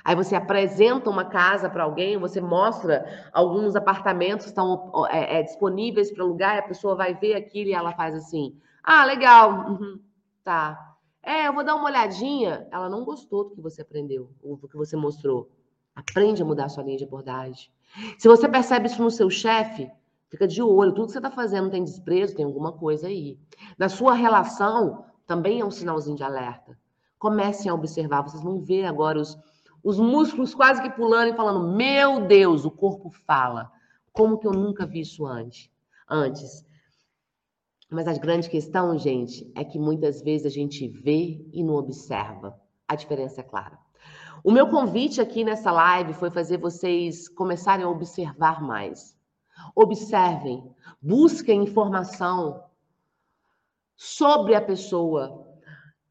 Aí 0.04 0.14
você 0.14 0.34
apresenta 0.34 1.10
uma 1.10 1.24
casa 1.24 1.68
para 1.68 1.84
alguém, 1.84 2.18
você 2.18 2.40
mostra 2.40 3.28
alguns 3.32 3.76
apartamentos 3.76 4.46
que 4.46 4.50
estão 4.50 4.92
é, 5.10 5.38
é, 5.38 5.42
disponíveis 5.42 6.10
para 6.10 6.24
alugar, 6.24 6.58
a 6.58 6.62
pessoa 6.62 6.94
vai 6.94 7.14
ver 7.14 7.34
aquilo 7.34 7.70
e 7.70 7.74
ela 7.74 7.92
faz 7.92 8.14
assim: 8.14 8.56
Ah, 8.82 9.04
legal, 9.04 9.70
uhum, 9.70 10.00
tá. 10.42 10.96
É, 11.22 11.46
eu 11.46 11.52
vou 11.52 11.64
dar 11.64 11.74
uma 11.74 11.84
olhadinha. 11.84 12.66
Ela 12.70 12.88
não 12.88 13.04
gostou 13.04 13.44
do 13.44 13.50
que 13.50 13.60
você 13.60 13.82
aprendeu, 13.82 14.30
do 14.42 14.68
que 14.68 14.76
você 14.76 14.96
mostrou. 14.96 15.50
Aprende 15.94 16.42
a 16.42 16.44
mudar 16.44 16.64
a 16.64 16.68
sua 16.68 16.82
linha 16.82 16.96
de 16.96 17.04
abordagem. 17.04 17.70
Se 18.18 18.26
você 18.26 18.48
percebe 18.48 18.86
isso 18.86 19.02
no 19.02 19.10
seu 19.10 19.28
chefe, 19.28 19.90
Fica 20.30 20.46
de 20.46 20.62
olho, 20.62 20.92
tudo 20.92 21.06
que 21.06 21.12
você 21.12 21.18
está 21.18 21.30
fazendo 21.30 21.70
tem 21.70 21.82
desprezo, 21.82 22.36
tem 22.36 22.44
alguma 22.44 22.72
coisa 22.72 23.08
aí. 23.08 23.36
Na 23.76 23.88
sua 23.88 24.14
relação, 24.14 25.04
também 25.26 25.60
é 25.60 25.64
um 25.64 25.72
sinalzinho 25.72 26.16
de 26.16 26.22
alerta. 26.22 26.78
Comecem 27.18 27.68
a 27.68 27.74
observar, 27.74 28.22
vocês 28.22 28.42
vão 28.42 28.60
ver 28.60 28.84
agora 28.84 29.18
os, 29.18 29.36
os 29.82 29.98
músculos 29.98 30.54
quase 30.54 30.82
que 30.82 30.90
pulando 30.90 31.32
e 31.32 31.36
falando: 31.36 31.76
Meu 31.76 32.26
Deus, 32.26 32.64
o 32.64 32.70
corpo 32.70 33.10
fala. 33.10 33.70
Como 34.12 34.38
que 34.38 34.46
eu 34.46 34.52
nunca 34.52 34.86
vi 34.86 35.00
isso 35.00 35.26
antes? 35.26 35.70
Antes. 36.08 36.66
Mas 37.90 38.06
a 38.06 38.12
grande 38.14 38.48
questão, 38.48 38.96
gente, 38.98 39.50
é 39.54 39.64
que 39.64 39.78
muitas 39.78 40.22
vezes 40.22 40.46
a 40.46 40.50
gente 40.50 40.86
vê 40.88 41.44
e 41.52 41.62
não 41.62 41.74
observa. 41.74 42.60
A 42.86 42.94
diferença 42.94 43.40
é 43.40 43.44
clara. 43.44 43.78
O 44.42 44.50
meu 44.50 44.68
convite 44.68 45.20
aqui 45.20 45.44
nessa 45.44 45.70
live 45.70 46.14
foi 46.14 46.30
fazer 46.30 46.56
vocês 46.56 47.28
começarem 47.28 47.84
a 47.84 47.90
observar 47.90 48.62
mais. 48.62 49.16
Observem, 49.74 50.74
busquem 51.00 51.62
informação 51.62 52.64
sobre 53.96 54.54
a 54.54 54.62
pessoa. 54.62 55.49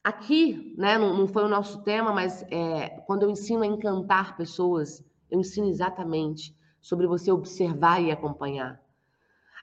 Aqui, 0.04 0.74
né, 0.78 0.97
não, 0.97 1.14
não 1.16 1.28
foi 1.28 1.43
o 1.43 1.50
nosso 1.50 1.84
tema, 1.84 2.14
mas 2.14 2.43
é, 2.50 3.02
quando 3.06 3.24
eu 3.24 3.30
ensino 3.30 3.64
a 3.64 3.68
encantar 3.68 4.38
pessoas, 4.38 5.04
eu 5.30 5.39
ensino 5.39 5.68
exatamente 5.68 6.56
sobre 6.82 7.06
você 7.06 7.32
observar 7.32 8.02
e 8.02 8.12
acompanhar. 8.12 8.82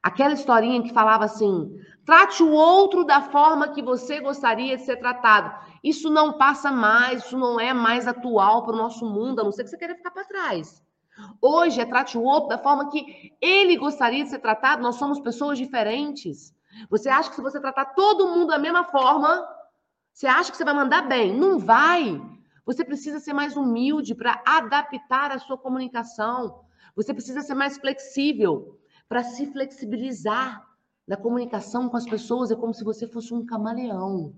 Aquela 0.02 0.34
historinha 0.34 0.82
que 0.82 0.92
falava 0.92 1.24
assim: 1.24 1.74
trate 2.04 2.42
o 2.42 2.52
outro 2.52 3.02
da 3.04 3.22
forma 3.22 3.68
que 3.68 3.82
você 3.82 4.20
gostaria 4.20 4.76
de 4.76 4.84
ser 4.84 4.96
tratado. 4.98 5.52
Isso 5.82 6.10
não 6.10 6.34
passa 6.34 6.70
mais, 6.70 7.24
isso 7.24 7.38
não 7.38 7.58
é 7.58 7.72
mais 7.72 8.06
atual 8.06 8.64
para 8.64 8.74
o 8.74 8.78
nosso 8.78 9.04
mundo, 9.06 9.40
a 9.40 9.44
não 9.44 9.50
ser 9.50 9.64
que 9.64 9.70
você 9.70 9.78
queira 9.78 9.96
ficar 9.96 10.10
para 10.10 10.24
trás. 10.24 10.82
Hoje 11.40 11.80
é 11.80 11.86
trate 11.86 12.18
o 12.18 12.22
outro 12.22 12.50
da 12.50 12.58
forma 12.58 12.90
que 12.90 13.32
ele 13.40 13.76
gostaria 13.76 14.22
de 14.22 14.30
ser 14.30 14.38
tratado. 14.38 14.82
Nós 14.82 14.96
somos 14.96 15.18
pessoas 15.18 15.56
diferentes. 15.56 16.54
Você 16.90 17.08
acha 17.08 17.30
que 17.30 17.36
se 17.36 17.42
você 17.42 17.58
tratar 17.58 17.86
todo 17.86 18.28
mundo 18.28 18.48
da 18.48 18.58
mesma 18.58 18.84
forma, 18.84 19.42
você 20.16 20.26
acha 20.26 20.50
que 20.50 20.56
você 20.56 20.64
vai 20.64 20.72
mandar 20.72 21.02
bem? 21.02 21.38
Não 21.38 21.58
vai. 21.58 22.18
Você 22.64 22.82
precisa 22.82 23.20
ser 23.20 23.34
mais 23.34 23.54
humilde 23.54 24.14
para 24.14 24.42
adaptar 24.46 25.30
a 25.30 25.38
sua 25.38 25.58
comunicação. 25.58 26.60
Você 26.96 27.12
precisa 27.12 27.42
ser 27.42 27.52
mais 27.52 27.76
flexível 27.76 28.80
para 29.06 29.22
se 29.22 29.44
flexibilizar 29.52 30.66
na 31.06 31.18
comunicação 31.18 31.90
com 31.90 31.98
as 31.98 32.06
pessoas. 32.06 32.50
É 32.50 32.56
como 32.56 32.72
se 32.72 32.82
você 32.82 33.06
fosse 33.06 33.34
um 33.34 33.44
camaleão, 33.44 34.34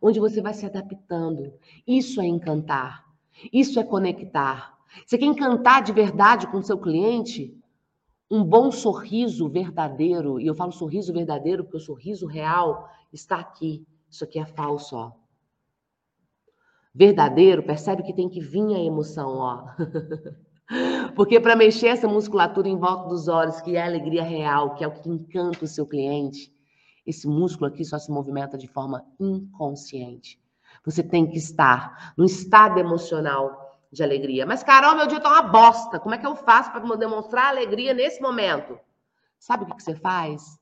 onde 0.00 0.18
você 0.18 0.40
vai 0.40 0.54
se 0.54 0.64
adaptando. 0.64 1.52
Isso 1.86 2.22
é 2.22 2.26
encantar. 2.26 3.04
Isso 3.52 3.78
é 3.78 3.84
conectar. 3.84 4.74
Você 5.04 5.18
quer 5.18 5.26
encantar 5.26 5.82
de 5.82 5.92
verdade 5.92 6.46
com 6.46 6.56
o 6.56 6.62
seu 6.62 6.78
cliente? 6.78 7.54
Um 8.30 8.42
bom 8.42 8.72
sorriso 8.72 9.50
verdadeiro, 9.50 10.40
e 10.40 10.46
eu 10.46 10.54
falo 10.54 10.72
sorriso 10.72 11.12
verdadeiro 11.12 11.62
porque 11.64 11.76
o 11.76 11.80
sorriso 11.80 12.26
real 12.26 12.88
está 13.12 13.36
aqui. 13.36 13.86
Isso 14.10 14.24
aqui 14.24 14.38
é 14.38 14.46
falso, 14.46 14.96
ó. 14.96 15.12
Verdadeiro, 16.94 17.62
percebe 17.62 18.02
que 18.02 18.12
tem 18.12 18.28
que 18.28 18.40
vir 18.40 18.74
a 18.74 18.78
emoção, 18.78 19.36
ó. 19.36 19.64
Porque 21.14 21.40
para 21.40 21.56
mexer 21.56 21.88
essa 21.88 22.08
musculatura 22.08 22.68
em 22.68 22.78
volta 22.78 23.08
dos 23.08 23.28
olhos, 23.28 23.60
que 23.60 23.76
é 23.76 23.82
a 23.82 23.86
alegria 23.86 24.22
real, 24.22 24.74
que 24.74 24.84
é 24.84 24.88
o 24.88 24.92
que 24.92 25.08
encanta 25.08 25.64
o 25.64 25.68
seu 25.68 25.86
cliente, 25.86 26.52
esse 27.06 27.26
músculo 27.26 27.66
aqui 27.66 27.84
só 27.84 27.98
se 27.98 28.10
movimenta 28.10 28.58
de 28.58 28.68
forma 28.68 29.04
inconsciente. 29.18 30.40
Você 30.84 31.02
tem 31.02 31.26
que 31.26 31.38
estar 31.38 32.14
no 32.16 32.24
estado 32.24 32.78
emocional 32.78 33.78
de 33.92 34.02
alegria. 34.02 34.46
Mas, 34.46 34.62
Carol, 34.62 34.94
meu 34.94 35.06
dia 35.06 35.20
tá 35.20 35.28
uma 35.28 35.42
bosta. 35.42 35.98
Como 35.98 36.14
é 36.14 36.18
que 36.18 36.26
eu 36.26 36.36
faço 36.36 36.70
para 36.70 36.96
demonstrar 36.96 37.46
alegria 37.48 37.92
nesse 37.92 38.20
momento? 38.20 38.78
Sabe 39.38 39.64
o 39.64 39.66
que 39.74 39.82
você 39.82 39.94
faz? 39.94 40.59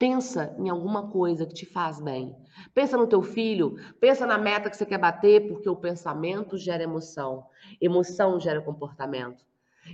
Pensa 0.00 0.56
em 0.58 0.70
alguma 0.70 1.08
coisa 1.08 1.44
que 1.44 1.52
te 1.52 1.66
faz 1.66 2.00
bem. 2.00 2.34
Pensa 2.72 2.96
no 2.96 3.06
teu 3.06 3.20
filho, 3.20 3.76
pensa 4.00 4.24
na 4.24 4.38
meta 4.38 4.70
que 4.70 4.76
você 4.78 4.86
quer 4.86 4.96
bater, 4.96 5.46
porque 5.46 5.68
o 5.68 5.76
pensamento 5.76 6.56
gera 6.56 6.82
emoção. 6.82 7.44
Emoção 7.78 8.40
gera 8.40 8.62
comportamento. 8.62 9.44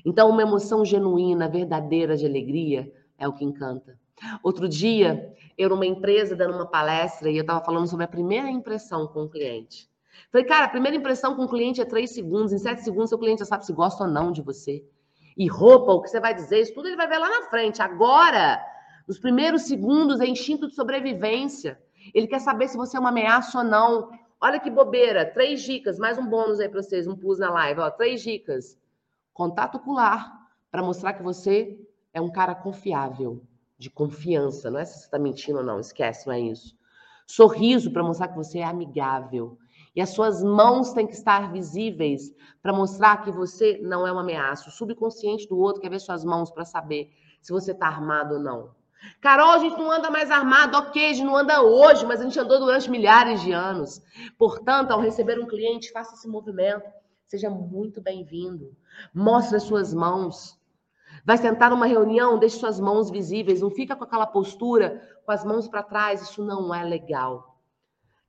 Então, 0.05 0.31
uma 0.31 0.43
emoção 0.43 0.85
genuína, 0.85 1.49
verdadeira 1.49 2.17
de 2.17 2.25
alegria 2.25 2.89
é 3.19 3.27
o 3.27 3.33
que 3.33 3.45
encanta. 3.45 3.99
Outro 4.45 4.69
dia, 4.69 5.35
eu 5.59 5.71
numa 5.71 5.85
empresa 5.85 6.37
dando 6.37 6.55
uma 6.55 6.67
palestra 6.67 7.29
e 7.29 7.37
eu 7.37 7.41
estava 7.41 7.65
falando 7.65 7.89
sobre 7.89 8.05
a 8.05 8.09
primeira 8.09 8.49
impressão 8.49 9.09
com 9.09 9.25
o 9.25 9.29
cliente. 9.29 9.91
Falei, 10.31 10.47
cara, 10.47 10.67
a 10.67 10.71
primeira 10.71 10.97
impressão 10.97 11.35
com 11.35 11.47
o 11.47 11.49
cliente 11.49 11.81
é 11.81 11.85
três 11.85 12.15
segundos. 12.15 12.53
Em 12.53 12.59
sete 12.59 12.85
segundos, 12.85 13.09
seu 13.09 13.19
cliente 13.19 13.41
já 13.41 13.45
sabe 13.45 13.67
se 13.67 13.73
gosta 13.73 14.05
ou 14.05 14.11
não 14.11 14.31
de 14.31 14.41
você. 14.41 14.85
E 15.37 15.49
roupa, 15.49 15.91
o 15.91 16.01
que 16.01 16.11
você 16.11 16.21
vai 16.21 16.33
dizer, 16.33 16.61
isso 16.61 16.75
tudo 16.75 16.87
ele 16.87 16.97
vai 16.97 17.09
ver 17.09 17.19
lá 17.19 17.29
na 17.29 17.51
frente. 17.51 17.83
Agora, 17.83 18.65
nos 19.07 19.19
primeiros 19.19 19.63
segundos, 19.63 20.21
é 20.21 20.27
instinto 20.27 20.67
de 20.67 20.75
sobrevivência. 20.75 21.81
Ele 22.13 22.27
quer 22.27 22.41
saber 22.41 22.69
se 22.69 22.77
você 22.77 22.97
é 22.97 23.01
uma 23.01 23.11
ameaça 23.11 23.59
ou 23.59 23.65
não. 23.65 24.11
Olha 24.41 24.59
que 24.59 24.71
bobeira. 24.71 25.25
Três 25.25 25.63
dicas, 25.63 25.99
mais 25.99 26.19
um 26.19 26.27
bônus 26.27 26.61
aí 26.61 26.69
para 26.69 26.83
vocês, 26.83 27.07
um 27.07 27.17
plus 27.17 27.39
na 27.39 27.51
live. 27.51 27.81
Ó, 27.81 27.91
três 27.91 28.23
dicas. 28.23 28.79
Contato 29.33 29.77
ocular, 29.77 30.33
para 30.71 30.83
mostrar 30.83 31.13
que 31.13 31.23
você 31.23 31.79
é 32.13 32.21
um 32.21 32.31
cara 32.31 32.55
confiável, 32.55 33.43
de 33.79 33.91
confiança. 33.91 34.71
Não 34.71 34.81
é 34.81 34.85
se 34.85 34.99
você 34.99 35.05
está 35.05 35.19
mentindo 35.19 35.59
ou 35.59 35.65
não, 35.65 35.79
esquece, 35.79 36.27
não 36.27 36.35
é 36.35 36.41
isso. 36.41 36.77
Sorriso, 37.27 37.93
para 37.93 38.03
mostrar 38.03 38.29
que 38.29 38.37
você 38.37 38.59
é 38.59 38.65
amigável. 38.65 39.59
E 39.95 40.01
as 40.01 40.11
suas 40.11 40.43
mãos 40.43 40.93
têm 40.93 41.07
que 41.07 41.15
estar 41.15 41.51
visíveis 41.53 42.35
para 42.61 42.73
mostrar 42.73 43.23
que 43.23 43.31
você 43.31 43.81
não 43.83 44.07
é 44.07 44.13
uma 44.13 44.21
ameaça. 44.21 44.69
O 44.69 44.73
subconsciente 44.73 45.49
do 45.49 45.59
outro 45.59 45.81
quer 45.81 45.91
ver 45.91 46.01
suas 46.01 46.25
mãos 46.25 46.51
para 46.51 46.65
saber 46.65 47.11
se 47.41 47.53
você 47.53 47.73
está 47.73 47.87
armado 47.87 48.35
ou 48.35 48.41
não. 48.41 48.76
Carol, 49.21 49.51
a 49.51 49.59
gente 49.59 49.77
não 49.77 49.91
anda 49.91 50.11
mais 50.11 50.31
armado, 50.31 50.77
ok, 50.77 51.11
a 51.11 51.13
gente 51.13 51.25
não 51.25 51.37
anda 51.37 51.63
hoje, 51.63 52.05
mas 52.07 52.21
a 52.21 52.25
gente 52.25 52.39
andou 52.39 52.59
durante 52.59 52.91
milhares 52.91 53.41
de 53.41 53.53
anos. 53.53 54.03
Portanto, 54.39 54.91
ao 54.91 55.01
receber 55.01 55.39
um 55.39 55.47
cliente, 55.47 55.93
faça 55.93 56.15
esse 56.15 56.29
movimento. 56.29 56.85
Seja 57.27 57.51
muito 57.51 58.01
bem-vindo. 58.01 58.77
Mostre 59.13 59.57
as 59.57 59.65
suas 59.65 59.93
mãos. 59.93 60.59
Vai 61.25 61.37
sentar 61.37 61.71
numa 61.71 61.87
reunião, 61.87 62.39
deixe 62.39 62.57
suas 62.57 62.79
mãos 62.79 63.11
visíveis. 63.11 63.61
Não 63.61 63.71
fica 63.71 63.97
com 63.97 64.05
aquela 64.05 64.27
postura, 64.27 65.03
com 65.25 65.33
as 65.33 65.45
mãos 65.45 65.67
para 65.67 65.83
trás. 65.83 66.23
Isso 66.23 66.45
não 66.45 66.73
é 66.73 66.85
legal. 66.85 67.61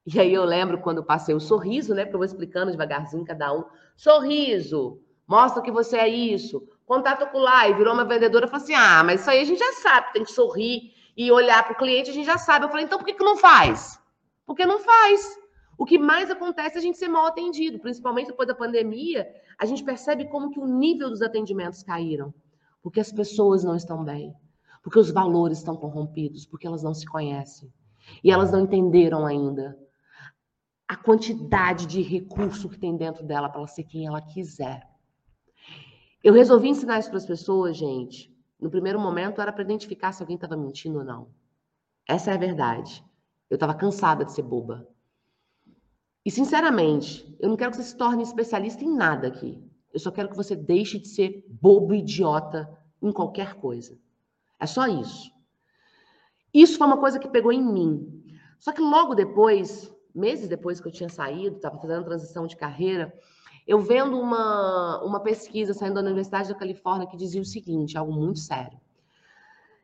E 0.05 0.19
aí 0.19 0.33
eu 0.33 0.45
lembro 0.45 0.79
quando 0.79 0.97
eu 0.97 1.03
passei 1.03 1.35
o 1.35 1.39
sorriso, 1.39 1.93
né? 1.93 2.03
Porque 2.03 2.15
eu 2.15 2.19
vou 2.19 2.25
explicando 2.25 2.71
devagarzinho 2.71 3.25
cada 3.25 3.53
um. 3.53 3.65
Sorriso, 3.95 4.99
mostra 5.27 5.61
que 5.61 5.71
você 5.71 5.97
é 5.97 6.07
isso 6.07 6.67
contato 6.87 7.25
ocular 7.25 7.69
e 7.69 7.73
virou 7.73 7.93
uma 7.93 8.05
vendedora 8.05 8.47
falou 8.47 8.63
assim: 8.63 8.73
ah, 8.73 9.03
mas 9.03 9.21
isso 9.21 9.29
aí 9.29 9.41
a 9.41 9.43
gente 9.43 9.59
já 9.59 9.73
sabe, 9.73 10.13
tem 10.13 10.23
que 10.23 10.31
sorrir 10.31 10.93
e 11.15 11.31
olhar 11.31 11.63
para 11.63 11.73
o 11.73 11.77
cliente, 11.77 12.09
a 12.09 12.13
gente 12.13 12.25
já 12.25 12.37
sabe. 12.37 12.65
Eu 12.65 12.69
falei, 12.69 12.85
então 12.85 12.97
por 12.97 13.05
que, 13.05 13.13
que 13.13 13.23
não 13.23 13.37
faz? 13.37 13.99
Porque 14.45 14.65
não 14.65 14.79
faz. 14.79 15.37
O 15.77 15.85
que 15.85 15.99
mais 15.99 16.31
acontece 16.31 16.75
é 16.75 16.79
a 16.79 16.81
gente 16.81 16.97
ser 16.97 17.07
mal 17.07 17.27
atendido, 17.27 17.77
principalmente 17.77 18.27
depois 18.27 18.47
da 18.47 18.55
pandemia, 18.55 19.27
a 19.59 19.65
gente 19.65 19.83
percebe 19.83 20.25
como 20.25 20.49
que 20.49 20.59
o 20.59 20.65
nível 20.65 21.09
dos 21.09 21.21
atendimentos 21.21 21.83
caíram, 21.83 22.33
porque 22.81 22.99
as 22.99 23.11
pessoas 23.11 23.63
não 23.63 23.75
estão 23.75 24.03
bem, 24.03 24.33
porque 24.81 24.97
os 24.97 25.11
valores 25.11 25.59
estão 25.59 25.75
corrompidos, 25.75 26.47
porque 26.47 26.65
elas 26.65 26.81
não 26.81 26.95
se 26.95 27.05
conhecem 27.05 27.71
e 28.23 28.31
elas 28.31 28.51
não 28.51 28.61
entenderam 28.61 29.25
ainda 29.25 29.77
a 30.87 30.95
quantidade 30.95 31.85
de 31.85 32.01
recurso 32.01 32.69
que 32.69 32.79
tem 32.79 32.95
dentro 32.95 33.23
dela 33.23 33.49
para 33.49 33.59
ela 33.59 33.67
ser 33.67 33.83
quem 33.83 34.07
ela 34.07 34.21
quiser. 34.21 34.87
Eu 36.27 36.33
resolvi 36.33 36.67
ensinar 36.67 36.99
isso 36.99 37.07
para 37.07 37.19
as 37.19 37.25
pessoas, 37.25 37.77
gente. 37.77 38.37
No 38.59 38.69
primeiro 38.69 38.99
momento 38.99 39.39
era 39.39 39.49
para 39.49 39.63
identificar 39.63 40.11
se 40.11 40.21
alguém 40.21 40.35
estava 40.35 40.57
mentindo 40.57 40.97
ou 40.97 41.05
não. 41.05 41.29
Essa 42.05 42.31
é 42.31 42.33
a 42.33 42.37
verdade. 42.37 43.01
Eu 43.49 43.55
estava 43.55 43.73
cansada 43.73 44.25
de 44.25 44.33
ser 44.33 44.41
boba. 44.41 44.85
E, 46.25 46.29
sinceramente, 46.29 47.33
eu 47.39 47.47
não 47.47 47.55
quero 47.55 47.71
que 47.71 47.77
você 47.77 47.83
se 47.83 47.95
torne 47.95 48.23
especialista 48.23 48.83
em 48.83 48.93
nada 48.93 49.29
aqui. 49.29 49.57
Eu 49.93 50.01
só 50.01 50.11
quero 50.11 50.27
que 50.27 50.35
você 50.35 50.53
deixe 50.53 50.99
de 50.99 51.07
ser 51.07 51.45
bobo 51.47 51.93
idiota 51.93 52.77
em 53.01 53.13
qualquer 53.13 53.53
coisa. 53.53 53.97
É 54.59 54.65
só 54.65 54.85
isso. 54.85 55.31
Isso 56.53 56.77
foi 56.77 56.87
uma 56.87 56.97
coisa 56.97 57.19
que 57.19 57.29
pegou 57.29 57.53
em 57.53 57.63
mim. 57.63 58.37
Só 58.59 58.73
que 58.73 58.81
logo 58.81 59.15
depois, 59.15 59.89
meses 60.13 60.49
depois 60.49 60.81
que 60.81 60.89
eu 60.89 60.91
tinha 60.91 61.07
saído, 61.07 61.55
estava 61.55 61.79
fazendo 61.79 62.03
transição 62.03 62.45
de 62.45 62.57
carreira, 62.57 63.17
eu 63.67 63.81
vendo 63.81 64.17
uma, 64.17 65.03
uma 65.03 65.19
pesquisa 65.19 65.73
saindo 65.73 65.95
da 65.95 66.01
Universidade 66.01 66.49
da 66.49 66.55
Califórnia 66.55 67.05
que 67.05 67.17
dizia 67.17 67.41
o 67.41 67.45
seguinte, 67.45 67.97
algo 67.97 68.13
muito 68.13 68.39
sério, 68.39 68.79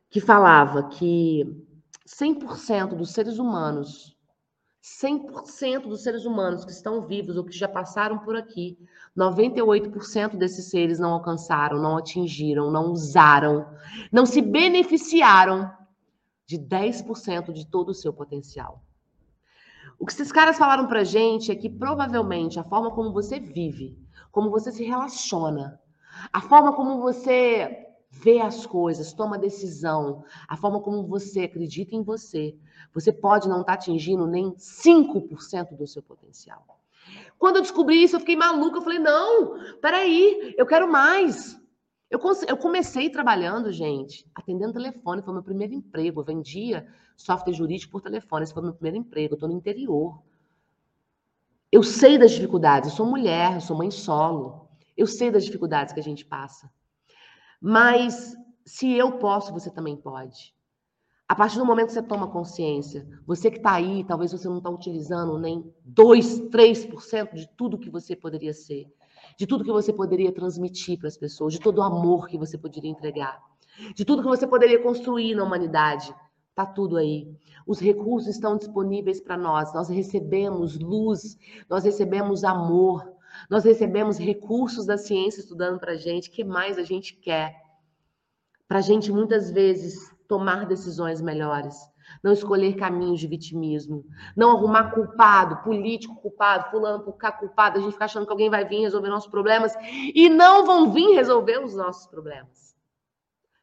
que 0.10 0.22
falava 0.22 0.88
que 0.88 1.68
100% 2.08 2.96
dos 2.96 3.12
seres 3.12 3.38
humanos, 3.38 4.16
100% 4.82 5.82
dos 5.88 6.02
seres 6.02 6.26
humanos 6.26 6.64
que 6.64 6.72
estão 6.72 7.06
vivos 7.06 7.36
ou 7.36 7.44
que 7.44 7.58
já 7.58 7.68
passaram 7.68 8.20
por 8.20 8.36
aqui, 8.36 8.78
98% 9.18 10.38
desses 10.38 10.70
seres 10.70 10.98
não 11.00 11.12
alcançaram, 11.12 11.82
não 11.82 11.98
atingiram, 11.98 12.72
não 12.72 12.92
usaram, 12.92 13.68
não 14.12 14.26
se 14.26 14.42
beneficiaram 14.42 15.72
de 16.46 16.58
10% 16.58 17.52
de 17.52 17.66
todo 17.68 17.90
o 17.90 17.94
seu 17.94 18.14
potencial. 18.14 18.82
O 20.04 20.06
que 20.06 20.12
esses 20.12 20.34
caras 20.34 20.58
falaram 20.58 20.86
pra 20.86 21.06
gente 21.06 21.50
é 21.50 21.56
que 21.56 21.70
provavelmente 21.70 22.60
a 22.60 22.64
forma 22.66 22.92
como 22.92 23.14
você 23.14 23.40
vive, 23.40 23.98
como 24.34 24.52
você 24.52 24.70
se 24.70 24.84
relaciona, 24.84 25.80
a 26.34 26.42
forma 26.42 26.74
como 26.74 27.00
você 27.00 27.88
vê 28.12 28.42
as 28.42 28.66
coisas, 28.66 29.14
toma 29.14 29.38
decisão, 29.38 30.26
a 30.46 30.58
forma 30.58 30.82
como 30.82 31.08
você 31.08 31.44
acredita 31.44 31.96
em 31.96 32.04
você, 32.04 32.54
você 32.94 33.14
pode 33.14 33.48
não 33.48 33.62
estar 33.62 33.78
tá 33.78 33.80
atingindo 33.80 34.28
nem 34.28 34.52
5% 34.56 35.78
do 35.78 35.88
seu 35.88 36.04
potencial. 36.04 36.66
Quando 37.40 37.56
eu 37.56 37.62
descobri 37.62 38.04
isso, 38.04 38.18
eu 38.18 38.20
fiquei 38.20 38.36
maluca. 38.36 38.80
Eu 38.80 38.84
falei, 38.84 39.00
não, 39.00 39.58
peraí, 39.80 40.54
eu 40.58 40.66
quero 40.66 40.92
mais. 40.92 41.58
Eu, 42.14 42.20
eu 42.48 42.56
comecei 42.56 43.10
trabalhando, 43.10 43.72
gente, 43.72 44.24
atendendo 44.36 44.72
telefone, 44.72 45.24
foi 45.24 45.34
meu 45.34 45.42
primeiro 45.42 45.74
emprego. 45.74 46.22
Eu 46.22 46.24
vendia 46.24 46.88
software 47.18 47.54
jurídico 47.54 47.92
por 47.92 48.02
telefone, 48.02 48.44
esse 48.44 48.54
foi 48.54 48.62
meu 48.62 48.74
primeiro 48.74 48.98
emprego. 48.98 49.34
Eu 49.34 49.36
estou 49.36 49.50
no 49.50 49.56
interior. 49.56 50.22
Eu 51.72 51.82
sei 51.82 52.20
das 52.20 52.30
dificuldades, 52.30 52.92
eu 52.92 52.96
sou 52.96 53.08
mulher, 53.08 53.56
eu 53.56 53.62
sou 53.62 53.76
mãe 53.76 53.90
solo. 53.90 54.70
Eu 54.96 55.08
sei 55.08 55.32
das 55.32 55.44
dificuldades 55.44 55.92
que 55.92 56.00
a 56.00 56.04
gente 56.04 56.24
passa. 56.24 56.72
Mas 57.60 58.38
se 58.64 58.94
eu 58.94 59.14
posso, 59.14 59.52
você 59.52 59.72
também 59.72 59.98
pode. 59.98 60.54
A 61.28 61.34
partir 61.34 61.58
do 61.58 61.66
momento 61.66 61.88
que 61.88 61.94
você 61.94 62.04
toma 62.04 62.30
consciência, 62.30 63.08
você 63.26 63.50
que 63.50 63.58
está 63.58 63.74
aí, 63.74 64.04
talvez 64.04 64.32
você 64.32 64.48
não 64.48 64.60
está 64.60 64.70
utilizando 64.70 65.40
nem 65.40 65.74
2, 65.84 66.42
3% 66.52 67.34
de 67.34 67.50
tudo 67.58 67.80
que 67.80 67.90
você 67.90 68.16
poderia 68.16 68.54
ser, 68.54 68.86
de 69.38 69.48
tudo 69.48 69.64
que 69.64 69.72
você 69.72 69.92
poderia 69.92 70.32
transmitir 70.32 71.00
para 71.00 71.08
as 71.08 71.18
pessoas, 71.18 71.54
de 71.54 71.60
todo 71.60 71.80
o 71.80 71.84
amor 71.84 72.28
que 72.28 72.38
você 72.38 72.58
poderia 72.58 72.92
entregar, 72.92 73.42
de 73.96 74.06
tudo 74.06 74.22
que 74.22 74.28
você 74.28 74.48
poderia 74.48 74.82
construir 74.82 75.36
na 75.36 75.44
humanidade. 75.44 76.14
Está 76.50 76.66
tudo 76.66 76.98
aí. 76.98 77.36
Os 77.66 77.80
recursos 77.80 78.30
estão 78.30 78.58
disponíveis 78.58 79.20
para 79.20 79.36
nós. 79.36 79.74
Nós 79.74 79.90
recebemos 79.90 80.78
luz, 80.78 81.36
nós 81.68 81.84
recebemos 81.84 82.44
amor, 82.44 83.12
nós 83.50 83.64
recebemos 83.64 84.20
recursos 84.20 84.86
da 84.86 84.98
ciência 84.98 85.40
estudando 85.40 85.80
para 85.80 85.94
a 85.94 85.98
gente. 85.98 86.30
O 86.30 86.32
que 86.32 86.44
mais 86.44 86.78
a 86.78 86.84
gente 86.84 87.16
quer? 87.16 87.56
Para 88.68 88.82
gente, 88.82 89.12
muitas 89.12 89.50
vezes, 89.50 90.14
tomar 90.28 90.66
decisões 90.66 91.22
melhores. 91.22 91.76
Não 92.22 92.34
escolher 92.34 92.76
caminhos 92.76 93.20
de 93.20 93.28
vitimismo. 93.28 94.06
Não 94.36 94.52
arrumar 94.52 94.92
culpado, 94.92 95.64
político 95.64 96.16
culpado, 96.16 96.70
fulano 96.70 97.04
ficar 97.04 97.34
culpado. 97.34 97.78
A 97.78 97.82
gente 97.82 97.94
fica 97.94 98.06
achando 98.06 98.26
que 98.26 98.32
alguém 98.32 98.50
vai 98.50 98.66
vir 98.66 98.82
resolver 98.82 99.10
nossos 99.10 99.30
problemas 99.30 99.74
e 100.14 100.30
não 100.30 100.66
vão 100.66 100.92
vir 100.92 101.16
resolver 101.16 101.64
os 101.64 101.76
nossos 101.76 102.08
problemas. 102.08 102.76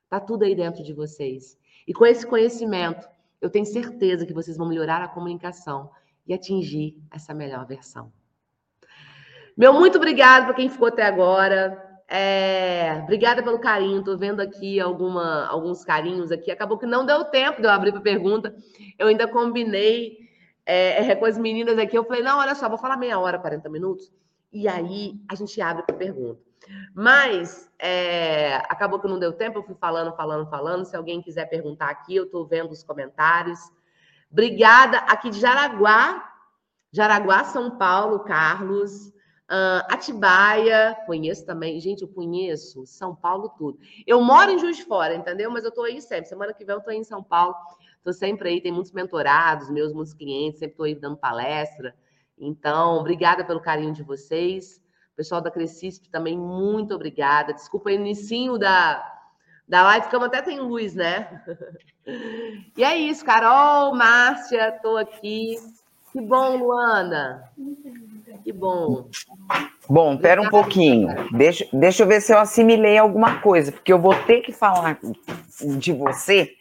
Tá 0.09 0.19
tudo 0.19 0.45
aí 0.45 0.55
dentro 0.55 0.83
de 0.83 0.93
vocês. 0.93 1.59
E 1.87 1.93
com 1.93 2.07
esse 2.07 2.27
conhecimento, 2.27 3.09
eu 3.41 3.51
tenho 3.51 3.67
certeza 3.67 4.27
que 4.27 4.35
vocês 4.35 4.57
vão 4.57 4.69
melhorar 4.69 5.03
a 5.03 5.09
comunicação 5.09 5.91
e 6.27 6.35
atingir 6.35 6.97
essa 7.11 7.33
melhor 7.33 7.67
versão. 7.67 8.13
Meu 9.57 9.73
muito 9.73 9.99
obrigado 9.99 10.47
para 10.47 10.55
quem 10.55 10.69
ficou 10.69 10.89
até 10.89 11.05
agora. 11.05 11.90
É, 12.13 13.03
obrigada 13.05 13.41
pelo 13.41 13.61
carinho. 13.61 14.01
Estou 14.01 14.19
vendo 14.19 14.41
aqui 14.41 14.81
alguma, 14.81 15.47
alguns 15.47 15.85
carinhos 15.85 16.33
aqui. 16.33 16.51
Acabou 16.51 16.77
que 16.77 16.85
não 16.85 17.07
deu 17.07 17.25
tempo 17.27 17.61
de 17.61 17.69
eu 17.69 17.71
abrir 17.71 17.93
para 17.93 18.01
pergunta. 18.01 18.53
Eu 18.99 19.07
ainda 19.07 19.29
combinei 19.29 20.19
é, 20.67 21.09
é, 21.09 21.15
com 21.15 21.25
as 21.25 21.39
meninas 21.39 21.79
aqui. 21.79 21.97
Eu 21.97 22.05
falei, 22.05 22.21
não, 22.21 22.41
olha 22.41 22.57
só, 22.57 22.69
vou 22.69 22.77
falar 22.77 22.97
meia 22.97 23.17
hora, 23.21 23.39
40 23.39 23.69
minutos. 23.69 24.13
E 24.53 24.67
aí 24.67 25.15
a 25.29 25.37
gente 25.37 25.63
abre 25.63 25.85
para 25.85 25.95
pergunta. 25.95 26.41
Mas 26.93 27.71
é, 27.79 28.57
acabou 28.69 28.99
que 28.99 29.07
não 29.07 29.19
deu 29.19 29.33
tempo, 29.33 29.61
eu 29.61 29.63
fui 29.63 29.77
falando, 29.77 30.15
falando, 30.17 30.51
falando. 30.51 30.85
Se 30.85 30.97
alguém 30.97 31.23
quiser 31.23 31.47
perguntar 31.47 31.91
aqui, 31.91 32.17
eu 32.17 32.25
estou 32.25 32.45
vendo 32.45 32.73
os 32.73 32.83
comentários. 32.83 33.61
Obrigada. 34.31 34.99
Aqui 34.99 35.31
de 35.31 35.39
Jaraguá, 35.39 36.29
Jaraguá, 36.93 37.45
São 37.45 37.79
Paulo, 37.79 38.21
Carlos. 38.21 39.13
Uh, 39.51 39.83
Atibaia, 39.89 40.97
conheço 41.07 41.45
também. 41.45 41.81
Gente, 41.81 42.03
eu 42.03 42.09
conheço 42.09 42.87
São 42.87 43.17
Paulo 43.17 43.49
tudo. 43.59 43.81
Eu 44.07 44.21
moro 44.21 44.53
em 44.53 44.59
Juiz 44.61 44.77
de 44.77 44.85
Fora, 44.85 45.13
entendeu? 45.13 45.51
Mas 45.51 45.65
eu 45.65 45.71
estou 45.71 45.85
aí 45.85 46.01
sempre. 46.01 46.27
Semana 46.27 46.55
que 46.55 46.65
vem 46.65 46.75
eu 46.75 46.79
estou 46.79 46.93
em 46.93 47.03
São 47.03 47.21
Paulo. 47.21 47.57
Estou 47.97 48.13
sempre 48.13 48.49
aí, 48.49 48.61
tem 48.61 48.71
muitos 48.71 48.93
mentorados, 48.93 49.69
meus, 49.69 49.93
muitos 49.93 50.15
clientes, 50.15 50.61
sempre 50.61 50.75
estou 50.75 50.87
aí 50.87 50.95
dando 50.95 51.17
palestra. 51.17 51.97
Então, 52.39 52.99
obrigada 52.99 53.45
pelo 53.45 53.61
carinho 53.61 53.93
de 53.93 54.05
vocês. 54.05 54.81
Pessoal 55.17 55.41
da 55.41 55.51
Crescisp 55.51 56.09
também, 56.11 56.39
muito 56.39 56.95
obrigada. 56.95 57.53
Desculpa 57.53 57.91
aí 57.91 57.99
no 57.99 58.07
inicinho 58.07 58.57
da, 58.57 59.05
da 59.69 59.83
live, 59.83 60.07
ficamos 60.07 60.29
até 60.29 60.41
tem 60.41 60.61
luz, 60.61 60.95
né? 60.95 61.45
e 62.79 62.85
é 62.85 62.97
isso, 62.97 63.25
Carol, 63.25 63.97
Márcia, 63.97 64.69
estou 64.69 64.97
aqui. 64.97 65.57
Que 66.13 66.21
bom, 66.21 66.57
Luana. 66.57 67.51
Que 68.43 68.53
bom. 68.53 69.09
Bom, 69.89 70.17
pera 70.17 70.41
um 70.41 70.49
pouquinho. 70.49 71.09
Deixa, 71.33 71.67
deixa 71.73 72.03
eu 72.03 72.07
ver 72.07 72.21
se 72.21 72.33
eu 72.33 72.39
assimilei 72.39 72.99
alguma 72.99 73.41
coisa, 73.41 73.73
porque 73.73 73.93
eu 73.93 73.99
vou 73.99 74.15
ter 74.25 74.41
que 74.41 74.53
falar 74.53 74.99
de 75.79 75.93
você, 75.93 76.53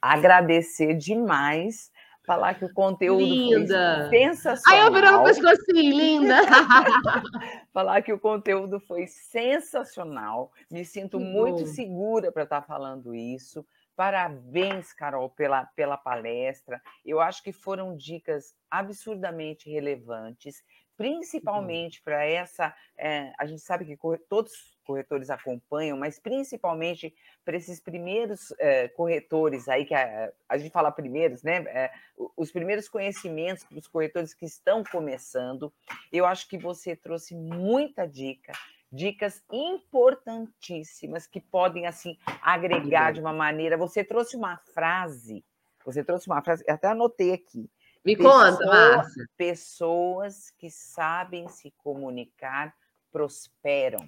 agradecer 0.00 0.94
demais 0.94 1.90
falar 2.30 2.54
que 2.54 2.64
o 2.64 2.72
conteúdo 2.72 3.24
linda. 3.24 4.06
foi 4.08 4.18
sensacional. 4.20 4.80
Aí 4.80 4.86
eu 4.86 4.92
virando 4.94 5.18
o 5.18 5.24
pescoço 5.24 5.62
assim, 5.62 5.90
linda. 5.90 6.36
falar 7.74 8.02
que 8.02 8.12
o 8.12 8.20
conteúdo 8.20 8.78
foi 8.78 9.08
sensacional. 9.08 10.52
Me 10.70 10.84
sinto 10.84 11.18
que 11.18 11.24
muito 11.24 11.64
bom. 11.64 11.66
segura 11.66 12.30
para 12.30 12.44
estar 12.44 12.60
tá 12.60 12.66
falando 12.66 13.12
isso. 13.16 13.66
Parabéns, 13.96 14.92
Carol, 14.92 15.28
pela, 15.28 15.64
pela 15.74 15.96
palestra. 15.96 16.80
Eu 17.04 17.20
acho 17.20 17.42
que 17.42 17.52
foram 17.52 17.96
dicas 17.96 18.54
absurdamente 18.70 19.68
relevantes, 19.68 20.62
principalmente 21.00 22.02
para 22.02 22.26
essa. 22.26 22.76
É, 22.94 23.32
a 23.38 23.46
gente 23.46 23.62
sabe 23.62 23.86
que 23.86 23.98
todos 24.28 24.52
corretores 24.84 25.30
acompanham, 25.30 25.96
mas 25.96 26.18
principalmente 26.18 27.14
para 27.42 27.56
esses 27.56 27.80
primeiros 27.80 28.52
é, 28.58 28.86
corretores 28.88 29.66
aí, 29.66 29.86
que 29.86 29.94
a, 29.94 30.30
a, 30.46 30.58
gente 30.58 30.70
fala 30.70 30.92
primeiros, 30.92 31.42
né? 31.42 31.64
É, 31.68 31.90
os 32.36 32.52
primeiros 32.52 32.86
conhecimentos 32.86 33.64
para 33.64 33.78
os 33.78 33.88
corretores 33.88 34.34
que 34.34 34.44
estão 34.44 34.84
começando. 34.84 35.72
Eu 36.12 36.26
acho 36.26 36.46
que 36.46 36.58
você 36.58 36.94
trouxe 36.94 37.34
muita 37.34 38.06
dica, 38.06 38.52
dicas 38.92 39.42
importantíssimas 39.50 41.26
que 41.26 41.40
podem 41.40 41.86
assim 41.86 42.18
agregar 42.42 43.14
de 43.14 43.20
uma 43.20 43.32
maneira. 43.32 43.78
Você 43.78 44.04
trouxe 44.04 44.36
uma 44.36 44.58
frase, 44.74 45.42
você 45.82 46.04
trouxe 46.04 46.26
uma 46.26 46.42
frase, 46.42 46.62
até 46.68 46.88
anotei 46.88 47.32
aqui. 47.32 47.70
Me 48.04 48.16
Pessoa, 48.16 48.52
conta, 48.52 48.66
Márcia. 48.66 49.26
Pessoas 49.36 50.50
que 50.58 50.70
sabem 50.70 51.48
se 51.48 51.70
comunicar 51.72 52.74
prosperam. 53.12 54.06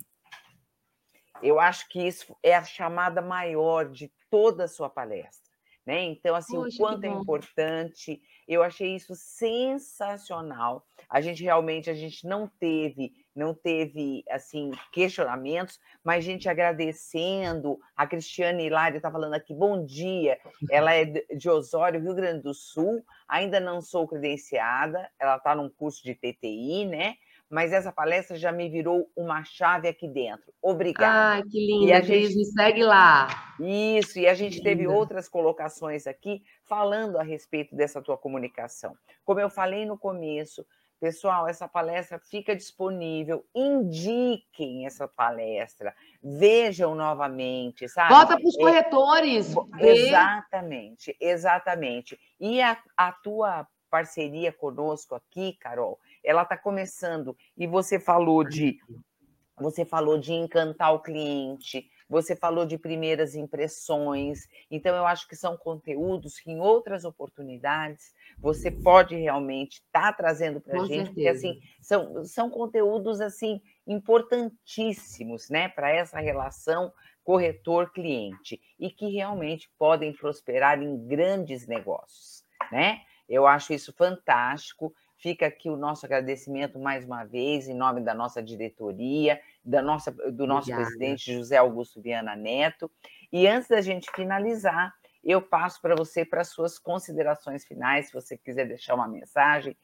Eu 1.42 1.58
acho 1.58 1.88
que 1.88 2.00
isso 2.00 2.36
é 2.42 2.54
a 2.54 2.64
chamada 2.64 3.20
maior 3.20 3.90
de 3.90 4.10
toda 4.30 4.64
a 4.64 4.68
sua 4.68 4.88
palestra. 4.88 5.52
Né? 5.84 6.02
Então, 6.04 6.34
assim, 6.36 6.56
Poxa, 6.56 6.76
o 6.76 6.78
quanto 6.78 7.04
é 7.04 7.08
importante, 7.08 8.22
eu 8.46 8.62
achei 8.62 8.94
isso 8.94 9.14
sensacional. 9.16 10.86
A 11.08 11.20
gente 11.20 11.42
realmente 11.42 11.90
a 11.90 11.94
gente 11.94 12.26
não 12.26 12.46
teve, 12.46 13.12
não 13.34 13.54
teve 13.54 14.24
assim 14.28 14.70
questionamentos, 14.92 15.80
mas 16.04 16.18
a 16.18 16.20
gente 16.20 16.48
agradecendo. 16.48 17.78
A 17.96 18.06
Cristiane 18.06 18.66
Hilário 18.66 18.96
está 18.96 19.10
falando 19.10 19.34
aqui, 19.34 19.54
bom 19.54 19.84
dia. 19.84 20.38
Ela 20.70 20.94
é 20.94 21.04
de 21.04 21.48
Osório, 21.48 22.00
Rio 22.00 22.14
Grande 22.14 22.42
do 22.42 22.54
Sul. 22.54 23.04
Ainda 23.28 23.58
não 23.58 23.80
sou 23.80 24.06
credenciada, 24.06 25.08
ela 25.18 25.36
está 25.36 25.54
num 25.54 25.68
curso 25.68 26.02
de 26.04 26.14
TTI, 26.14 26.86
né? 26.86 27.14
mas 27.52 27.70
essa 27.70 27.92
palestra 27.92 28.38
já 28.38 28.50
me 28.50 28.66
virou 28.70 29.10
uma 29.14 29.44
chave 29.44 29.86
aqui 29.86 30.08
dentro. 30.08 30.50
Obrigada. 30.62 31.38
Ah, 31.38 31.42
que 31.46 31.60
lindo, 31.60 31.84
e 31.84 31.92
a 31.92 32.00
gente 32.00 32.34
me 32.34 32.46
segue 32.46 32.82
lá. 32.82 33.54
Isso, 33.60 34.18
e 34.18 34.26
a 34.26 34.32
gente 34.32 34.56
que 34.56 34.62
teve 34.62 34.84
linda. 34.84 34.94
outras 34.94 35.28
colocações 35.28 36.06
aqui 36.06 36.42
falando 36.64 37.18
a 37.18 37.22
respeito 37.22 37.76
dessa 37.76 38.00
tua 38.00 38.16
comunicação. 38.16 38.96
Como 39.22 39.38
eu 39.38 39.50
falei 39.50 39.84
no 39.84 39.98
começo, 39.98 40.64
pessoal, 41.02 41.48
essa 41.48 41.66
palestra 41.66 42.16
fica 42.20 42.54
disponível, 42.54 43.44
indiquem 43.52 44.86
essa 44.86 45.08
palestra, 45.08 45.92
vejam 46.22 46.94
novamente, 46.94 47.88
sabe? 47.88 48.14
Bota 48.14 48.36
para 48.36 48.48
os 48.48 48.56
é, 48.56 48.60
corretores. 48.60 49.52
Exatamente, 49.80 51.16
exatamente. 51.20 52.16
E 52.38 52.62
a, 52.62 52.80
a 52.96 53.10
tua 53.10 53.66
parceria 53.90 54.52
conosco 54.52 55.16
aqui, 55.16 55.54
Carol, 55.54 55.98
ela 56.22 56.42
está 56.42 56.56
começando 56.56 57.36
e 57.56 57.66
você 57.66 57.98
falou 57.98 58.44
de 58.44 58.78
você 59.58 59.84
falou 59.84 60.18
de 60.18 60.32
encantar 60.32 60.94
o 60.94 61.00
cliente, 61.00 61.90
você 62.12 62.36
falou 62.36 62.66
de 62.66 62.76
primeiras 62.76 63.34
impressões. 63.34 64.46
Então, 64.70 64.94
eu 64.94 65.06
acho 65.06 65.26
que 65.26 65.34
são 65.34 65.56
conteúdos 65.56 66.38
que, 66.38 66.52
em 66.52 66.60
outras 66.60 67.06
oportunidades, 67.06 68.12
você 68.38 68.70
pode 68.70 69.16
realmente 69.16 69.76
estar 69.76 70.08
tá 70.08 70.12
trazendo 70.12 70.60
para 70.60 70.82
a 70.82 70.84
gente, 70.84 71.06
certeza. 71.06 71.14
porque 71.14 71.28
assim, 71.28 71.60
são, 71.80 72.22
são 72.22 72.50
conteúdos 72.50 73.18
assim 73.18 73.62
importantíssimos 73.86 75.48
né, 75.48 75.70
para 75.70 75.90
essa 75.90 76.20
relação 76.20 76.92
corretor-cliente 77.24 78.60
e 78.78 78.90
que 78.90 79.08
realmente 79.08 79.70
podem 79.78 80.12
prosperar 80.12 80.82
em 80.82 81.06
grandes 81.06 81.66
negócios. 81.66 82.44
Né? 82.70 83.00
Eu 83.26 83.46
acho 83.46 83.72
isso 83.72 83.90
fantástico. 83.90 84.92
Fica 85.22 85.46
aqui 85.46 85.70
o 85.70 85.76
nosso 85.76 86.04
agradecimento 86.04 86.80
mais 86.80 87.04
uma 87.04 87.22
vez, 87.22 87.68
em 87.68 87.74
nome 87.74 88.00
da 88.00 88.12
nossa 88.12 88.42
diretoria, 88.42 89.40
da 89.64 89.80
nossa, 89.80 90.10
do 90.10 90.48
nosso 90.48 90.68
Obrigada. 90.68 90.82
presidente 90.82 91.32
José 91.32 91.56
Augusto 91.58 92.02
Viana 92.02 92.34
Neto. 92.34 92.90
E 93.30 93.46
antes 93.46 93.68
da 93.68 93.80
gente 93.80 94.10
finalizar, 94.16 94.92
eu 95.22 95.40
passo 95.40 95.80
para 95.80 95.94
você 95.94 96.24
para 96.24 96.42
suas 96.42 96.76
considerações 96.76 97.64
finais, 97.64 98.06
se 98.06 98.12
você 98.12 98.36
quiser 98.36 98.66
deixar 98.66 98.96
uma 98.96 99.06
mensagem 99.06 99.76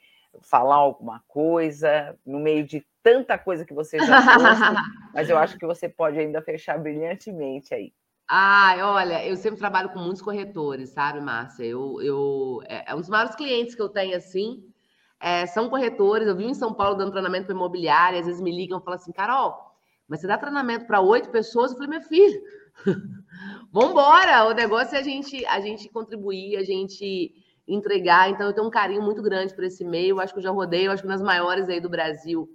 falar 0.43 0.75
alguma 0.75 1.23
coisa 1.29 2.19
no 2.27 2.41
meio 2.41 2.67
de 2.67 2.85
tanta 3.01 3.39
coisa 3.39 3.65
que 3.65 3.73
você 3.73 3.97
já 4.01 4.21
trouxe, 4.21 4.61
mas 5.15 5.31
eu 5.31 5.39
acho 5.39 5.57
que 5.57 5.65
você 5.65 5.89
pode 5.89 6.19
ainda 6.19 6.43
fechar 6.43 6.77
brilhantemente 6.81 7.73
aí. 7.73 7.93
Ah, 8.29 8.75
olha, 8.83 9.25
eu 9.25 9.37
sempre 9.37 9.61
trabalho 9.61 9.91
com 9.91 10.01
muitos 10.01 10.21
corretores, 10.21 10.91
sabe, 10.91 11.21
Márcia? 11.21 11.63
Eu, 11.63 12.03
eu, 12.03 12.61
é, 12.67 12.91
é 12.91 12.95
um 12.97 12.99
dos 12.99 13.09
maiores 13.09 13.37
clientes 13.37 13.77
que 13.77 13.81
eu 13.81 13.89
tenho, 13.89 14.17
assim, 14.17 14.65
é, 15.21 15.47
são 15.47 15.69
corretores. 15.69 16.27
Eu 16.27 16.37
vivo 16.37 16.51
em 16.51 16.55
São 16.55 16.73
Paulo 16.73 16.97
dando 16.97 17.11
treinamento 17.11 17.47
para 17.47 17.55
imobiliária, 17.55 18.21
às 18.21 18.27
vezes 18.27 18.41
me 18.41 18.55
ligam 18.55 18.79
e 18.79 18.83
falam 18.83 18.99
assim, 18.99 19.13
Carol, 19.13 19.57
mas 20.07 20.21
você 20.21 20.27
dá 20.27 20.39
treinamento 20.39 20.87
para 20.87 21.01
oito 21.01 21.31
pessoas? 21.31 21.71
Eu 21.71 21.77
falei, 21.77 21.91
meu 21.91 22.03
filho, 22.03 22.41
vambora! 23.73 24.49
O 24.49 24.53
negócio 24.53 24.97
é 24.97 25.01
a 25.01 25.03
gente, 25.03 25.45
a 25.47 25.61
gente 25.61 25.89
contribuir, 25.89 26.57
a 26.57 26.65
gente 26.65 27.33
entregar. 27.67 28.31
Então, 28.31 28.47
eu 28.47 28.53
tenho 28.53 28.67
um 28.67 28.71
carinho 28.71 29.03
muito 29.03 29.23
grande 29.23 29.55
por 29.55 29.65
esse 29.65 29.85
meio. 29.85 30.19
Acho 30.19 30.33
que 30.33 30.39
eu 30.39 30.45
já 30.45 30.51
rodei, 30.51 30.87
eu 30.87 30.93
acho 30.93 31.03
que 31.03 31.09
nas 31.09 31.23
maiores 31.23 31.69
aí 31.69 31.81
do 31.81 31.89
Brasil 31.91 32.49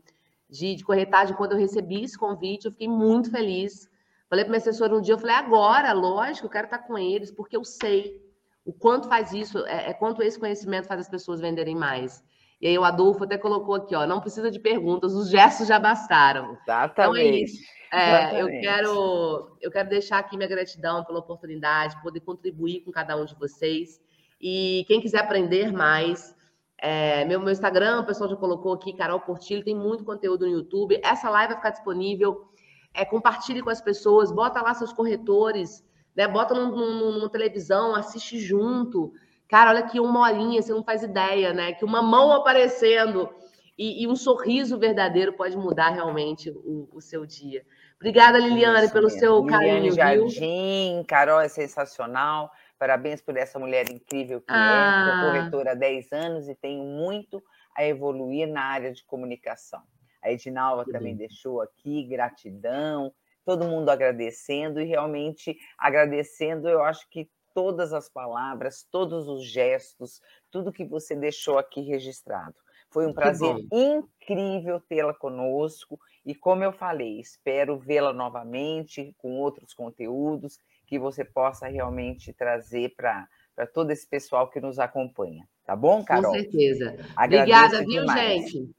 de, 0.50 0.76
de 0.76 0.84
corretagem. 0.84 1.36
Quando 1.36 1.54
eu 1.54 1.58
recebi 1.58 2.04
esse 2.04 2.18
convite, 2.18 2.66
eu 2.66 2.72
fiquei 2.72 2.88
muito 2.88 3.30
feliz. 3.30 3.90
Falei 4.30 4.46
para 4.46 4.52
minha 4.52 4.58
assessora 4.58 4.96
um 4.96 5.02
dia, 5.02 5.14
eu 5.14 5.20
falei, 5.20 5.36
agora, 5.36 5.94
lógico, 5.94 6.48
eu 6.48 6.50
quero 6.50 6.66
estar 6.66 6.80
com 6.80 6.98
eles, 6.98 7.32
porque 7.32 7.56
eu 7.56 7.64
sei 7.64 8.20
o 8.66 8.74
quanto 8.74 9.08
faz 9.08 9.32
isso, 9.34 9.60
é, 9.66 9.90
é 9.90 9.94
quanto 9.94 10.24
esse 10.24 10.40
conhecimento 10.40 10.88
faz 10.88 11.02
as 11.02 11.10
pessoas 11.10 11.40
venderem 11.40 11.76
mais. 11.76 12.24
E 12.64 12.68
aí 12.68 12.78
o 12.78 12.86
Adolfo 12.86 13.26
até 13.26 13.38
colocou 13.38 13.76
aqui, 13.76 13.94
ó, 13.94 14.08
não 14.08 14.22
precisa 14.22 14.50
de 14.50 14.58
perguntas, 14.58 15.14
os 15.14 15.30
gestos 15.30 15.68
já 15.68 15.78
bastaram. 15.78 16.58
Exatamente. 16.62 16.94
Então 16.94 17.16
é 17.18 17.26
isso. 17.26 17.62
É, 17.92 18.42
eu 18.42 18.48
quero, 18.48 19.58
eu 19.62 19.70
quero 19.70 19.90
deixar 19.90 20.20
aqui 20.20 20.38
minha 20.38 20.48
gratidão 20.48 21.04
pela 21.04 21.20
oportunidade, 21.20 22.02
poder 22.02 22.22
contribuir 22.22 22.80
com 22.86 22.90
cada 22.90 23.18
um 23.18 23.26
de 23.26 23.36
vocês. 23.36 24.00
E 24.40 24.86
quem 24.88 25.02
quiser 25.02 25.20
aprender 25.20 25.74
mais, 25.74 26.34
é, 26.78 27.26
meu, 27.26 27.42
meu 27.42 27.52
Instagram, 27.52 28.00
o 28.00 28.06
pessoal 28.06 28.30
já 28.30 28.38
colocou 28.38 28.72
aqui, 28.72 28.94
Carol 28.94 29.20
Portilho, 29.20 29.66
tem 29.66 29.76
muito 29.76 30.06
conteúdo 30.06 30.46
no 30.46 30.54
YouTube. 30.54 31.02
Essa 31.04 31.30
live 31.30 31.50
vai 31.50 31.58
ficar 31.58 31.72
disponível. 31.72 32.48
É, 32.94 33.04
compartilhe 33.04 33.62
com 33.62 33.72
as 33.72 33.82
pessoas, 33.82 34.32
bota 34.32 34.62
lá 34.62 34.74
seus 34.74 34.94
corretores, 34.94 35.86
né? 36.16 36.30
Bota 36.30 36.54
num, 36.54 36.72
num, 36.72 37.12
numa 37.12 37.30
televisão, 37.30 37.94
assiste 37.94 38.40
junto. 38.40 39.12
Cara, 39.50 39.72
olha 39.72 39.84
que 39.84 40.00
uma 40.00 40.22
horinha, 40.22 40.62
você 40.62 40.72
não 40.72 40.84
faz 40.84 41.04
ideia, 41.04 41.54
né? 41.54 41.74
Que 41.74 41.86
uma 41.86 42.02
mão 42.02 42.32
aparecendo 42.32 43.30
e, 43.78 44.04
e 44.04 44.08
um 44.08 44.16
sorriso 44.16 44.78
verdadeiro 44.78 45.34
pode 45.34 45.58
mudar 45.58 45.90
realmente 45.90 46.50
o, 46.50 46.90
o 46.92 47.02
seu 47.02 47.26
dia. 47.26 47.66
Obrigada, 47.96 48.38
Liliane, 48.38 48.86
Isso, 48.86 48.94
pelo 48.94 49.06
mesmo. 49.06 49.20
seu 49.20 49.42
Liliane 49.42 49.68
carinho. 49.68 49.92
Jardim, 49.92 50.96
viu? 50.98 51.06
Carol 51.06 51.40
é 51.40 51.48
sensacional. 51.48 52.52
Parabéns 52.78 53.22
por 53.22 53.38
essa 53.38 53.58
mulher 53.58 53.90
incrível 53.90 54.42
que 54.42 54.48
ah. 54.50 55.06
é. 55.08 55.22
Sou 55.22 55.32
corretora 55.32 55.72
há 55.72 55.76
10 55.76 56.12
anos 56.12 56.50
e 56.50 56.56
tenho 56.56 56.84
muito 56.84 57.42
a 57.76 57.86
evoluir 57.86 58.48
na 58.48 58.62
área 58.62 58.92
de 58.92 59.04
comunicação. 59.06 59.82
A 60.22 60.32
Edinalva 60.32 60.86
também 60.86 61.16
deixou 61.16 61.62
aqui, 61.62 62.04
gratidão, 62.04 63.14
todo 63.46 63.66
mundo 63.66 63.90
agradecendo 63.90 64.80
e 64.80 64.86
realmente 64.86 65.58
agradecendo, 65.78 66.70
eu 66.70 66.82
acho 66.82 67.10
que 67.10 67.30
todas 67.54 67.94
as 67.94 68.10
palavras, 68.10 68.88
todos 68.92 69.28
os 69.28 69.46
gestos, 69.46 70.22
tudo 70.52 70.72
que 70.72 70.86
você 70.86 71.16
deixou 71.16 71.58
aqui 71.58 71.82
registrado. 71.82 72.56
Foi 72.90 73.08
um 73.08 73.14
prazer 73.14 73.56
incrível 73.72 74.80
tê-la 74.80 75.14
conosco 75.14 76.00
e, 76.24 76.36
como 76.36 76.64
eu 76.64 76.72
falei, 76.72 77.20
espero 77.20 77.78
vê-la 77.80 78.14
novamente 78.14 79.16
com 79.18 79.40
outros 79.40 79.74
conteúdos 79.74 80.60
que 80.86 81.00
você 81.00 81.26
possa 81.26 81.68
realmente 81.68 82.32
trazer 82.34 82.94
para 82.96 83.28
todo 83.74 83.90
esse 83.90 84.08
pessoal 84.08 84.50
que 84.50 84.62
nos 84.62 84.78
acompanha. 84.78 85.48
Tá 85.66 85.76
bom, 85.76 86.04
Carol? 86.04 86.34
Com 86.34 86.40
certeza. 86.40 86.96
Agradeço 87.16 87.66
Obrigada, 87.66 87.80
viu, 87.80 88.02
demais. 88.02 88.52
gente? 88.52 88.76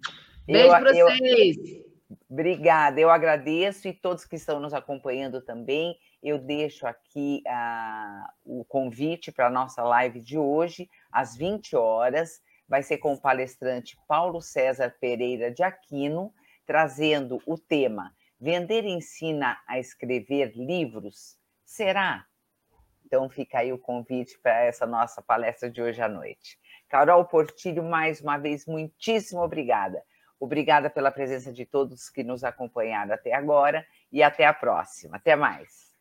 Beijo 0.46 0.68
para 0.68 0.92
vocês. 0.92 1.56
Obrigada, 2.30 3.00
eu 3.00 3.10
agradeço 3.10 3.88
e 3.88 3.92
todos 3.92 4.24
que 4.24 4.36
estão 4.36 4.60
nos 4.60 4.74
acompanhando 4.74 5.40
também. 5.40 5.96
Eu 6.24 6.38
deixo 6.38 6.86
aqui 6.86 7.42
uh, 7.46 8.60
o 8.60 8.64
convite 8.64 9.30
para 9.30 9.48
a 9.48 9.50
nossa 9.50 9.82
live 9.82 10.20
de 10.20 10.38
hoje, 10.38 10.88
às 11.12 11.36
20 11.36 11.76
horas. 11.76 12.40
Vai 12.66 12.82
ser 12.82 12.96
com 12.96 13.12
o 13.12 13.20
palestrante 13.20 13.98
Paulo 14.08 14.40
César 14.40 14.96
Pereira 14.98 15.52
de 15.52 15.62
Aquino, 15.62 16.32
trazendo 16.64 17.42
o 17.46 17.58
tema 17.58 18.10
Vender 18.40 18.84
ensina 18.84 19.58
a 19.66 19.78
escrever 19.78 20.52
livros? 20.56 21.38
Será? 21.64 22.26
Então 23.06 23.28
fica 23.28 23.58
aí 23.58 23.72
o 23.72 23.78
convite 23.78 24.38
para 24.42 24.64
essa 24.64 24.86
nossa 24.86 25.22
palestra 25.22 25.70
de 25.70 25.80
hoje 25.80 26.02
à 26.02 26.08
noite. 26.08 26.58
Carol 26.88 27.24
Portilho, 27.24 27.82
mais 27.82 28.20
uma 28.20 28.36
vez, 28.36 28.66
muitíssimo 28.66 29.40
obrigada. 29.40 30.02
Obrigada 30.40 30.90
pela 30.90 31.10
presença 31.10 31.52
de 31.52 31.64
todos 31.64 32.10
que 32.10 32.24
nos 32.24 32.44
acompanharam 32.44 33.14
até 33.14 33.32
agora 33.32 33.86
e 34.10 34.22
até 34.22 34.44
a 34.44 34.52
próxima. 34.52 35.16
Até 35.16 35.36
mais. 35.36 35.93